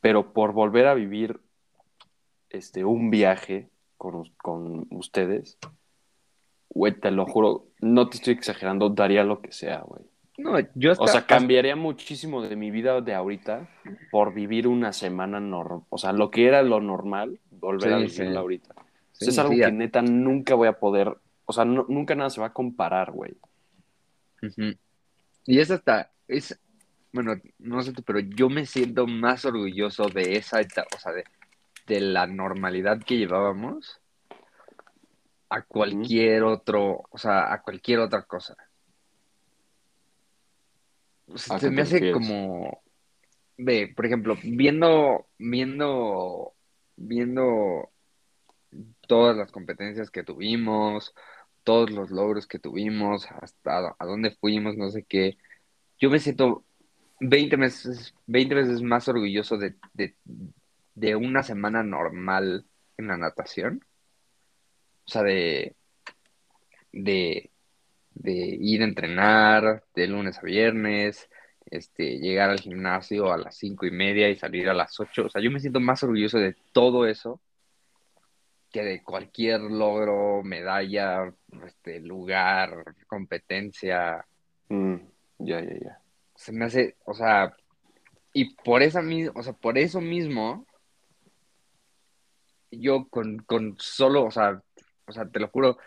pero 0.01 0.33
por 0.33 0.51
volver 0.53 0.87
a 0.87 0.93
vivir 0.93 1.39
este, 2.49 2.83
un 2.85 3.09
viaje 3.09 3.69
con, 3.97 4.29
con 4.37 4.85
ustedes, 4.91 5.57
güey, 6.73 6.93
te 6.93 7.11
lo 7.11 7.25
juro, 7.25 7.67
no 7.81 8.09
te 8.09 8.17
estoy 8.17 8.33
exagerando, 8.33 8.89
daría 8.89 9.23
lo 9.23 9.41
que 9.41 9.51
sea, 9.51 9.79
güey. 9.81 10.03
No, 10.37 10.57
yo 10.75 10.91
hasta, 10.91 11.03
O 11.03 11.07
sea, 11.07 11.25
cambiaría 11.27 11.75
muchísimo 11.75 12.41
de 12.41 12.55
mi 12.55 12.71
vida 12.71 12.99
de 13.01 13.13
ahorita 13.13 13.69
por 14.09 14.33
vivir 14.33 14.67
una 14.67 14.91
semana 14.91 15.39
normal. 15.39 15.83
O 15.89 15.97
sea, 15.97 16.13
lo 16.13 16.31
que 16.31 16.47
era 16.47 16.63
lo 16.63 16.79
normal, 16.79 17.39
volver 17.51 17.93
a 17.93 17.97
vivirlo 17.97 18.31
sí. 18.31 18.37
ahorita. 18.37 18.75
Sí, 19.11 19.29
es 19.29 19.37
algo 19.37 19.53
que 19.53 19.71
neta 19.71 20.01
nunca 20.01 20.55
voy 20.55 20.67
a 20.67 20.79
poder. 20.79 21.15
O 21.45 21.53
sea, 21.53 21.65
no- 21.65 21.85
nunca 21.89 22.15
nada 22.15 22.29
se 22.29 22.41
va 22.41 22.47
a 22.47 22.53
comparar, 22.53 23.11
güey. 23.11 23.35
Y 25.45 25.59
es 25.59 25.69
hasta, 25.69 26.11
es, 26.27 26.59
bueno, 27.11 27.35
no 27.59 27.83
sé 27.83 27.93
tú, 27.93 28.01
pero 28.01 28.19
yo 28.19 28.49
me 28.49 28.65
siento 28.65 29.05
más 29.05 29.45
orgulloso 29.45 30.07
de 30.07 30.37
esa 30.37 30.59
etapa, 30.61 30.87
o 30.95 30.99
sea, 30.99 31.11
de, 31.11 31.23
de 31.85 32.01
la 32.01 32.25
normalidad 32.25 32.99
que 33.03 33.17
llevábamos 33.17 34.00
a 35.51 35.63
cualquier 35.63 36.43
otro, 36.43 37.03
o 37.09 37.17
sea, 37.17 37.51
a 37.53 37.61
cualquier 37.61 37.99
otra 37.99 38.23
cosa. 38.23 38.55
O 41.27 41.37
sea, 41.37 41.57
¿A 41.57 41.59
se 41.59 41.69
me 41.69 41.81
hace 41.81 42.11
como, 42.13 42.81
ve, 43.57 43.91
por 43.93 44.05
ejemplo, 44.05 44.37
viendo, 44.43 45.27
viendo, 45.37 46.53
viendo 46.95 47.89
todas 49.07 49.35
las 49.35 49.51
competencias 49.51 50.09
que 50.09 50.23
tuvimos, 50.23 51.13
todos 51.65 51.91
los 51.91 52.11
logros 52.11 52.47
que 52.47 52.57
tuvimos, 52.57 53.27
hasta 53.29 53.93
a 53.99 54.05
dónde 54.05 54.31
fuimos, 54.31 54.77
no 54.77 54.89
sé 54.89 55.03
qué. 55.03 55.37
Yo 55.99 56.09
me 56.09 56.19
siento 56.19 56.63
20 57.19 57.57
veces, 57.57 58.15
20 58.27 58.55
veces 58.55 58.81
más 58.81 59.05
orgulloso 59.09 59.57
de, 59.57 59.75
de, 59.93 60.15
de 60.95 61.15
una 61.17 61.43
semana 61.43 61.83
normal 61.83 62.65
en 62.97 63.07
la 63.07 63.17
natación. 63.17 63.83
O 65.11 65.13
sea, 65.13 65.23
de, 65.23 65.75
de, 66.93 67.49
de 68.13 68.31
ir 68.31 68.81
a 68.81 68.85
entrenar 68.85 69.83
de 69.93 70.07
lunes 70.07 70.37
a 70.37 70.41
viernes, 70.41 71.27
este, 71.65 72.17
llegar 72.19 72.49
al 72.49 72.61
gimnasio 72.61 73.29
a 73.29 73.37
las 73.37 73.57
cinco 73.57 73.85
y 73.85 73.91
media 73.91 74.29
y 74.29 74.37
salir 74.37 74.69
a 74.69 74.73
las 74.73 74.97
ocho. 75.01 75.25
O 75.25 75.29
sea, 75.29 75.41
yo 75.41 75.51
me 75.51 75.59
siento 75.59 75.81
más 75.81 76.01
orgulloso 76.03 76.37
de 76.37 76.55
todo 76.71 77.05
eso 77.05 77.41
que 78.71 78.83
de 78.83 79.03
cualquier 79.03 79.59
logro, 79.59 80.43
medalla, 80.43 81.33
este, 81.65 81.99
lugar, 81.99 82.95
competencia. 83.05 84.25
Mm, 84.69 84.95
ya, 85.39 85.59
ya, 85.59 85.73
ya. 85.77 85.99
Se 86.37 86.53
me 86.53 86.63
hace, 86.63 86.95
o 87.03 87.13
sea, 87.13 87.53
y 88.31 88.55
por 88.55 88.81
esa 88.81 89.01
o 89.35 89.43
sea, 89.43 89.51
por 89.51 89.77
eso 89.77 89.99
mismo, 89.99 90.65
yo 92.71 93.09
con, 93.09 93.39
con 93.39 93.75
solo, 93.77 94.23
o 94.23 94.31
sea, 94.31 94.63
o 95.07 95.11
sea, 95.11 95.25
te 95.27 95.39
lo 95.39 95.47
juro, 95.49 95.77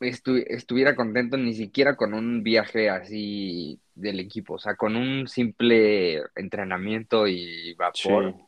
estu- 0.00 0.44
estuviera 0.48 0.94
contento 0.96 1.36
ni 1.36 1.54
siquiera 1.54 1.96
con 1.96 2.14
un 2.14 2.42
viaje 2.42 2.90
así 2.90 3.78
del 3.94 4.20
equipo, 4.20 4.54
o 4.54 4.58
sea, 4.58 4.74
con 4.76 4.96
un 4.96 5.28
simple 5.28 6.22
entrenamiento 6.36 7.26
y 7.28 7.74
vapor, 7.74 8.34
Sí. 8.34 8.44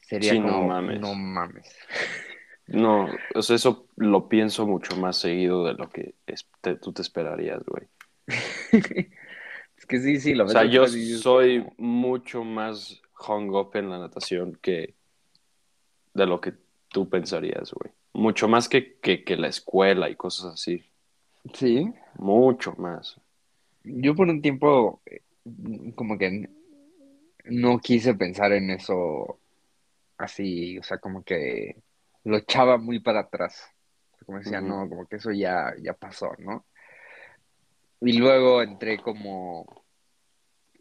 sería 0.00 0.32
Sí, 0.32 0.38
no 0.40 0.62
mames. 0.62 1.00
no 1.00 1.14
mames. 1.14 1.76
No, 2.66 3.10
o 3.34 3.42
sea, 3.42 3.56
eso 3.56 3.88
lo 3.96 4.26
pienso 4.26 4.66
mucho 4.66 4.96
más 4.96 5.18
seguido 5.18 5.66
de 5.66 5.74
lo 5.74 5.90
que 5.90 6.14
es- 6.26 6.48
te- 6.62 6.76
tú 6.76 6.94
te 6.94 7.02
esperarías, 7.02 7.62
güey. 7.66 7.86
Es 9.76 9.84
que 9.86 9.98
sí, 10.00 10.18
sí, 10.18 10.34
lo 10.34 10.44
O 10.44 10.48
sea, 10.48 10.64
yo 10.64 10.86
soy 10.86 11.58
como, 11.62 11.74
mucho 11.76 12.42
más 12.42 13.02
hung 13.28 13.50
up 13.50 13.72
en 13.74 13.90
la 13.90 13.98
natación 13.98 14.56
que 14.62 14.94
de 16.14 16.24
lo 16.26 16.40
que 16.40 16.54
tú 16.94 17.08
pensarías, 17.08 17.72
güey. 17.72 17.92
Mucho 18.12 18.46
más 18.46 18.68
que, 18.68 18.94
que, 19.00 19.24
que 19.24 19.36
la 19.36 19.48
escuela 19.48 20.08
y 20.08 20.14
cosas 20.14 20.54
así. 20.54 20.84
Sí, 21.52 21.92
Mucho 22.14 22.72
más. 22.78 23.20
yo 23.82 24.14
por 24.14 24.28
un 24.28 24.40
tiempo 24.40 25.02
eh, 25.04 25.20
como 25.96 26.16
que 26.16 26.48
no 27.46 27.78
quise 27.80 28.14
pensar 28.14 28.52
en 28.52 28.70
eso 28.70 29.40
así, 30.16 30.78
o 30.78 30.84
sea, 30.84 30.98
como 30.98 31.24
que 31.24 31.82
lo 32.22 32.36
echaba 32.36 32.78
muy 32.78 33.00
para 33.00 33.20
atrás. 33.20 33.68
Como 34.24 34.38
decía, 34.38 34.60
no, 34.60 34.88
como 34.88 35.06
que 35.06 35.16
eso 35.16 35.32
ya, 35.32 35.74
ya 35.82 35.92
pasó, 35.94 36.30
¿no? 36.38 36.64
Y 38.00 38.12
luego 38.18 38.62
entré 38.62 38.98
como, 38.98 39.83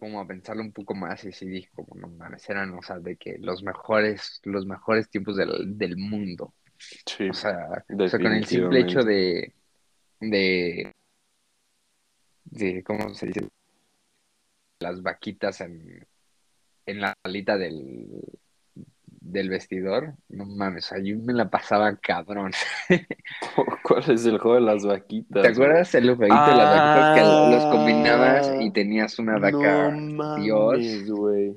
como 0.03 0.19
a 0.19 0.27
pensarlo 0.27 0.61
un 0.61 0.73
poco 0.73 0.93
más 0.93 1.23
y 1.23 1.31
sí 1.31 1.47
dije, 1.47 1.69
como 1.73 1.95
no 1.95 2.09
mames, 2.09 2.49
eran, 2.49 2.77
o 2.77 2.81
sea, 2.81 2.99
de 2.99 3.15
que 3.15 3.37
los 3.39 3.63
mejores, 3.63 4.41
los 4.43 4.65
mejores 4.65 5.09
tiempos 5.09 5.37
del, 5.37 5.77
del 5.77 5.95
mundo. 5.95 6.53
Sí, 7.05 7.29
O 7.29 7.33
sea, 7.33 7.85
o 7.87 8.07
sea, 8.09 8.19
con 8.19 8.33
el 8.33 8.45
simple 8.45 8.81
hecho 8.81 9.01
de, 9.03 9.53
de, 10.19 10.91
de, 12.43 12.83
¿cómo 12.83 13.13
se 13.13 13.27
dice? 13.27 13.47
Las 14.79 15.01
vaquitas 15.01 15.61
en, 15.61 16.05
en 16.85 16.99
la 16.99 17.13
alita 17.23 17.57
del, 17.57 18.09
del 19.23 19.49
vestidor. 19.49 20.13
No 20.29 20.45
mames, 20.45 20.85
o 20.85 20.89
sea, 20.95 20.99
yo 21.03 21.17
me 21.17 21.33
la 21.33 21.49
pasaba 21.49 21.95
cabrón. 21.95 22.51
¿Cuál 23.83 24.11
es 24.11 24.25
el 24.25 24.37
juego 24.37 24.55
de 24.55 24.61
las 24.61 24.85
vaquitas? 24.85 25.41
¿Te 25.43 25.47
acuerdas 25.49 25.95
el 25.95 26.15
jueguito 26.15 26.45
de 26.45 26.55
las 26.55 26.69
vaquitas 26.69 27.15
que 27.15 27.55
los 27.55 27.65
combinabas 27.65 28.51
y 28.61 28.71
tenías 28.71 29.17
una 29.19 29.37
vaca 29.39 29.91
No 29.91 30.35
Dios? 30.37 30.73
mames, 30.77 31.09
güey. 31.09 31.55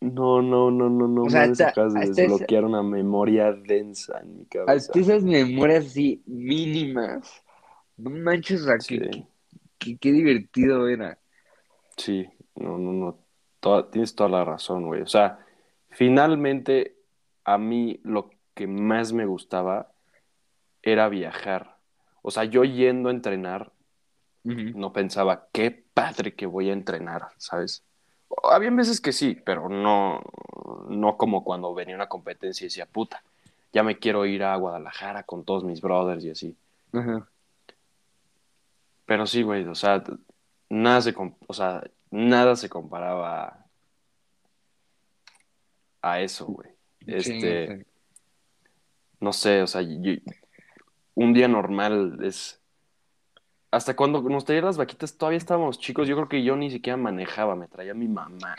No, 0.00 0.40
no, 0.42 0.70
no, 0.70 0.88
no, 0.88 1.08
no 1.08 1.22
O 1.24 1.30
sea, 1.30 1.40
mames, 1.42 1.60
hasta- 1.60 1.70
acabas 1.70 1.94
de 1.94 2.00
hasta 2.00 2.12
esa- 2.12 2.22
desbloquear 2.22 2.64
una 2.64 2.82
memoria 2.82 3.52
densa 3.52 4.20
en 4.22 4.38
mi 4.38 4.46
cabeza. 4.46 4.72
Hasta 4.72 4.98
esas 5.00 5.22
memorias 5.24 5.86
así 5.86 6.22
mínimas. 6.26 7.42
No 7.96 8.10
manches, 8.10 8.62
o 8.62 8.64
sea, 8.66 8.80
Sí. 8.80 8.98
qué, 9.00 9.26
qué- 9.78 9.98
qué 9.98 10.12
divertido 10.12 10.88
era. 10.88 11.18
Sí, 11.96 12.26
no, 12.54 12.78
no, 12.78 12.92
no. 12.92 13.18
Toda- 13.60 13.90
tienes 13.90 14.14
toda 14.14 14.30
la 14.30 14.44
razón, 14.44 14.86
güey. 14.86 15.02
O 15.02 15.06
sea, 15.06 15.38
finalmente 15.90 16.96
a 17.44 17.58
mí 17.58 18.00
lo 18.04 18.30
que 18.54 18.66
más 18.66 19.12
me 19.12 19.26
gustaba 19.26 19.90
era 20.82 21.08
viajar. 21.08 21.76
O 22.22 22.30
sea, 22.30 22.44
yo 22.44 22.64
yendo 22.64 23.08
a 23.08 23.12
entrenar, 23.12 23.72
no 24.44 24.92
pensaba, 24.92 25.48
qué 25.52 25.70
padre 25.92 26.34
que 26.34 26.46
voy 26.46 26.70
a 26.70 26.72
entrenar, 26.72 27.28
¿sabes? 27.36 27.82
Había 28.50 28.70
veces 28.70 29.00
que 29.00 29.12
sí, 29.12 29.36
pero 29.44 29.68
no, 29.68 30.22
no 30.88 31.16
como 31.16 31.44
cuando 31.44 31.74
venía 31.74 31.94
una 31.94 32.08
competencia 32.08 32.64
y 32.64 32.68
decía, 32.68 32.86
puta, 32.86 33.22
ya 33.72 33.82
me 33.82 33.98
quiero 33.98 34.24
ir 34.24 34.44
a 34.44 34.56
Guadalajara 34.56 35.22
con 35.24 35.44
todos 35.44 35.64
mis 35.64 35.80
brothers 35.82 36.24
y 36.24 36.30
así. 36.30 36.56
Pero 39.06 39.26
sí, 39.26 39.42
güey, 39.42 39.64
o 39.66 39.74
sea, 39.74 40.02
nada 40.68 41.00
se, 41.02 41.14
o 41.46 41.52
sea, 41.54 41.82
nada 42.10 42.56
se 42.56 42.68
comparaba 42.68 43.44
a, 43.44 43.66
a 46.02 46.20
eso, 46.20 46.46
güey. 46.46 46.70
Este, 47.06 47.78
sí. 47.78 47.86
no 49.20 49.32
sé, 49.32 49.62
o 49.62 49.66
sea, 49.66 49.82
yo- 49.82 50.12
un 51.14 51.32
día 51.32 51.48
normal 51.48 52.18
es, 52.22 52.60
hasta 53.70 53.96
cuando 53.96 54.22
nos 54.22 54.44
traían 54.44 54.64
las 54.66 54.76
vaquitas 54.78 55.16
todavía 55.16 55.38
estábamos 55.38 55.78
chicos. 55.78 56.06
Yo 56.08 56.14
creo 56.16 56.28
que 56.28 56.42
yo 56.42 56.56
ni 56.56 56.70
siquiera 56.70 56.96
manejaba, 56.96 57.56
me 57.56 57.66
traía 57.68 57.94
mi 57.94 58.08
mamá 58.08 58.54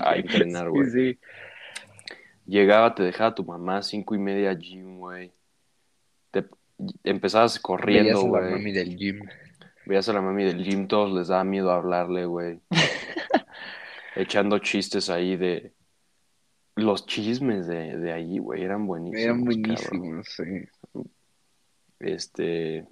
a 0.00 0.16
entrenar, 0.16 0.70
güey. 0.70 0.90
Sí, 0.90 1.12
sí. 1.14 1.18
Llegaba, 2.46 2.94
te 2.94 3.02
dejaba 3.02 3.34
tu 3.34 3.42
mamá 3.44 3.82
cinco 3.82 4.14
y 4.14 4.18
media 4.18 4.52
gym, 4.54 4.98
güey. 4.98 5.32
Te 6.30 6.44
empezabas 7.04 7.58
corriendo, 7.58 8.20
güey. 8.22 8.72
del 8.72 8.96
gym. 8.96 9.26
Veías 9.86 10.08
a 10.08 10.12
la 10.12 10.20
mami 10.22 10.44
del 10.44 10.62
gym, 10.64 10.88
todos 10.88 11.12
les 11.12 11.28
daba 11.28 11.44
miedo 11.44 11.70
hablarle, 11.70 12.24
güey. 12.26 12.60
Echando 14.16 14.58
chistes 14.58 15.10
ahí 15.10 15.36
de... 15.36 15.72
Los 16.76 17.06
chismes 17.06 17.68
de, 17.68 17.98
de 17.98 18.12
ahí, 18.12 18.38
güey, 18.38 18.62
eran 18.62 18.86
buenísimos. 18.86 19.22
Eran 19.22 19.44
cabrón. 19.44 20.00
buenísimos, 20.00 20.26
sí. 20.28 21.04
Este... 22.00 22.86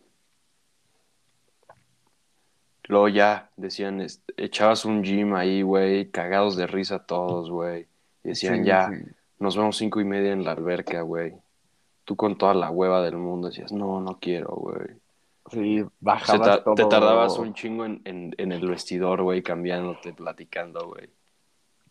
Luego 2.88 3.08
ya 3.08 3.50
decían, 3.56 4.00
este, 4.00 4.34
echabas 4.36 4.84
un 4.84 5.02
gym 5.02 5.34
ahí, 5.34 5.62
güey, 5.62 6.10
cagados 6.10 6.56
de 6.56 6.66
risa 6.66 6.98
todos, 7.06 7.50
güey. 7.50 7.86
Y 8.24 8.30
decían, 8.30 8.58
Sí, 8.58 8.64
ya, 8.64 8.88
sí. 8.90 9.04
nos 9.38 9.56
vemos 9.56 9.76
cinco 9.76 10.00
y 10.00 10.04
media 10.04 10.32
en 10.32 10.44
la 10.44 10.52
alberca, 10.52 11.00
güey. 11.02 11.32
Tú 12.04 12.16
con 12.16 12.36
toda 12.36 12.54
la 12.54 12.70
hueva 12.70 13.02
del 13.02 13.16
mundo 13.16 13.48
decías, 13.48 13.72
no, 13.72 14.00
no 14.00 14.18
quiero, 14.20 14.48
güey. 14.56 15.01
Sí, 15.50 15.84
bajabas 16.00 16.46
ta- 16.58 16.64
todo. 16.64 16.74
Te 16.74 16.84
tardabas 16.84 17.38
un 17.38 17.52
chingo 17.54 17.84
en, 17.84 18.00
en, 18.04 18.34
en 18.38 18.52
el 18.52 18.66
vestidor, 18.68 19.22
güey, 19.22 19.42
cambiándote, 19.42 20.12
platicando, 20.12 20.88
güey. 20.88 21.10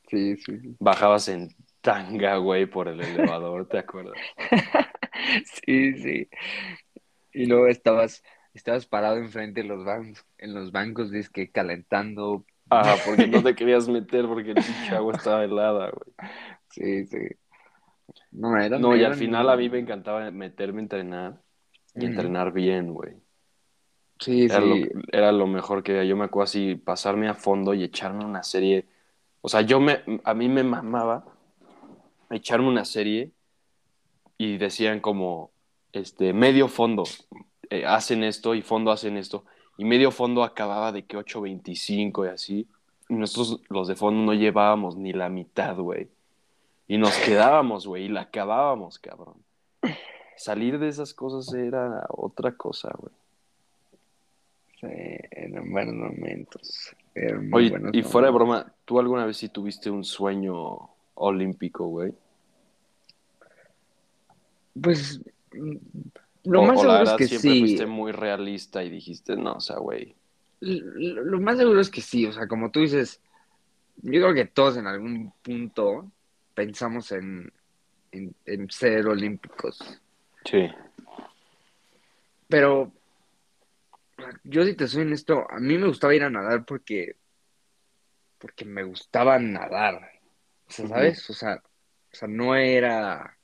Sí, 0.07 0.37
sí. 0.37 0.53
Bajabas 0.79 1.27
en 1.27 1.49
tanga, 1.81 2.37
güey, 2.37 2.65
por 2.65 2.87
el 2.87 3.01
elevador, 3.01 3.67
¿te 3.67 3.79
acuerdas? 3.79 4.13
Sí, 5.65 5.93
sí. 6.01 6.29
Y 7.33 7.45
luego 7.45 7.67
estabas, 7.67 8.23
estabas 8.53 8.87
parado 8.87 9.17
enfrente 9.17 9.61
de 9.61 9.67
los 9.67 9.85
bancos, 9.85 10.25
en 10.39 10.53
los 10.53 10.71
bancos, 10.71 11.11
que 11.31 11.51
calentando. 11.51 12.45
Ajá, 12.69 12.95
porque 13.05 13.27
no 13.27 13.43
te 13.43 13.53
querías 13.55 13.87
meter 13.87 14.25
porque 14.25 14.49
el 14.51 14.55
pinche 14.55 14.95
agua 14.95 15.13
estaba 15.15 15.43
helada, 15.43 15.91
güey. 15.91 16.31
Sí, 16.69 17.05
sí. 17.05 17.27
No, 18.31 18.57
eran, 18.57 18.81
No, 18.81 18.95
y 18.95 19.03
al 19.03 19.15
final 19.15 19.49
a 19.49 19.55
mí 19.57 19.69
me 19.69 19.79
encantaba 19.79 20.31
meterme 20.31 20.79
a 20.79 20.83
entrenar 20.83 21.41
y 21.95 22.05
entrenar 22.05 22.51
bien, 22.51 22.93
güey. 22.93 23.13
Sí, 24.21 24.45
Era, 24.45 24.59
lo, 24.59 24.75
sí. 24.75 24.89
era 25.11 25.31
lo 25.31 25.47
mejor 25.47 25.81
que 25.81 26.07
yo 26.07 26.15
me 26.15 26.25
acuerdo 26.25 26.43
así, 26.43 26.75
pasarme 26.75 27.27
a 27.27 27.33
fondo 27.33 27.73
y 27.73 27.83
echarme 27.83 28.23
una 28.23 28.43
serie. 28.43 28.85
O 29.41 29.49
sea, 29.49 29.61
yo 29.61 29.79
me, 29.79 30.03
a 30.23 30.33
mí 30.35 30.47
me 30.47 30.63
mamaba 30.63 31.25
echarme 32.29 32.67
una 32.67 32.85
serie 32.85 33.31
y 34.37 34.57
decían 34.57 34.99
como, 34.99 35.49
este, 35.91 36.33
medio 36.33 36.67
fondo 36.67 37.03
eh, 37.71 37.85
hacen 37.85 38.23
esto 38.23 38.53
y 38.53 38.61
fondo 38.61 38.91
hacen 38.91 39.17
esto. 39.17 39.43
Y 39.77 39.85
medio 39.85 40.11
fondo 40.11 40.43
acababa 40.43 40.91
de 40.91 41.03
que 41.05 41.17
8.25 41.17 42.27
y 42.27 42.29
así. 42.29 42.67
Y 43.09 43.15
nosotros 43.15 43.61
los 43.69 43.87
de 43.87 43.95
fondo 43.95 44.21
no 44.21 44.37
llevábamos 44.37 44.97
ni 44.97 45.13
la 45.13 45.29
mitad, 45.29 45.75
güey. 45.77 46.09
Y 46.87 46.99
nos 46.99 47.17
quedábamos, 47.17 47.87
güey, 47.87 48.05
y 48.05 48.09
la 48.09 48.21
acabábamos, 48.21 48.99
cabrón. 48.99 49.35
Salir 50.37 50.77
de 50.77 50.89
esas 50.89 51.13
cosas 51.15 51.51
era 51.53 52.05
otra 52.09 52.51
cosa, 52.55 52.93
güey. 52.97 53.20
Eran 54.81 55.69
buenos 55.71 55.95
momentos. 55.95 56.95
Oye, 57.51 57.73
y 57.93 58.03
fuera 58.03 58.27
de 58.27 58.33
broma, 58.33 58.73
¿tú 58.85 58.99
alguna 58.99 59.25
vez 59.25 59.37
sí 59.37 59.49
tuviste 59.49 59.89
un 59.89 60.03
sueño 60.03 60.89
olímpico, 61.15 61.87
güey? 61.87 62.13
Pues 64.81 65.21
lo 66.43 66.61
o, 66.61 66.65
más 66.65 66.79
o 66.79 66.83
la 66.85 66.93
seguro 66.93 66.93
es 66.93 66.99
verdad 66.99 67.17
que 67.17 67.27
siempre 67.27 67.51
sí. 67.51 67.59
fuiste 67.59 67.85
muy 67.85 68.11
realista 68.11 68.83
y 68.83 68.89
dijiste, 68.89 69.35
no, 69.35 69.53
o 69.53 69.59
sea, 69.59 69.77
güey. 69.77 70.15
Lo, 70.61 71.23
lo 71.23 71.39
más 71.39 71.57
seguro 71.57 71.81
es 71.81 71.89
que 71.89 72.01
sí. 72.01 72.25
O 72.25 72.31
sea, 72.31 72.47
como 72.47 72.71
tú 72.71 72.79
dices, 72.79 73.19
yo 73.97 74.21
creo 74.21 74.33
que 74.33 74.45
todos 74.45 74.77
en 74.77 74.87
algún 74.87 75.33
punto 75.41 76.09
pensamos 76.53 77.11
en, 77.11 77.51
en, 78.11 78.33
en 78.45 78.69
ser 78.69 79.07
olímpicos. 79.07 80.01
Sí. 80.45 80.67
Pero 82.47 82.91
yo 84.43 84.65
si 84.65 84.75
te 84.75 84.87
soy 84.87 85.03
honesto, 85.03 85.45
a 85.49 85.59
mí 85.59 85.77
me 85.77 85.87
gustaba 85.87 86.15
ir 86.15 86.23
a 86.23 86.29
nadar 86.29 86.65
porque, 86.65 87.15
porque 88.37 88.65
me 88.65 88.83
gustaba 88.83 89.39
nadar. 89.39 90.11
O 90.67 90.71
sea. 90.71 90.87
¿sabes? 90.87 91.29
O 91.29 91.33
sea, 91.33 91.55
o 91.55 92.15
sea, 92.15 92.27
no 92.27 92.55
era 92.55 93.37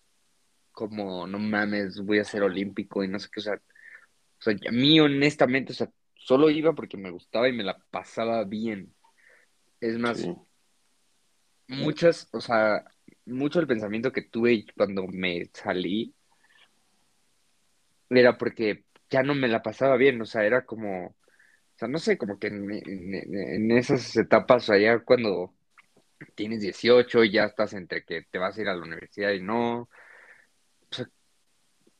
como, 0.71 1.25
no 1.25 1.39
mames, 1.39 2.01
voy 2.01 2.19
a 2.19 2.23
ser 2.23 2.43
olímpico 2.43 3.03
y 3.03 3.07
no 3.07 3.19
sé 3.19 3.29
qué. 3.31 3.39
O 3.39 3.43
sea, 3.43 3.55
o 3.55 4.41
sea, 4.41 4.55
a 4.67 4.71
mí 4.71 4.99
honestamente, 4.99 5.71
o 5.73 5.75
sea, 5.75 5.89
solo 6.15 6.49
iba 6.49 6.73
porque 6.73 6.97
me 6.97 7.09
gustaba 7.09 7.49
y 7.49 7.53
me 7.53 7.63
la 7.63 7.77
pasaba 7.89 8.43
bien. 8.43 8.93
Es 9.79 9.97
más, 9.97 10.17
Sí. 10.17 10.35
muchas, 11.67 12.29
o 12.31 12.41
sea, 12.41 12.83
mucho 13.25 13.59
el 13.59 13.67
pensamiento 13.67 14.11
que 14.11 14.21
tuve 14.21 14.65
cuando 14.75 15.07
me 15.07 15.49
salí 15.53 16.13
era 18.09 18.37
porque 18.37 18.85
ya 19.09 19.23
no 19.23 19.35
me 19.35 19.47
la 19.47 19.61
pasaba 19.63 19.97
bien, 19.97 20.21
o 20.21 20.25
sea, 20.25 20.45
era 20.45 20.65
como, 20.65 21.07
o 21.07 21.15
sea, 21.77 21.87
no 21.87 21.99
sé, 21.99 22.17
como 22.17 22.39
que 22.39 22.47
en, 22.47 23.71
esas 23.71 24.15
etapas, 24.17 24.63
o 24.63 24.67
sea, 24.73 24.79
ya 24.79 24.99
cuando 24.99 25.53
tienes 26.35 26.61
18 26.61 27.23
y 27.23 27.31
ya 27.33 27.45
estás 27.45 27.73
entre 27.73 28.03
que 28.05 28.23
te 28.23 28.39
vas 28.39 28.57
a 28.57 28.61
ir 28.61 28.69
a 28.69 28.75
la 28.75 28.83
universidad 28.83 29.31
y 29.33 29.41
no, 29.41 29.81
o 29.81 29.89
sea, 30.91 31.07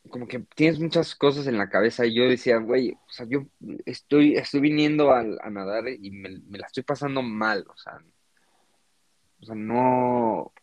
como 0.10 0.28
que 0.28 0.40
tienes 0.56 0.80
muchas 0.80 1.16
cosas 1.16 1.48
en 1.48 1.58
la 1.58 1.70
cabeza 1.70 2.06
y 2.06 2.16
yo 2.16 2.24
decía, 2.30 2.58
güey, 2.58 2.92
o 2.94 3.10
sea, 3.12 3.26
yo 3.30 3.46
estoy, 3.86 4.36
estoy 4.36 4.62
viniendo 4.62 5.12
a, 5.12 5.20
a 5.20 5.50
nadar 5.50 5.88
y 5.90 6.12
me, 6.12 6.30
me 6.48 6.58
la 6.60 6.68
estoy 6.68 6.84
pasando 6.84 7.22
mal, 7.22 7.66
o 7.70 7.78
sea, 7.78 8.00
o 9.42 9.46
sea, 9.46 9.56
no, 9.56 10.54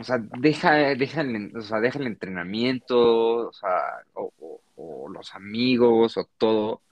o 0.00 0.02
sea, 0.04 0.18
deja, 0.40 0.74
deja 0.96 1.22
el, 1.22 1.56
o 1.56 1.62
sea, 1.62 1.80
deja 1.80 1.98
el 1.98 2.06
entrenamiento, 2.08 3.48
o 3.48 3.52
sea, 3.52 4.04
o, 4.14 4.32
o- 4.38 4.62
o 4.76 5.08
los 5.08 5.34
amigos, 5.34 6.16
o 6.16 6.28
todo. 6.38 6.72
O 6.72 6.82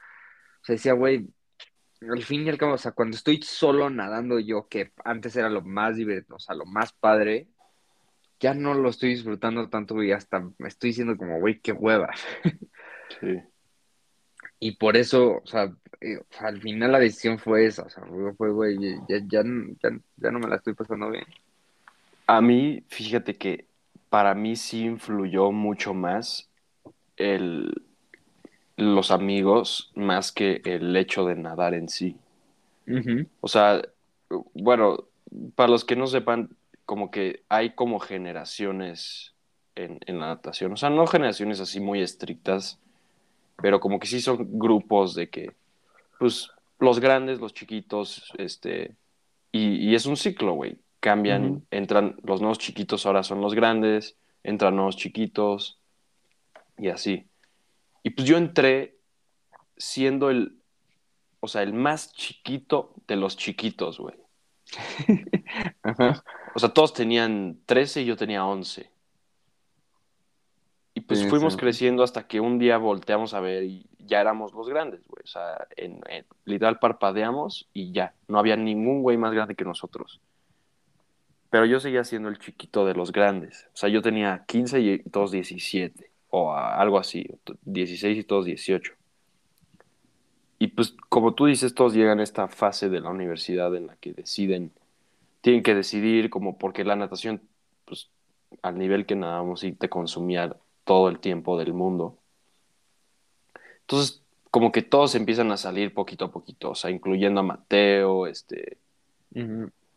sea, 0.63 0.75
decía, 0.75 0.93
güey, 0.95 1.29
al 2.01 2.23
fin 2.23 2.47
y 2.47 2.51
al 2.51 2.59
cabo, 2.59 2.75
o 2.75 2.79
sea, 2.79 2.93
cuando 2.93 3.17
estoy 3.17 3.41
solo 3.43 3.91
nadando 3.91 4.39
yo, 4.39 4.69
que 4.69 4.93
antes 5.05 5.37
era 5.37 5.49
lo 5.51 5.63
más 5.63 5.97
divertido, 5.97 6.37
o 6.37 6.41
sea, 6.41 6.55
lo 6.55 6.67
más 6.67 6.93
padre, 6.93 7.49
ya 8.41 8.55
no 8.55 8.75
lo 8.75 8.91
estoy 8.91 9.11
disfrutando 9.11 9.69
tanto 9.69 10.03
y 10.03 10.13
hasta 10.13 10.41
me 10.59 10.69
estoy 10.69 10.91
diciendo 10.91 11.17
como, 11.17 11.41
güey, 11.41 11.61
qué 11.61 11.73
hueva. 11.73 12.11
Sí. 13.21 13.39
Y 14.59 14.77
por 14.77 14.97
eso, 14.97 15.43
o 15.43 15.47
sea, 15.47 15.73
eh, 16.01 16.21
al 16.41 16.61
final 16.61 16.93
la 16.93 16.99
decisión 16.99 17.39
fue 17.39 17.67
esa, 17.67 17.83
o 17.83 17.91
sea, 17.91 18.05
fue, 18.05 18.35
fue, 18.35 18.51
güey, 18.51 18.79
ya, 19.09 19.19
ya, 19.29 19.43
ya, 19.83 19.91
ya 20.17 20.31
no 20.31 20.39
me 20.39 20.49
la 20.49 20.57
estoy 20.57 20.75
pasando 20.75 21.11
bien. 21.11 21.27
A 22.27 22.41
mí, 22.41 22.83
fíjate 22.89 23.37
que 23.37 23.67
para 24.09 24.35
mí 24.35 24.57
sí 24.57 24.85
influyó 24.85 25.53
mucho 25.53 25.93
más 25.93 26.49
el, 27.17 27.83
los 28.77 29.11
amigos 29.11 29.93
más 29.95 30.33
que 30.33 30.61
el 30.65 30.97
hecho 30.97 31.25
de 31.25 31.37
nadar 31.37 31.75
en 31.75 31.89
sí. 31.89 32.17
O 33.41 33.49
sea, 33.49 33.83
bueno, 34.55 35.05
para 35.55 35.71
los 35.71 35.85
que 35.85 35.97
no 35.97 36.07
sepan, 36.07 36.51
como 36.85 37.11
que 37.11 37.43
hay 37.49 37.71
como 37.75 37.99
generaciones 37.99 39.35
en, 39.75 40.01
en 40.07 40.19
la 40.21 40.27
natación. 40.27 40.73
O 40.73 40.77
sea, 40.77 40.91
no 40.91 41.07
generaciones 41.07 41.61
así 41.61 41.81
muy 41.81 42.01
estrictas, 42.01 42.79
pero 43.63 43.81
como 43.81 43.99
que 43.99 44.07
sí 44.07 44.21
son 44.21 44.59
grupos 44.59 45.15
de 45.15 45.31
que, 45.31 45.53
pues, 46.19 46.51
los 46.79 47.01
grandes, 47.01 47.41
los 47.41 47.55
chiquitos, 47.55 48.33
este, 48.37 48.97
y, 49.53 49.77
y 49.89 49.95
es 49.95 50.07
un 50.07 50.17
ciclo, 50.17 50.55
güey. 50.55 50.79
Cambian, 51.01 51.65
entran 51.71 52.17
los 52.23 52.41
nuevos 52.41 52.59
chiquitos, 52.59 53.05
ahora 53.07 53.23
son 53.23 53.41
los 53.41 53.55
grandes, 53.55 54.17
entran 54.43 54.75
nuevos 54.75 54.97
chiquitos, 54.97 55.79
y 56.79 56.89
así. 56.89 57.27
Y 58.03 58.11
pues 58.11 58.27
yo 58.29 58.37
entré 58.37 58.97
siendo 59.77 60.31
el, 60.31 60.59
o 61.41 61.49
sea, 61.49 61.63
el 61.63 61.73
más 61.73 62.13
chiquito 62.13 62.95
de 63.07 63.17
los 63.17 63.37
chiquitos, 63.37 63.99
güey. 63.99 64.17
O 66.57 66.61
sea, 66.61 66.69
todos 66.69 66.93
tenían 66.95 67.59
13 67.67 68.03
y 68.03 68.05
yo 68.05 68.17
tenía 68.17 68.45
11. 68.47 68.89
Y 70.95 71.01
pues 71.01 71.19
Sí, 71.21 71.29
fuimos 71.29 71.55
sí. 71.55 71.59
creciendo 71.59 72.05
hasta 72.05 72.29
que 72.29 72.39
un 72.39 72.61
día 72.61 72.79
volteamos 72.79 73.35
a 73.35 73.41
ver 73.41 73.65
y 73.65 73.87
ya 73.99 74.21
éramos 74.21 74.53
los 74.53 74.69
grandes, 74.69 75.01
güey. 75.09 75.23
O 75.25 75.27
sea, 75.27 75.67
en, 75.77 76.01
en- 76.09 76.27
literal 76.45 76.79
parpadeamos 76.79 77.69
y 77.73 77.91
ya. 77.93 78.15
No 78.29 78.39
había 78.39 78.57
ningún 78.57 79.03
güey 79.03 79.17
más 79.17 79.33
grande 79.33 79.57
que 79.57 79.65
nosotros. 79.65 80.21
Pero 81.51 81.67
yo 81.67 81.81
seguía 81.81 82.05
siendo 82.05 82.29
el 82.29 82.39
chiquito 82.39 82.87
de 82.87 82.95
los 82.95 83.11
grandes. 83.11 83.67
O 83.75 83.77
sea, 83.77 83.89
yo 83.89 84.01
tenía 84.01 84.45
15 84.47 84.81
y 84.81 84.99
todos 85.11 85.33
17. 85.33 86.11
O 86.37 86.51
a- 86.53 86.81
algo 86.81 86.99
así. 86.99 87.25
16 87.65 88.19
y 88.19 88.25
todos 88.25 88.45
18. 88.45 88.93
Y 90.59 90.69
pues, 90.69 90.97
como 91.09 91.35
tú 91.35 91.47
dices, 91.47 91.75
todos 91.75 91.95
llegan 91.95 92.19
a 92.19 92.25
esta 92.25 92.49
fase 92.49 92.89
de 92.89 93.01
la 93.01 93.11
universidad 93.11 93.73
en 93.77 93.87
la 93.87 93.95
que 93.97 94.13
deciden, 94.13 94.73
tienen 95.43 95.63
que 95.63 95.75
decidir, 95.77 96.31
como 96.31 96.59
porque 96.59 96.83
la 96.83 96.97
natación, 96.97 97.41
pues, 97.85 98.09
al 98.63 98.79
nivel 98.79 99.07
que 99.07 99.15
nadábamos, 99.15 99.61
sí 99.61 99.73
te 99.73 99.89
consumía 99.89 100.57
todo 100.85 101.09
el 101.09 101.21
tiempo 101.21 101.57
del 101.57 101.73
mundo. 101.73 102.19
Entonces, 103.83 104.23
como 104.51 104.73
que 104.73 104.83
todos 104.83 105.15
empiezan 105.15 105.53
a 105.53 105.57
salir 105.57 105.95
poquito 105.95 106.25
a 106.25 106.33
poquito, 106.33 106.71
o 106.71 106.75
sea, 106.75 106.91
incluyendo 106.91 107.41
a 107.41 107.43
Mateo, 107.45 108.27
este, 108.27 108.79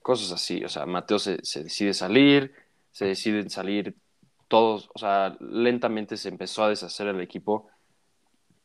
cosas 0.03 0.31
así, 0.31 0.63
o 0.63 0.69
sea, 0.69 0.85
Mateo 0.85 1.17
se, 1.17 1.43
se 1.43 1.63
decide 1.63 1.93
salir, 1.93 2.53
se 2.91 3.05
deciden 3.05 3.49
salir 3.49 3.95
todos, 4.47 4.89
o 4.93 4.99
sea, 4.99 5.35
lentamente 5.39 6.17
se 6.17 6.29
empezó 6.29 6.63
a 6.63 6.69
deshacer 6.69 7.07
el 7.07 7.21
equipo, 7.21 7.67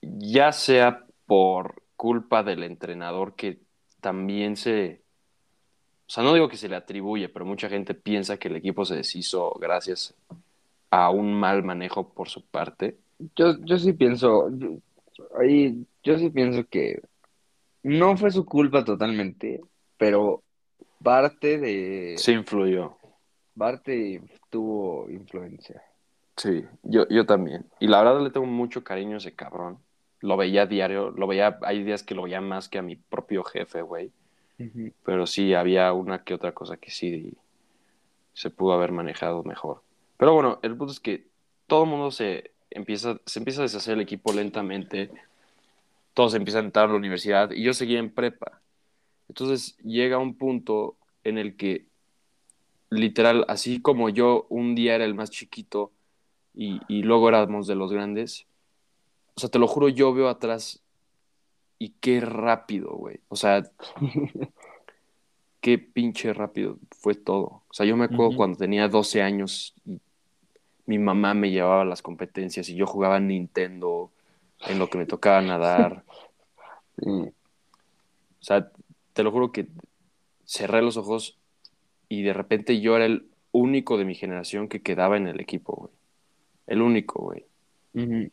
ya 0.01 0.53
sea 0.53 1.05
por 1.27 1.83
culpa 1.97 2.43
del 2.43 2.63
entrenador 2.63 3.35
que 3.35 3.61
también 4.01 4.57
se, 4.57 5.03
o 6.07 6.11
sea, 6.11 6.25
no 6.25 6.35
digo 6.35 6.49
que 6.49 6.57
se 6.57 6.69
le 6.69 6.77
atribuye, 6.77 7.29
pero 7.29 7.45
mucha 7.45 7.69
gente 7.69 7.95
piensa 7.95 8.37
que 8.37 8.49
el 8.49 8.57
equipo 8.57 8.85
se 8.85 8.97
deshizo 8.97 9.53
gracias 9.61 10.15
a 10.91 11.11
un 11.11 11.33
mal 11.33 11.63
manejo 11.63 12.09
por 12.13 12.29
su 12.29 12.45
parte. 12.45 12.97
Yo, 13.37 13.57
yo 13.61 13.79
sí 13.79 13.93
pienso, 13.93 14.51
yo, 14.57 14.79
ahí, 15.41 15.87
yo 16.03 16.19
sí 16.19 16.31
pienso 16.31 16.65
que 16.67 17.01
no 17.83 18.17
fue 18.17 18.31
su 18.31 18.45
culpa 18.45 18.85
totalmente, 18.85 19.61
pero 19.97 20.43
parte 21.03 21.59
de, 21.59 22.15
Se 22.19 22.33
influyó. 22.33 22.97
parte 23.57 24.21
tuvo 24.53 25.11
influencia. 25.11 25.83
Sí, 26.37 26.65
yo, 26.83 27.09
yo 27.09 27.25
también. 27.25 27.65
Y 27.81 27.89
la 27.89 28.03
verdad 28.03 28.23
le 28.23 28.31
tengo 28.31 28.47
mucho 28.47 28.85
cariño 28.85 29.15
a 29.15 29.19
ese 29.19 29.35
cabrón. 29.35 29.79
Lo 30.21 30.37
veía 30.37 30.63
a 30.63 30.67
diario, 30.67 31.11
lo 31.11 31.27
veía, 31.27 31.59
hay 31.63 31.83
días 31.83 32.03
que 32.03 32.15
lo 32.15 32.23
veía 32.23 32.41
más 32.41 32.69
que 32.69 32.79
a 32.79 32.83
mi 32.83 32.95
propio 32.95 33.43
jefe, 33.43 33.83
güey. 33.83 34.13
Pero 35.05 35.27
sí, 35.27 35.55
había 35.55 35.93
una 35.93 36.23
que 36.23 36.35
otra 36.35 36.53
cosa 36.53 36.77
que 36.77 36.91
sí 36.93 37.35
se 38.33 38.51
pudo 38.51 38.75
haber 38.75 38.93
manejado 38.93 39.43
mejor. 39.43 39.83
Pero 40.19 40.35
bueno, 40.35 40.61
el 40.63 40.77
punto 40.77 40.93
es 40.93 41.01
que 41.01 41.27
todo 41.67 41.83
el 41.83 41.91
mundo 41.91 42.13
se 42.13 42.53
empieza, 42.71 43.19
se 43.27 43.41
empieza 43.41 43.63
a 43.63 43.65
deshacer 43.65 43.95
el 43.95 44.03
equipo 44.03 44.33
lentamente. 44.33 45.11
Todos 46.15 46.35
empiezan 46.35 46.65
a 46.65 46.67
entrar 46.67 46.85
a 46.85 46.93
la 46.93 46.99
universidad 46.99 47.51
y 47.51 47.65
yo 47.65 47.73
seguía 47.73 47.99
en 47.99 48.13
prepa. 48.13 48.61
Entonces 49.29 49.77
llega 49.79 50.19
un 50.19 50.37
punto 50.37 50.97
en 51.25 51.39
el 51.39 51.57
que, 51.57 51.87
literal, 52.93 53.45
así 53.49 53.81
como 53.81 54.09
yo 54.09 54.47
un 54.49 54.75
día 54.75 54.95
era 54.95 55.05
el 55.05 55.15
más 55.15 55.31
chiquito 55.31 55.93
y, 56.55 56.81
y 56.89 57.03
luego 57.03 57.29
éramos 57.29 57.67
de 57.67 57.75
los 57.75 57.93
grandes, 57.93 58.47
o 59.35 59.41
sea, 59.41 59.49
te 59.49 59.59
lo 59.59 59.67
juro, 59.67 59.89
yo 59.89 60.13
veo 60.13 60.29
atrás 60.29 60.83
y 61.79 61.95
qué 62.01 62.21
rápido, 62.21 62.91
güey. 62.91 63.21
O 63.29 63.37
sea, 63.37 63.63
qué 65.61 65.79
pinche 65.79 66.33
rápido 66.33 66.79
fue 66.91 67.15
todo. 67.15 67.63
O 67.69 67.73
sea, 67.73 67.87
yo 67.87 67.97
me 67.97 68.05
acuerdo 68.05 68.37
cuando 68.37 68.59
tenía 68.59 68.89
12 68.89 69.23
años 69.23 69.75
y 69.87 70.01
mi 70.87 70.99
mamá 70.99 71.35
me 71.35 71.51
llevaba 71.51 71.83
a 71.83 71.87
las 71.87 72.03
competencias 72.03 72.69
y 72.69 72.75
yo 72.75 72.87
jugaba 72.87 73.19
Nintendo 73.21 74.11
en 74.61 74.79
lo 74.79 74.89
que 74.89 74.99
me 74.99 75.07
tocaba 75.07 75.41
nadar. 75.41 76.05
Sí. 77.03 77.09
O 77.09 78.45
sea, 78.45 78.71
te 79.15 79.23
lo 79.23 79.33
juro 79.33 79.51
que 79.51 79.67
cerré 80.45 80.83
los 80.83 80.99
ojos 80.99 81.39
y 82.13 82.21
de 82.21 82.35
repente 82.35 82.79
yo 82.79 82.95
era 82.95 83.07
el 83.07 83.25
único 83.53 83.97
de 83.97 84.05
mi 84.05 84.15
generación 84.15 84.69
que 84.69 84.83
quedaba 84.83 85.17
en 85.17 85.29
el 85.29 85.41
equipo, 85.41 85.75
güey. 85.75 85.93
El 86.67 86.83
único, 86.83 87.23
güey. 87.23 87.47
Sí, 87.95 88.31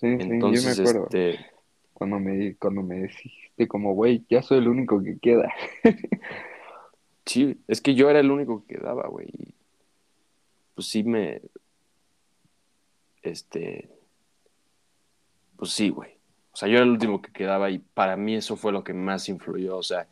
sí, 0.00 0.08
yo 0.10 0.16
me 0.16 0.34
Entonces, 0.34 0.80
acuerdo. 0.80 1.04
este, 1.04 1.46
Cuando 1.94 2.18
me, 2.18 2.56
cuando 2.56 2.82
me 2.82 3.02
dijiste 3.02 3.68
como, 3.68 3.94
güey, 3.94 4.24
ya 4.28 4.42
soy 4.42 4.58
el 4.58 4.66
único 4.66 5.00
que 5.00 5.16
queda. 5.20 5.54
sí, 7.24 7.60
es 7.68 7.80
que 7.80 7.94
yo 7.94 8.10
era 8.10 8.18
el 8.18 8.32
único 8.32 8.64
que 8.66 8.78
quedaba, 8.78 9.06
güey. 9.06 9.28
Pues 10.74 10.88
sí 10.88 11.04
me, 11.04 11.40
este, 13.22 13.88
pues 15.56 15.70
sí, 15.70 15.90
güey. 15.90 16.10
O 16.52 16.56
sea, 16.56 16.68
yo 16.68 16.78
era 16.78 16.84
el 16.84 16.90
último 16.90 17.22
que 17.22 17.30
quedaba 17.30 17.70
y 17.70 17.78
para 17.78 18.16
mí 18.16 18.34
eso 18.34 18.56
fue 18.56 18.72
lo 18.72 18.82
que 18.82 18.92
más 18.92 19.28
influyó. 19.28 19.76
O 19.76 19.84
sea, 19.84 20.08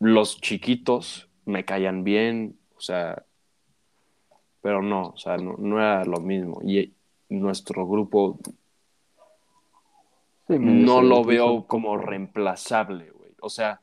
los 0.00 0.40
chiquitos 0.40 1.28
me 1.44 1.64
caían 1.64 2.02
bien, 2.02 2.58
o 2.76 2.80
sea, 2.80 3.24
pero 4.60 4.82
no, 4.82 5.10
o 5.10 5.16
sea, 5.16 5.36
no, 5.36 5.54
no 5.58 5.78
era 5.78 6.04
lo 6.04 6.20
mismo. 6.20 6.60
Y 6.64 6.92
nuestro 7.28 7.86
grupo 7.86 8.38
Sí, 10.50 10.58
no 10.58 11.00
lo 11.00 11.22
veo 11.22 11.64
como 11.68 11.96
reemplazable, 11.96 13.12
güey. 13.12 13.30
O 13.40 13.48
sea, 13.48 13.80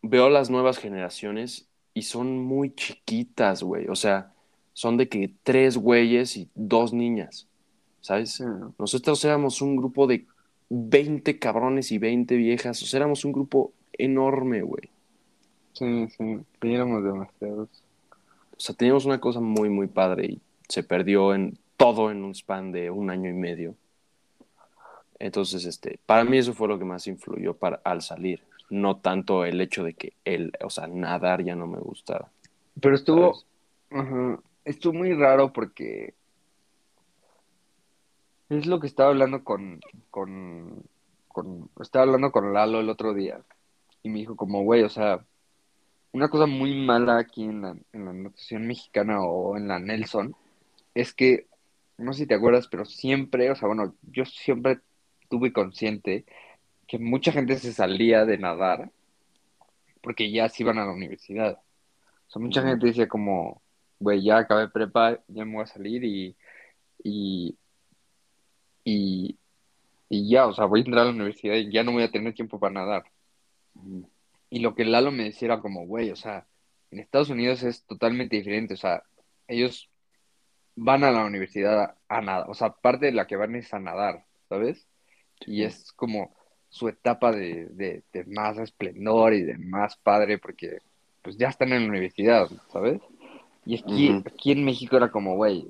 veo 0.00 0.30
las 0.30 0.48
nuevas 0.48 0.78
generaciones 0.78 1.68
y 1.92 2.02
son 2.02 2.38
muy 2.38 2.74
chiquitas, 2.74 3.62
güey. 3.62 3.86
O 3.88 3.94
sea, 3.94 4.32
son 4.72 4.96
de 4.96 5.10
que 5.10 5.34
tres 5.42 5.76
güeyes 5.76 6.38
y 6.38 6.48
dos 6.54 6.94
niñas, 6.94 7.48
¿sabes? 8.00 8.32
Sí. 8.32 8.44
Nosotros 8.78 9.22
éramos 9.26 9.60
un 9.60 9.76
grupo 9.76 10.06
de 10.06 10.26
20 10.70 11.38
cabrones 11.38 11.92
y 11.92 11.98
20 11.98 12.34
viejas. 12.36 12.82
O 12.82 12.86
sea, 12.86 13.00
éramos 13.00 13.26
un 13.26 13.32
grupo 13.32 13.74
enorme, 13.92 14.62
güey. 14.62 14.88
Sí, 15.72 16.08
sí, 16.08 16.38
sí, 16.60 16.74
éramos 16.74 17.04
demasiados. 17.04 17.68
O 18.56 18.60
sea, 18.60 18.74
teníamos 18.74 19.04
una 19.04 19.20
cosa 19.20 19.40
muy, 19.40 19.70
muy 19.70 19.86
padre 19.86 20.26
y 20.26 20.40
se 20.68 20.82
perdió 20.82 21.34
en 21.34 21.58
todo 21.76 22.10
en 22.10 22.22
un 22.22 22.34
span 22.34 22.72
de 22.72 22.90
un 22.90 23.10
año 23.10 23.28
y 23.30 23.32
medio. 23.32 23.74
Entonces, 25.18 25.64
este, 25.64 25.98
para 26.06 26.24
mí 26.24 26.38
eso 26.38 26.52
fue 26.52 26.68
lo 26.68 26.78
que 26.78 26.84
más 26.84 27.06
influyó 27.06 27.54
para, 27.54 27.80
al 27.84 28.02
salir. 28.02 28.42
No 28.70 28.96
tanto 28.96 29.44
el 29.44 29.60
hecho 29.60 29.84
de 29.84 29.94
que 29.94 30.14
el, 30.24 30.52
o 30.64 30.70
sea, 30.70 30.86
nadar 30.86 31.44
ya 31.44 31.54
no 31.54 31.66
me 31.66 31.78
gustara. 31.78 32.28
Pero 32.80 32.94
estuvo, 32.94 33.42
estuvo 34.64 34.92
muy 34.92 35.12
raro 35.14 35.52
porque 35.52 36.14
es 38.48 38.66
lo 38.66 38.80
que 38.80 38.86
estaba 38.86 39.10
hablando 39.10 39.44
con, 39.44 39.80
con, 40.10 40.82
con, 41.28 41.70
estaba 41.80 42.04
hablando 42.04 42.32
con 42.32 42.52
Lalo 42.52 42.80
el 42.80 42.90
otro 42.90 43.14
día 43.14 43.40
y 44.02 44.08
me 44.08 44.18
dijo 44.18 44.36
como, 44.36 44.62
güey, 44.62 44.82
o 44.82 44.88
sea, 44.88 45.24
una 46.12 46.28
cosa 46.28 46.46
muy 46.46 46.74
mala 46.74 47.18
aquí 47.18 47.44
en 47.44 47.62
la, 47.62 47.76
en 47.92 48.04
la 48.04 48.12
natación 48.12 48.66
mexicana 48.66 49.22
o 49.22 49.56
en 49.56 49.68
la 49.68 49.78
Nelson 49.78 50.36
es 50.94 51.14
que, 51.14 51.46
no 51.98 52.12
sé 52.12 52.20
si 52.20 52.26
te 52.26 52.34
acuerdas, 52.34 52.68
pero 52.68 52.84
siempre, 52.84 53.50
o 53.50 53.56
sea, 53.56 53.68
bueno, 53.68 53.94
yo 54.02 54.24
siempre 54.24 54.80
tuve 55.28 55.52
consciente 55.52 56.26
que 56.86 56.98
mucha 56.98 57.32
gente 57.32 57.56
se 57.58 57.72
salía 57.72 58.24
de 58.26 58.38
nadar 58.38 58.90
porque 60.02 60.30
ya 60.30 60.48
se 60.48 60.62
iban 60.62 60.78
a 60.78 60.84
la 60.84 60.92
universidad. 60.92 61.58
O 62.28 62.30
sea, 62.30 62.42
mucha 62.42 62.62
gente 62.62 62.86
decía 62.86 63.08
como, 63.08 63.62
güey, 63.98 64.22
ya 64.22 64.38
acabé 64.38 64.68
prepa, 64.68 65.18
ya 65.28 65.44
me 65.44 65.54
voy 65.54 65.62
a 65.62 65.66
salir 65.66 66.04
y, 66.04 66.36
y, 67.04 67.56
y, 68.84 69.38
y 70.08 70.28
ya, 70.30 70.46
o 70.46 70.54
sea, 70.54 70.66
voy 70.66 70.80
a 70.80 70.84
entrar 70.84 71.02
a 71.02 71.04
la 71.06 71.12
universidad 71.12 71.54
y 71.56 71.70
ya 71.72 71.82
no 71.84 71.92
voy 71.92 72.02
a 72.02 72.10
tener 72.10 72.34
tiempo 72.34 72.58
para 72.58 72.74
nadar. 72.74 73.04
Y 74.52 74.58
lo 74.58 74.74
que 74.74 74.84
Lalo 74.84 75.10
me 75.12 75.24
decía 75.24 75.46
era 75.46 75.60
como, 75.62 75.86
güey, 75.86 76.10
o 76.10 76.16
sea, 76.16 76.44
en 76.90 76.98
Estados 76.98 77.30
Unidos 77.30 77.62
es 77.62 77.86
totalmente 77.86 78.36
diferente, 78.36 78.74
o 78.74 78.76
sea, 78.76 79.02
ellos 79.48 79.88
van 80.76 81.04
a 81.04 81.10
la 81.10 81.24
universidad 81.24 81.80
a, 81.80 81.96
a 82.06 82.20
nadar, 82.20 82.50
o 82.50 82.52
sea, 82.52 82.68
parte 82.68 83.06
de 83.06 83.12
la 83.12 83.26
que 83.26 83.36
van 83.36 83.54
es 83.54 83.72
a 83.72 83.78
nadar, 83.78 84.26
¿sabes? 84.50 84.86
Y 85.46 85.62
es 85.62 85.90
como 85.92 86.36
su 86.68 86.86
etapa 86.88 87.32
de, 87.32 87.64
de, 87.70 88.02
de 88.12 88.24
más 88.26 88.58
esplendor 88.58 89.32
y 89.32 89.40
de 89.40 89.56
más 89.56 89.96
padre 89.96 90.36
porque 90.36 90.80
pues 91.22 91.38
ya 91.38 91.48
están 91.48 91.72
en 91.72 91.84
la 91.84 91.88
universidad, 91.88 92.46
¿sabes? 92.70 93.00
Y 93.64 93.80
aquí, 93.80 94.10
Ujú. 94.10 94.24
aquí 94.26 94.52
en 94.52 94.66
México 94.66 94.98
era 94.98 95.10
como, 95.10 95.34
güey, 95.34 95.66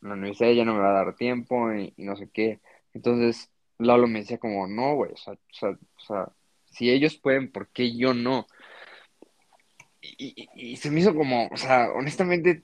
la 0.00 0.12
universidad 0.12 0.52
ya 0.52 0.64
no 0.64 0.74
me 0.74 0.80
va 0.80 0.90
a 0.90 1.04
dar 1.04 1.16
tiempo 1.16 1.72
y, 1.74 1.92
y 1.96 2.04
no 2.04 2.14
sé 2.14 2.28
qué. 2.32 2.60
Entonces, 2.94 3.50
Lalo 3.78 4.06
me 4.06 4.20
decía 4.20 4.38
como, 4.38 4.68
no, 4.68 4.94
güey, 4.94 5.10
o 5.10 5.16
sea, 5.16 5.32
o 5.32 5.38
sea, 5.50 5.70
o 5.70 6.00
sea, 6.06 6.32
si 6.76 6.90
ellos 6.90 7.16
pueden, 7.16 7.50
¿por 7.50 7.68
qué 7.68 7.96
yo 7.96 8.12
no? 8.12 8.46
Y, 10.02 10.76
se 10.76 10.90
me 10.90 11.00
hizo 11.00 11.14
como, 11.14 11.48
o 11.48 11.56
sea, 11.56 11.90
honestamente, 11.94 12.62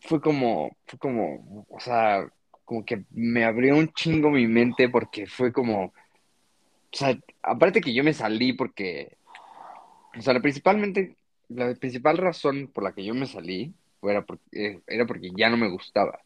fue 0.00 0.20
como, 0.20 0.76
fue 0.86 0.98
como, 0.98 1.66
o 1.70 1.80
sea, 1.80 2.28
como 2.64 2.84
que 2.84 3.04
me 3.10 3.44
abrió 3.44 3.76
un 3.76 3.92
chingo 3.92 4.30
mi 4.30 4.46
mente 4.46 4.88
porque 4.88 5.26
fue 5.26 5.52
como, 5.52 5.84
o 5.84 5.92
sea, 6.90 7.16
aparte 7.42 7.80
que 7.80 7.94
yo 7.94 8.02
me 8.04 8.12
salí 8.12 8.52
porque, 8.52 9.16
o 10.18 10.20
sea, 10.20 10.38
principalmente, 10.40 11.16
la 11.48 11.74
principal 11.74 12.18
razón 12.18 12.70
por 12.72 12.84
la 12.84 12.92
que 12.92 13.04
yo 13.04 13.14
me 13.14 13.26
salí 13.26 13.72
era 14.02 14.22
porque, 14.24 14.80
era 14.88 15.06
porque 15.06 15.30
ya 15.36 15.48
no 15.48 15.56
me 15.56 15.70
gustaba. 15.70 16.20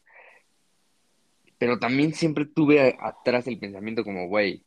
Pero 1.59 1.79
también 1.79 2.13
siempre 2.13 2.45
tuve 2.45 2.97
atrás 2.99 3.47
el 3.47 3.59
pensamiento 3.59 4.03
como, 4.03 4.27
güey, 4.27 4.63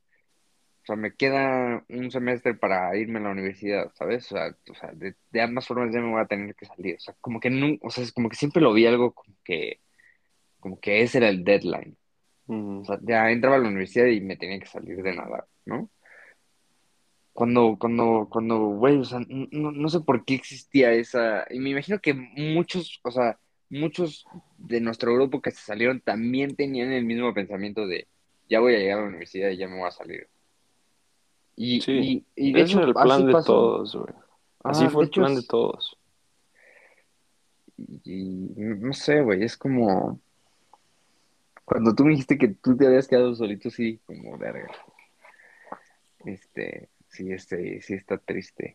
sea, 0.91 0.97
me 0.97 1.15
queda 1.15 1.85
un 1.89 2.11
semestre 2.11 2.55
para 2.55 2.97
irme 2.97 3.19
a 3.21 3.23
la 3.23 3.31
universidad, 3.31 3.93
¿sabes? 3.95 4.27
O 4.33 4.37
sea, 4.37 4.57
o 4.71 4.75
sea, 4.75 4.93
de, 4.93 5.15
de 5.31 5.41
ambas 5.43 5.67
formas 5.67 5.95
ya 5.95 6.01
me 6.01 6.11
voy 6.11 6.21
a 6.21 6.27
tener 6.27 6.55
que 6.55 6.67
salir. 6.67 6.97
O 6.97 7.01
sea, 7.01 7.15
como 7.21 7.41
que 7.41 7.51
no, 7.51 7.77
o 7.83 7.91
sea, 7.91 8.05
es 8.05 8.13
como 8.13 8.29
que 8.29 8.37
siempre 8.37 8.63
lo 8.63 8.73
vi 8.73 8.87
algo 8.87 9.13
como 9.15 9.37
que, 9.45 9.81
como 10.61 10.81
que 10.81 11.03
ese 11.03 11.19
era 11.19 11.29
el 11.29 11.45
deadline. 11.45 11.97
O 12.49 12.85
sea, 12.85 12.99
ya 13.03 13.31
entraba 13.31 13.57
a 13.57 13.59
la 13.61 13.69
universidad 13.69 14.07
y 14.07 14.21
me 14.21 14.37
tenía 14.37 14.59
que 14.61 14.67
salir 14.67 15.03
de 15.03 15.15
nadar, 15.15 15.47
¿no? 15.67 15.91
Cuando, 17.33 17.77
cuando, 17.79 18.29
cuando, 18.31 18.59
güey, 18.59 18.99
o 18.99 19.05
sea, 19.05 19.21
no, 19.29 19.73
no 19.73 19.89
sé 19.89 20.01
por 20.01 20.25
qué 20.25 20.35
existía 20.35 20.93
esa, 20.93 21.47
y 21.51 21.59
me 21.61 21.71
imagino 21.71 22.01
que 22.01 22.13
muchos, 22.15 23.01
o 23.05 23.11
sea, 23.11 23.39
muchos 23.71 24.27
de 24.59 24.81
nuestro 24.81 25.15
grupo 25.15 25.41
que 25.41 25.53
se 25.53 25.63
salieron 25.63 26.01
también 26.01 26.57
tenían 26.57 26.93
el 26.93 27.05
mismo 27.05 27.33
pensamiento 27.33 27.87
de, 27.87 28.09
ya 28.49 28.61
voy 28.61 28.75
a 28.75 28.79
llegar 28.79 28.99
a 28.99 29.03
la 29.03 29.09
universidad 29.09 29.51
y 29.51 29.57
ya 29.57 29.69
me 29.69 29.79
voy 29.79 29.89
a 29.89 29.93
salir. 29.93 30.29
Y, 31.63 31.81
Sí, 31.83 32.25
y, 32.37 32.49
y 32.49 32.53
de 32.55 32.63
hecho, 32.63 32.81
el 32.83 32.95
plan 32.95 33.27
de 33.27 33.33
pasó. 33.33 33.53
todos, 33.53 33.97
güey. 33.97 34.15
Así 34.65 34.85
Ah, 34.87 34.91
fue 34.91 35.05
el 35.05 35.11
plan 35.11 35.35
de 35.35 35.43
todos. 35.43 35.97
y 37.77 38.53
no 38.57 38.93
sé, 38.93 39.21
güey, 39.23 39.43
es 39.43 39.57
como 39.57 40.21
cuando 41.65 41.95
tú 41.95 42.05
me 42.05 42.11
dijiste 42.13 42.37
que 42.39 42.49
tú 42.49 42.77
te 42.77 42.87
habías 42.87 43.07
quedado 43.07 43.35
solito, 43.35 43.71
sí, 43.71 44.01
como 44.07 44.37
verga. 44.39 44.71
Este, 46.25 46.89
sí, 47.09 47.31
este, 47.33 47.81
sí 47.83 47.95
está 47.95 48.19
triste. 48.19 48.75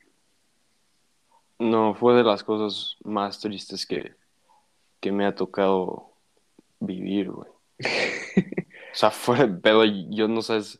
No, 1.59 1.93
fue 1.95 2.15
de 2.15 2.23
las 2.23 2.43
cosas 2.43 2.95
más 3.03 3.39
tristes 3.39 3.85
que, 3.85 4.13
que 4.99 5.11
me 5.11 5.25
ha 5.25 5.35
tocado 5.35 6.11
vivir, 6.79 7.31
güey. 7.31 7.49
O 8.95 8.97
sea, 8.97 9.11
fue 9.11 9.45
de 9.45 9.47
pedo, 9.59 9.83
yo 9.83 10.29
no 10.29 10.41
sabes 10.41 10.79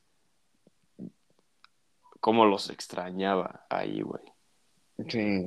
cómo 2.26 2.48
los 2.48 2.72
extrañaba 2.72 3.68
ahí, 3.70 4.02
güey. 4.02 4.24
Sí, 5.10 5.46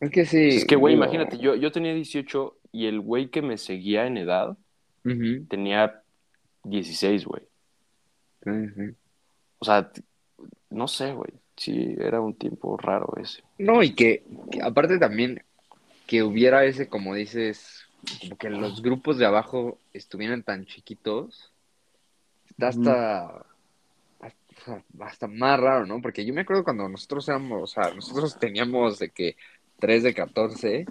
es 0.00 0.10
que 0.10 0.24
sí, 0.24 0.48
Es 0.48 0.64
que, 0.64 0.74
güey, 0.74 0.94
digo, 0.94 1.04
imagínate, 1.04 1.36
yo, 1.36 1.54
yo 1.54 1.70
tenía 1.70 1.92
18 1.92 2.60
y 2.72 2.86
el 2.86 2.98
güey 2.98 3.28
que 3.28 3.42
me 3.42 3.58
seguía 3.58 4.06
en 4.06 4.16
edad 4.16 4.56
tenía 5.50 6.02
16, 6.62 7.26
güey. 7.26 7.42
sí, 8.42 8.50
sí. 8.74 8.94
O 9.58 9.66
sea, 9.66 9.92
no 10.70 10.88
sé, 10.88 11.12
güey. 11.12 11.30
Sí, 11.58 11.94
era 11.98 12.22
un 12.22 12.32
tiempo 12.32 12.78
raro 12.78 13.12
ese. 13.20 13.42
No, 13.58 13.82
y 13.82 13.94
que, 13.94 14.24
que 14.50 14.62
aparte 14.62 14.98
también 14.98 15.42
que 16.06 16.22
hubiera 16.22 16.64
ese, 16.64 16.88
como 16.88 17.14
dices, 17.14 17.84
como 18.22 18.38
que 18.38 18.48
los 18.48 18.80
grupos 18.80 19.18
de 19.18 19.26
abajo 19.26 19.78
estuvieran 19.92 20.42
tan 20.42 20.64
chiquitos, 20.64 21.52
está 22.48 22.68
hasta, 22.68 23.46
hasta, 25.00 25.26
más 25.28 25.60
raro, 25.60 25.86
¿no? 25.86 26.00
Porque 26.00 26.24
yo 26.24 26.34
me 26.34 26.42
acuerdo 26.42 26.64
cuando 26.64 26.88
nosotros 26.88 27.28
éramos, 27.28 27.62
o 27.62 27.66
sea, 27.66 27.90
nosotros 27.92 28.38
teníamos 28.38 28.98
de 28.98 29.10
que 29.10 29.36
3 29.78 30.02
de 30.02 30.14
14 30.14 30.90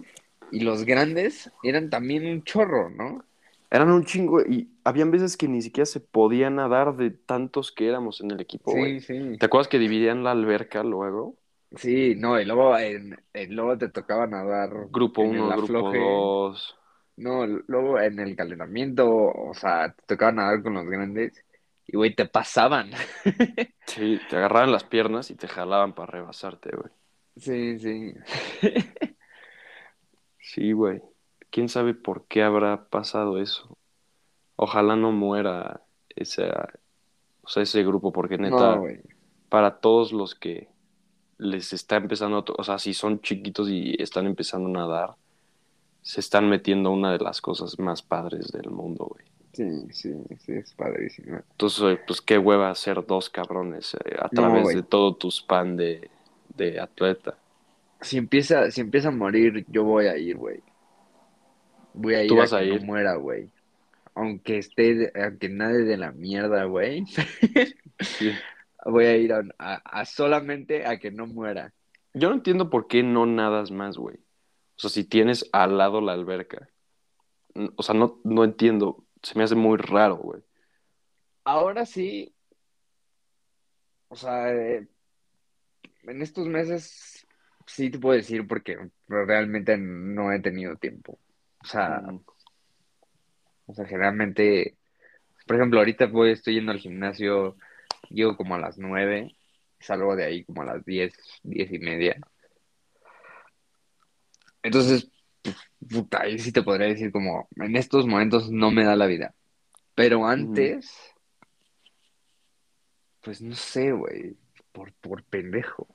y 0.50 0.62
los 0.62 0.86
grandes 0.86 1.52
eran 1.62 1.90
también 1.90 2.26
un 2.28 2.44
chorro, 2.44 2.90
¿no? 2.90 3.26
Eran 3.72 3.90
un 3.92 4.06
chingo 4.06 4.42
y 4.42 4.70
habían 4.84 5.12
veces 5.12 5.36
que 5.38 5.48
ni 5.48 5.62
siquiera 5.62 5.86
se 5.86 6.00
podía 6.00 6.50
nadar 6.50 6.96
de 6.96 7.10
tantos 7.12 7.72
que 7.72 7.88
éramos 7.88 8.22
en 8.22 8.32
el 8.32 8.40
equipo. 8.40 8.76
Sí, 8.76 9.00
sí. 9.02 9.38
¿Te 9.38 9.46
acuerdas 9.48 9.68
que 9.68 9.80
dividían 9.80 10.24
la 10.24 10.32
alberca 10.32 10.84
luego? 10.84 11.38
Sí, 11.76 12.14
no, 12.16 12.40
y 12.40 12.46
luego, 12.46 12.78
en, 12.78 13.18
en- 13.34 13.56
luego 13.56 13.78
te 13.78 13.90
tocaba 13.90 14.28
nadar 14.28 14.72
Grupo 14.98 15.24
en 15.24 15.34
el 15.34 15.50
1, 15.50 15.56
grupo 15.56 15.92
afloje. 15.92 15.96
2. 15.96 16.78
No, 17.18 17.46
luego 17.48 18.00
en 18.00 18.20
el 18.20 18.36
calentamiento, 18.36 19.08
o 19.10 19.54
sea, 19.54 19.94
te 19.94 20.04
tocaba 20.08 20.32
nadar 20.34 20.64
con 20.64 20.74
los 20.76 20.86
grandes 20.88 21.46
y, 21.88 21.98
güey, 21.98 22.16
te 22.16 22.26
pasaban. 22.26 22.92
Sí, 23.86 24.20
te 24.28 24.38
agarraban 24.38 24.72
las 24.72 24.86
piernas 24.86 25.30
y 25.30 25.36
te 25.36 25.48
jalaban 25.48 25.94
para 25.94 26.12
rebasarte, 26.12 26.72
güey. 26.76 26.92
Sí, 27.36 27.78
sí. 27.80 28.14
Sí, 30.40 30.72
güey. 30.72 31.02
¿Quién 31.50 31.70
sabe 31.70 31.94
por 31.94 32.26
qué 32.28 32.44
habrá 32.44 32.86
pasado 32.90 33.40
eso? 33.40 33.78
Ojalá 34.56 34.96
no 34.96 35.12
muera 35.12 35.82
ese, 36.10 36.50
o 37.42 37.48
sea, 37.48 37.64
ese 37.64 37.84
grupo, 37.84 38.12
porque 38.12 38.38
neta, 38.38 38.76
No, 38.76 38.84
para 39.50 39.80
todos 39.80 40.12
los 40.12 40.36
que 40.36 40.70
les 41.38 41.74
está 41.74 41.96
empezando, 41.96 42.38
a 42.38 42.44
o 42.58 42.64
sea, 42.64 42.78
si 42.78 42.94
son 42.94 43.22
chiquitos 43.22 43.70
y 43.70 43.96
están 44.02 44.26
empezando 44.28 44.70
a 44.70 44.86
nadar, 44.86 45.16
se 46.02 46.20
están 46.20 46.50
metiendo 46.50 46.92
una 46.92 47.12
de 47.12 47.20
las 47.20 47.42
cosas 47.42 47.80
más 47.80 48.02
padres 48.02 48.52
del 48.52 48.70
mundo, 48.70 49.06
güey. 49.06 49.26
Sí, 49.54 49.64
sí, 49.92 50.12
sí, 50.40 50.52
es 50.54 50.74
padrísimo. 50.76 51.42
Entonces, 51.52 52.00
pues 52.06 52.22
qué 52.22 52.38
hueva 52.38 52.74
ser 52.76 53.06
dos 53.06 53.30
cabrones 53.30 53.94
eh, 53.96 54.16
a 54.20 54.30
No, 54.32 54.44
través 54.44 54.72
de 54.74 54.84
todo 54.84 55.16
tu 55.16 55.30
span 55.32 55.76
de, 55.78 56.12
de 56.50 56.80
atleta. 56.80 57.38
Si 58.02 58.18
empieza, 58.18 58.70
si 58.72 58.82
empieza 58.82 59.08
a 59.08 59.12
morir, 59.12 59.66
yo 59.68 59.84
voy 59.84 60.06
a 60.08 60.16
ir, 60.18 60.38
güey. 60.38 60.64
Voy 61.94 62.16
a 62.16 62.24
ir 62.24 62.30
¿Tú 62.30 62.36
vas 62.38 62.54
a 62.54 62.54
a 62.54 62.64
que 62.64 62.66
no 62.66 62.78
ir? 62.78 62.80
muera, 62.80 63.16
güey. 63.16 63.52
Aunque 64.16 64.60
esté, 64.60 65.12
aunque 65.16 65.50
nadie 65.50 65.80
de 65.82 65.98
la 65.98 66.12
mierda, 66.14 66.66
güey. 66.66 67.06
Sí. 68.02 68.44
Voy 68.86 69.06
a 69.06 69.18
ir 69.18 69.34
a, 69.34 69.42
a- 69.60 69.76
a 70.02 70.06
solamente 70.06 70.86
a 70.86 71.00
que 71.00 71.12
no 71.12 71.28
muera. 71.28 71.74
Yo 72.14 72.30
no 72.30 72.36
entiendo 72.36 72.70
por 72.70 72.88
qué 72.88 73.04
no 73.04 73.26
nadas 73.26 73.72
más, 73.72 73.98
güey. 73.98 74.18
O 74.18 74.80
sea, 74.82 74.90
si 74.90 75.04
tienes 75.06 75.50
al 75.54 75.78
lado 75.78 76.02
la 76.02 76.14
alberca. 76.14 76.70
O 77.76 77.84
sea, 77.84 77.96
no, 77.96 78.20
no 78.24 78.44
entiendo. 78.44 79.03
Se 79.24 79.38
me 79.38 79.44
hace 79.46 79.56
muy 79.56 79.78
raro, 79.78 80.18
güey. 80.18 80.44
Ahora 81.46 81.86
sí, 81.86 82.34
o 84.10 84.16
sea, 84.16 84.52
eh, 84.54 84.88
en 86.04 86.22
estos 86.22 86.48
meses 86.48 87.26
sí 87.66 87.90
te 87.90 88.00
puedo 88.00 88.16
decir 88.16 88.48
porque 88.48 88.78
realmente 89.08 89.78
no 89.78 90.32
he 90.32 90.40
tenido 90.40 90.76
tiempo. 90.76 91.18
O 91.64 91.66
sea, 91.66 92.02
Mm. 92.02 92.20
o 93.68 93.74
sea, 93.74 93.86
generalmente, 93.86 94.78
por 95.48 95.56
ejemplo, 95.56 95.80
ahorita 95.80 96.08
voy, 96.08 96.32
estoy 96.32 96.56
yendo 96.56 96.72
al 96.72 96.80
gimnasio, 96.80 97.56
llego 98.10 98.36
como 98.36 98.56
a 98.56 98.60
las 98.60 98.78
nueve, 98.78 99.36
salgo 99.80 100.16
de 100.16 100.26
ahí 100.26 100.44
como 100.44 100.62
a 100.62 100.66
las 100.66 100.86
diez, 100.86 101.14
diez 101.44 101.72
y 101.72 101.80
media. 101.80 102.18
Entonces, 104.62 105.10
puta, 105.90 106.22
ahí 106.22 106.40
sí 106.40 106.52
te 106.52 106.64
podría 106.64 106.88
decir 106.88 107.12
como, 107.12 107.48
en 107.56 107.76
estos 107.76 108.08
momentos 108.08 108.52
no 108.52 108.72
me 108.72 108.86
da 108.86 108.96
la 108.96 109.08
vida. 109.08 109.34
Pero 109.96 110.26
antes, 110.26 110.96
pues 113.22 113.42
no 113.42 113.56
sé, 113.56 113.92
güey, 113.92 114.36
por, 114.72 114.94
por 114.94 115.24
pendejo, 115.24 115.88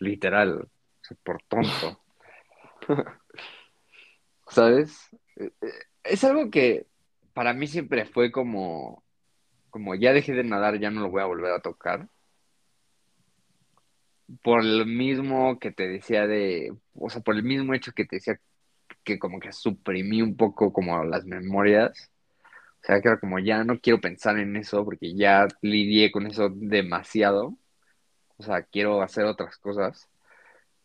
literal, 0.00 0.60
o 0.60 1.04
sea, 1.04 1.16
por 1.22 1.42
tonto. 1.42 2.00
¿Sabes? 4.48 5.08
Eh, 5.36 5.50
eh, 5.60 5.72
Es 6.04 6.24
algo 6.24 6.50
que 6.50 6.86
para 7.34 7.52
mí 7.52 7.66
siempre 7.66 8.06
fue 8.06 8.32
como, 8.32 9.02
como 9.70 9.94
ya 9.94 10.12
dejé 10.12 10.32
de 10.32 10.44
nadar, 10.44 10.78
ya 10.78 10.90
no 10.90 11.00
lo 11.02 11.10
voy 11.10 11.22
a 11.22 11.26
volver 11.26 11.52
a 11.52 11.60
tocar. 11.60 12.08
Por 14.42 14.62
el 14.62 14.86
mismo 14.86 15.58
que 15.60 15.70
te 15.72 15.86
decía 15.88 16.26
de, 16.26 16.74
o 16.94 17.08
sea, 17.10 17.20
por 17.22 17.36
el 17.36 17.44
mismo 17.44 17.74
hecho 17.74 17.92
que 17.92 18.04
te 18.04 18.16
decía 18.16 18.40
que 19.04 19.18
como 19.18 19.40
que 19.40 19.52
suprimí 19.52 20.22
un 20.22 20.36
poco 20.36 20.72
como 20.72 21.04
las 21.04 21.24
memorias. 21.26 22.10
O 22.82 22.86
sea, 22.86 23.00
que 23.02 23.08
era 23.08 23.20
como 23.20 23.38
ya 23.40 23.64
no 23.64 23.80
quiero 23.80 24.00
pensar 24.00 24.38
en 24.38 24.56
eso 24.56 24.84
porque 24.84 25.14
ya 25.16 25.48
lidié 25.62 26.12
con 26.12 26.26
eso 26.26 26.50
demasiado. 26.50 27.56
O 28.38 28.42
sea, 28.44 28.62
quiero 28.64 29.02
hacer 29.02 29.26
otras 29.26 29.58
cosas. 29.58 30.08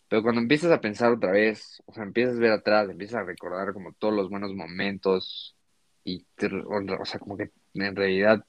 Pero 0.10 0.24
cuando 0.24 0.42
empiezas 0.42 0.72
a 0.72 0.82
pensar 0.82 1.12
otra 1.14 1.32
vez, 1.32 1.84
o 1.88 1.94
sea, 1.94 2.04
empiezas 2.04 2.38
a 2.38 2.39
ver 2.39 2.52
atrás, 2.54 2.89
empiezas 2.89 3.22
a 3.22 3.26
recordar 3.26 3.74
como 3.74 3.94
todos 3.94 4.14
los 4.16 4.30
buenos 4.30 4.54
momentos 4.56 5.56
y, 6.04 6.26
te- 6.36 6.48
o, 6.48 7.06
sea, 7.06 7.20
como 7.20 7.38
que 7.38 7.52
en 7.76 7.96
realidad, 7.96 8.46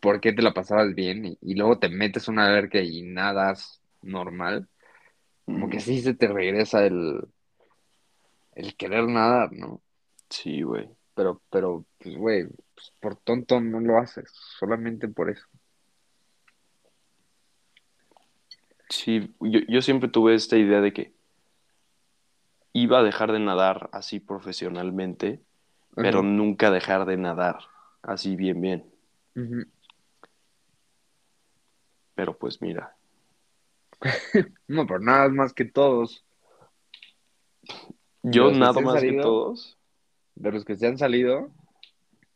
¿por 0.00 0.20
qué 0.20 0.32
te 0.32 0.42
la 0.42 0.54
pasabas 0.54 0.94
bien? 0.94 1.24
Y, 1.26 1.38
y 1.42 1.54
luego 1.54 1.78
te 1.78 1.88
metes 1.88 2.28
una 2.28 2.46
alberca 2.46 2.80
y 2.80 3.02
nadas 3.02 3.79
normal, 4.02 4.68
como 5.44 5.68
que 5.68 5.80
sí 5.80 6.00
se 6.00 6.14
te 6.14 6.28
regresa 6.28 6.86
el, 6.86 7.28
el 8.54 8.76
querer 8.76 9.06
nadar, 9.08 9.52
¿no? 9.52 9.80
Sí, 10.28 10.62
güey. 10.62 10.88
Pero, 11.14 11.42
pero, 11.50 11.84
pues, 11.98 12.16
güey, 12.16 12.46
pues, 12.74 12.92
por 13.00 13.16
tonto 13.16 13.60
no 13.60 13.80
lo 13.80 13.98
haces, 13.98 14.30
solamente 14.58 15.08
por 15.08 15.30
eso. 15.30 15.46
Sí, 18.88 19.34
yo, 19.40 19.60
yo 19.68 19.82
siempre 19.82 20.08
tuve 20.08 20.34
esta 20.34 20.56
idea 20.56 20.80
de 20.80 20.92
que 20.92 21.12
iba 22.72 23.00
a 23.00 23.02
dejar 23.02 23.32
de 23.32 23.40
nadar 23.40 23.88
así 23.92 24.20
profesionalmente, 24.20 25.40
pero 25.94 26.22
nunca 26.22 26.70
dejar 26.70 27.04
de 27.06 27.16
nadar 27.16 27.58
así 28.02 28.36
bien, 28.36 28.60
bien. 28.60 28.90
Pero 32.14 32.36
pues 32.36 32.60
mira, 32.62 32.96
No, 34.68 34.86
pero 34.86 35.00
nada 35.00 35.28
más 35.28 35.52
que 35.52 35.64
todos. 35.64 36.24
yo 38.22 38.48
han 38.48 38.58
más 38.58 38.76
que 39.00 39.12
todos. 39.20 39.76
De 40.34 40.52
los 40.52 40.64
que 40.64 40.76
se 40.76 40.86
han 40.86 40.96
salido, 40.96 41.50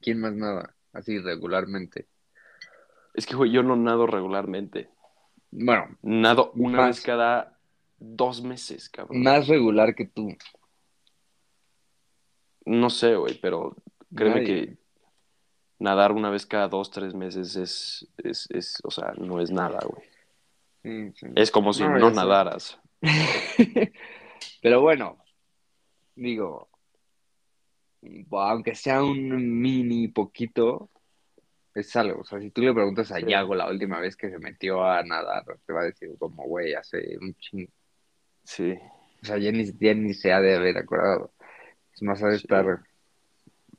¿quién 0.01 0.21
más 0.21 0.35
nada? 0.35 0.75
Así 0.93 1.19
regularmente. 1.19 2.07
Es 3.15 3.27
que, 3.27 3.35
güey, 3.37 3.51
yo 3.51 3.63
no 3.63 3.77
nado 3.77 4.07
regularmente. 4.07 4.91
Bueno, 5.51 5.97
Nado 6.03 6.51
una 6.57 6.79
Más. 6.79 6.97
vez 6.97 7.01
cada 7.05 7.59
dos 7.99 8.43
meses, 8.43 8.89
cabrón. 8.91 9.23
más 9.23 9.47
regular 9.47 9.95
que 9.95 10.05
tú. 10.07 10.37
No 12.67 12.91
sé, 12.91 13.15
güey, 13.15 13.39
pero 13.41 13.77
créeme 14.15 14.41
Nadie. 14.41 14.47
que 14.47 14.79
nadar 15.79 16.13
una 16.13 16.31
vez 16.31 16.45
cada 16.47 16.69
dos, 16.69 16.91
tres 16.91 17.15
meses 17.15 17.57
es, 17.57 18.09
es, 18.19 18.49
es, 18.51 18.79
o 18.85 18.91
sea, 18.91 19.13
no 19.17 19.41
es 19.41 19.51
nada, 19.51 19.81
güey. 19.87 20.03
Sí, 20.85 21.11
sí. 21.17 21.27
Es 21.35 21.51
como 21.51 21.73
si 21.73 21.83
No, 21.83 22.11
nadaras. 22.11 22.79
Pero 24.63 24.83
bueno, 24.83 25.17
digo, 26.15 26.69
aunque 28.31 28.75
sea 28.75 29.03
un 29.03 29.61
mini 29.63 30.09
poquito, 30.09 30.91
Es 31.75 31.97
algo, 31.97 32.21
o 32.21 32.25
sea, 32.25 32.39
si 32.39 32.51
tú 32.51 32.61
le 32.63 32.73
preguntas 32.75 33.11
a. 33.13 33.19
Yago 33.19 33.55
la 33.55 33.69
última 33.69 33.99
vez 33.99 34.15
que 34.15 34.31
se 34.31 34.39
metió 34.39 34.85
a 34.85 35.03
nadar, 35.03 35.45
te 35.67 35.73
va 35.73 35.81
a 35.81 35.85
decir 35.85 36.11
como, 36.19 36.45
güey, 36.45 36.75
hace 36.75 37.17
un 37.21 37.35
chingo. 37.37 37.73
Sí, 38.45 38.75
O 39.23 39.27
sea, 39.27 39.39
ya 39.39 39.51
ni, 39.51 39.65
ya 39.81 39.95
ni 39.95 40.13
se 40.15 40.33
ha 40.33 40.41
de 40.41 40.55
haber 40.55 40.77
acordado. 40.77 41.33
Es 41.95 42.03
más, 42.03 42.23
ha 42.23 42.29
de 42.29 42.39
Sí. 42.39 42.45
estar, 42.45 42.81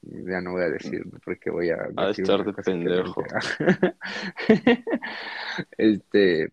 ya 0.02 0.42
no 0.42 0.54
voy 0.54 0.64
a 0.64 0.70
decir 0.70 1.04
porque 1.24 1.50
voy 1.52 1.70
a 1.70 1.76
Ha 1.96 2.02
de 2.02 2.08
decir 2.08 2.24
estar 2.26 2.44
de 2.44 2.54
pendejo. 2.64 3.24
Este, 5.78 6.52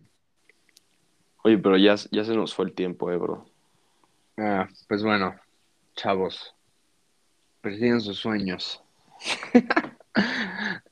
Oye, 1.42 1.58
pero 1.58 1.76
ya, 1.76 1.96
ya 2.10 2.24
se 2.24 2.34
nos 2.34 2.54
fue 2.54 2.66
el 2.66 2.72
tiempo, 2.74 3.10
eh, 3.10 3.16
bro. 3.16 3.46
ah, 4.38 4.68
pues 4.88 5.02
bueno, 5.02 5.34
chavos, 5.96 6.54
persigan 7.60 8.00
sus 8.00 8.18
sueños. 8.18 8.82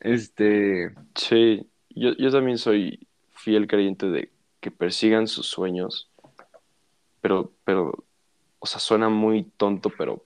Este, 0.01 0.95
Sí, 1.15 1.69
yo, 1.91 2.13
yo 2.17 2.31
también 2.31 2.57
soy 2.57 3.07
fiel 3.35 3.67
creyente 3.67 4.07
de 4.09 4.31
que 4.61 4.71
persigan 4.71 5.27
sus 5.27 5.47
sueños, 5.47 6.09
pero, 7.21 7.53
pero, 7.65 8.05
o 8.59 8.67
sea, 8.67 8.81
suena 8.81 9.09
muy 9.11 9.45
tonto, 9.45 9.91
pero 9.97 10.25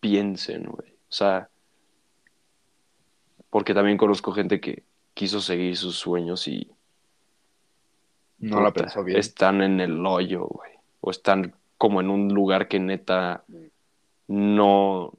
piensen, 0.00 0.64
güey. 0.64 0.90
O 1.08 1.12
sea, 1.12 1.48
porque 3.50 3.74
también 3.74 3.96
conozco 3.96 4.32
gente 4.32 4.60
que 4.60 4.82
quiso 5.14 5.40
seguir 5.40 5.76
sus 5.76 5.96
sueños 5.96 6.46
y 6.48 6.70
no 8.38 8.60
la 8.60 8.72
pensó 8.72 9.02
bien. 9.04 9.18
están 9.18 9.62
en 9.62 9.80
el 9.80 10.04
hoyo, 10.04 10.44
güey. 10.46 10.72
O 11.00 11.10
están 11.10 11.54
como 11.78 12.00
en 12.00 12.10
un 12.10 12.28
lugar 12.32 12.68
que 12.68 12.78
neta 12.80 13.44
no, 14.28 15.12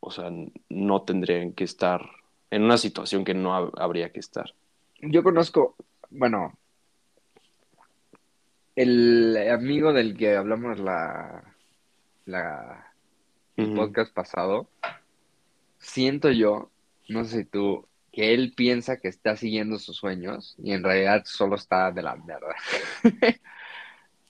o 0.00 0.10
sea, 0.10 0.30
no 0.68 1.02
tendrían 1.02 1.52
que 1.52 1.64
estar, 1.64 2.08
en 2.50 2.62
una 2.64 2.76
situación 2.78 3.24
que 3.24 3.34
no 3.34 3.50
hab- 3.56 3.72
habría 3.80 4.12
que 4.12 4.20
estar. 4.20 4.52
Yo 5.00 5.22
conozco, 5.22 5.76
bueno, 6.10 6.52
el 8.76 9.36
amigo 9.50 9.92
del 9.92 10.16
que 10.16 10.36
hablamos 10.36 10.78
la, 10.78 11.54
la 12.26 12.92
el 13.56 13.74
podcast 13.74 14.12
pasado, 14.14 14.68
siento 15.78 16.30
yo, 16.30 16.70
no 17.08 17.24
sé 17.24 17.38
si 17.38 17.44
tú, 17.44 17.86
que 18.12 18.34
él 18.34 18.52
piensa 18.56 18.98
que 18.98 19.08
está 19.08 19.36
siguiendo 19.36 19.78
sus 19.78 19.96
sueños 19.96 20.56
y 20.62 20.72
en 20.72 20.82
realidad 20.84 21.22
solo 21.26 21.56
está 21.56 21.92
de 21.92 22.02
la 22.02 22.16
mierda. 22.16 22.54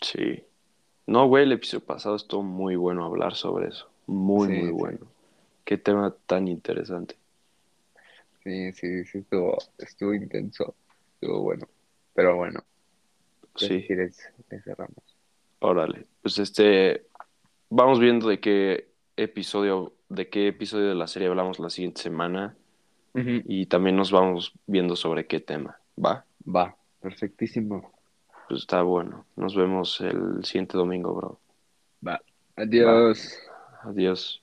Sí. 0.01 0.45
No, 1.07 1.27
güey, 1.29 1.45
el 1.45 1.53
episodio 1.53 1.85
pasado 1.85 2.17
estuvo 2.17 2.43
muy 2.43 2.77
bueno 2.77 3.05
hablar 3.05 3.35
sobre 3.35 3.69
eso. 3.69 3.91
Muy, 4.07 4.49
Sí, 4.49 4.55
muy 4.55 4.73
sí. 4.73 4.73
bueno. 4.73 5.13
Qué 5.65 5.79
tema 5.79 6.15
tan 6.27 6.49
interesante. 6.49 7.17
Sí, 8.45 8.73
sí, 8.73 9.05
sí, 9.05 9.19
estuvo, 9.19 9.59
estuvo 9.79 10.15
intenso, 10.15 10.75
estuvo 11.15 11.41
bueno. 11.43 11.69
Pero 12.15 12.37
bueno, 12.37 12.65
Sí, 13.57 13.85
quieres, 13.87 14.19
le 14.49 14.63
cerramos. 14.63 15.05
órale. 15.59 16.07
Pues 16.23 16.39
este, 16.39 17.07
vamos 17.69 18.01
viendo 18.01 18.29
de 18.29 18.41
qué 18.41 18.91
episodio, 19.17 19.95
de 20.09 20.29
qué 20.31 20.49
episodio 20.49 20.89
de 20.89 20.95
la 20.95 21.07
serie 21.09 21.29
hablamos 21.29 21.59
la 21.59 21.69
siguiente 21.71 22.01
semana 22.01 22.57
y 23.15 23.67
también 23.67 23.97
nos 23.97 24.11
vamos 24.11 24.53
viendo 24.67 24.97
sobre 24.97 25.27
qué 25.27 25.41
tema. 25.41 25.79
¿Va? 26.03 26.25
Va, 26.47 26.77
perfectísimo. 27.01 27.93
Pues 28.49 28.61
está 28.61 28.83
bueno. 28.83 29.27
Nos 29.37 29.55
vemos 29.55 30.01
el 30.01 30.45
siguiente 30.45 30.77
domingo, 30.77 31.15
bro. 31.15 31.39
Va. 32.07 32.21
Adiós. 32.57 33.39
Adiós. 33.83 34.40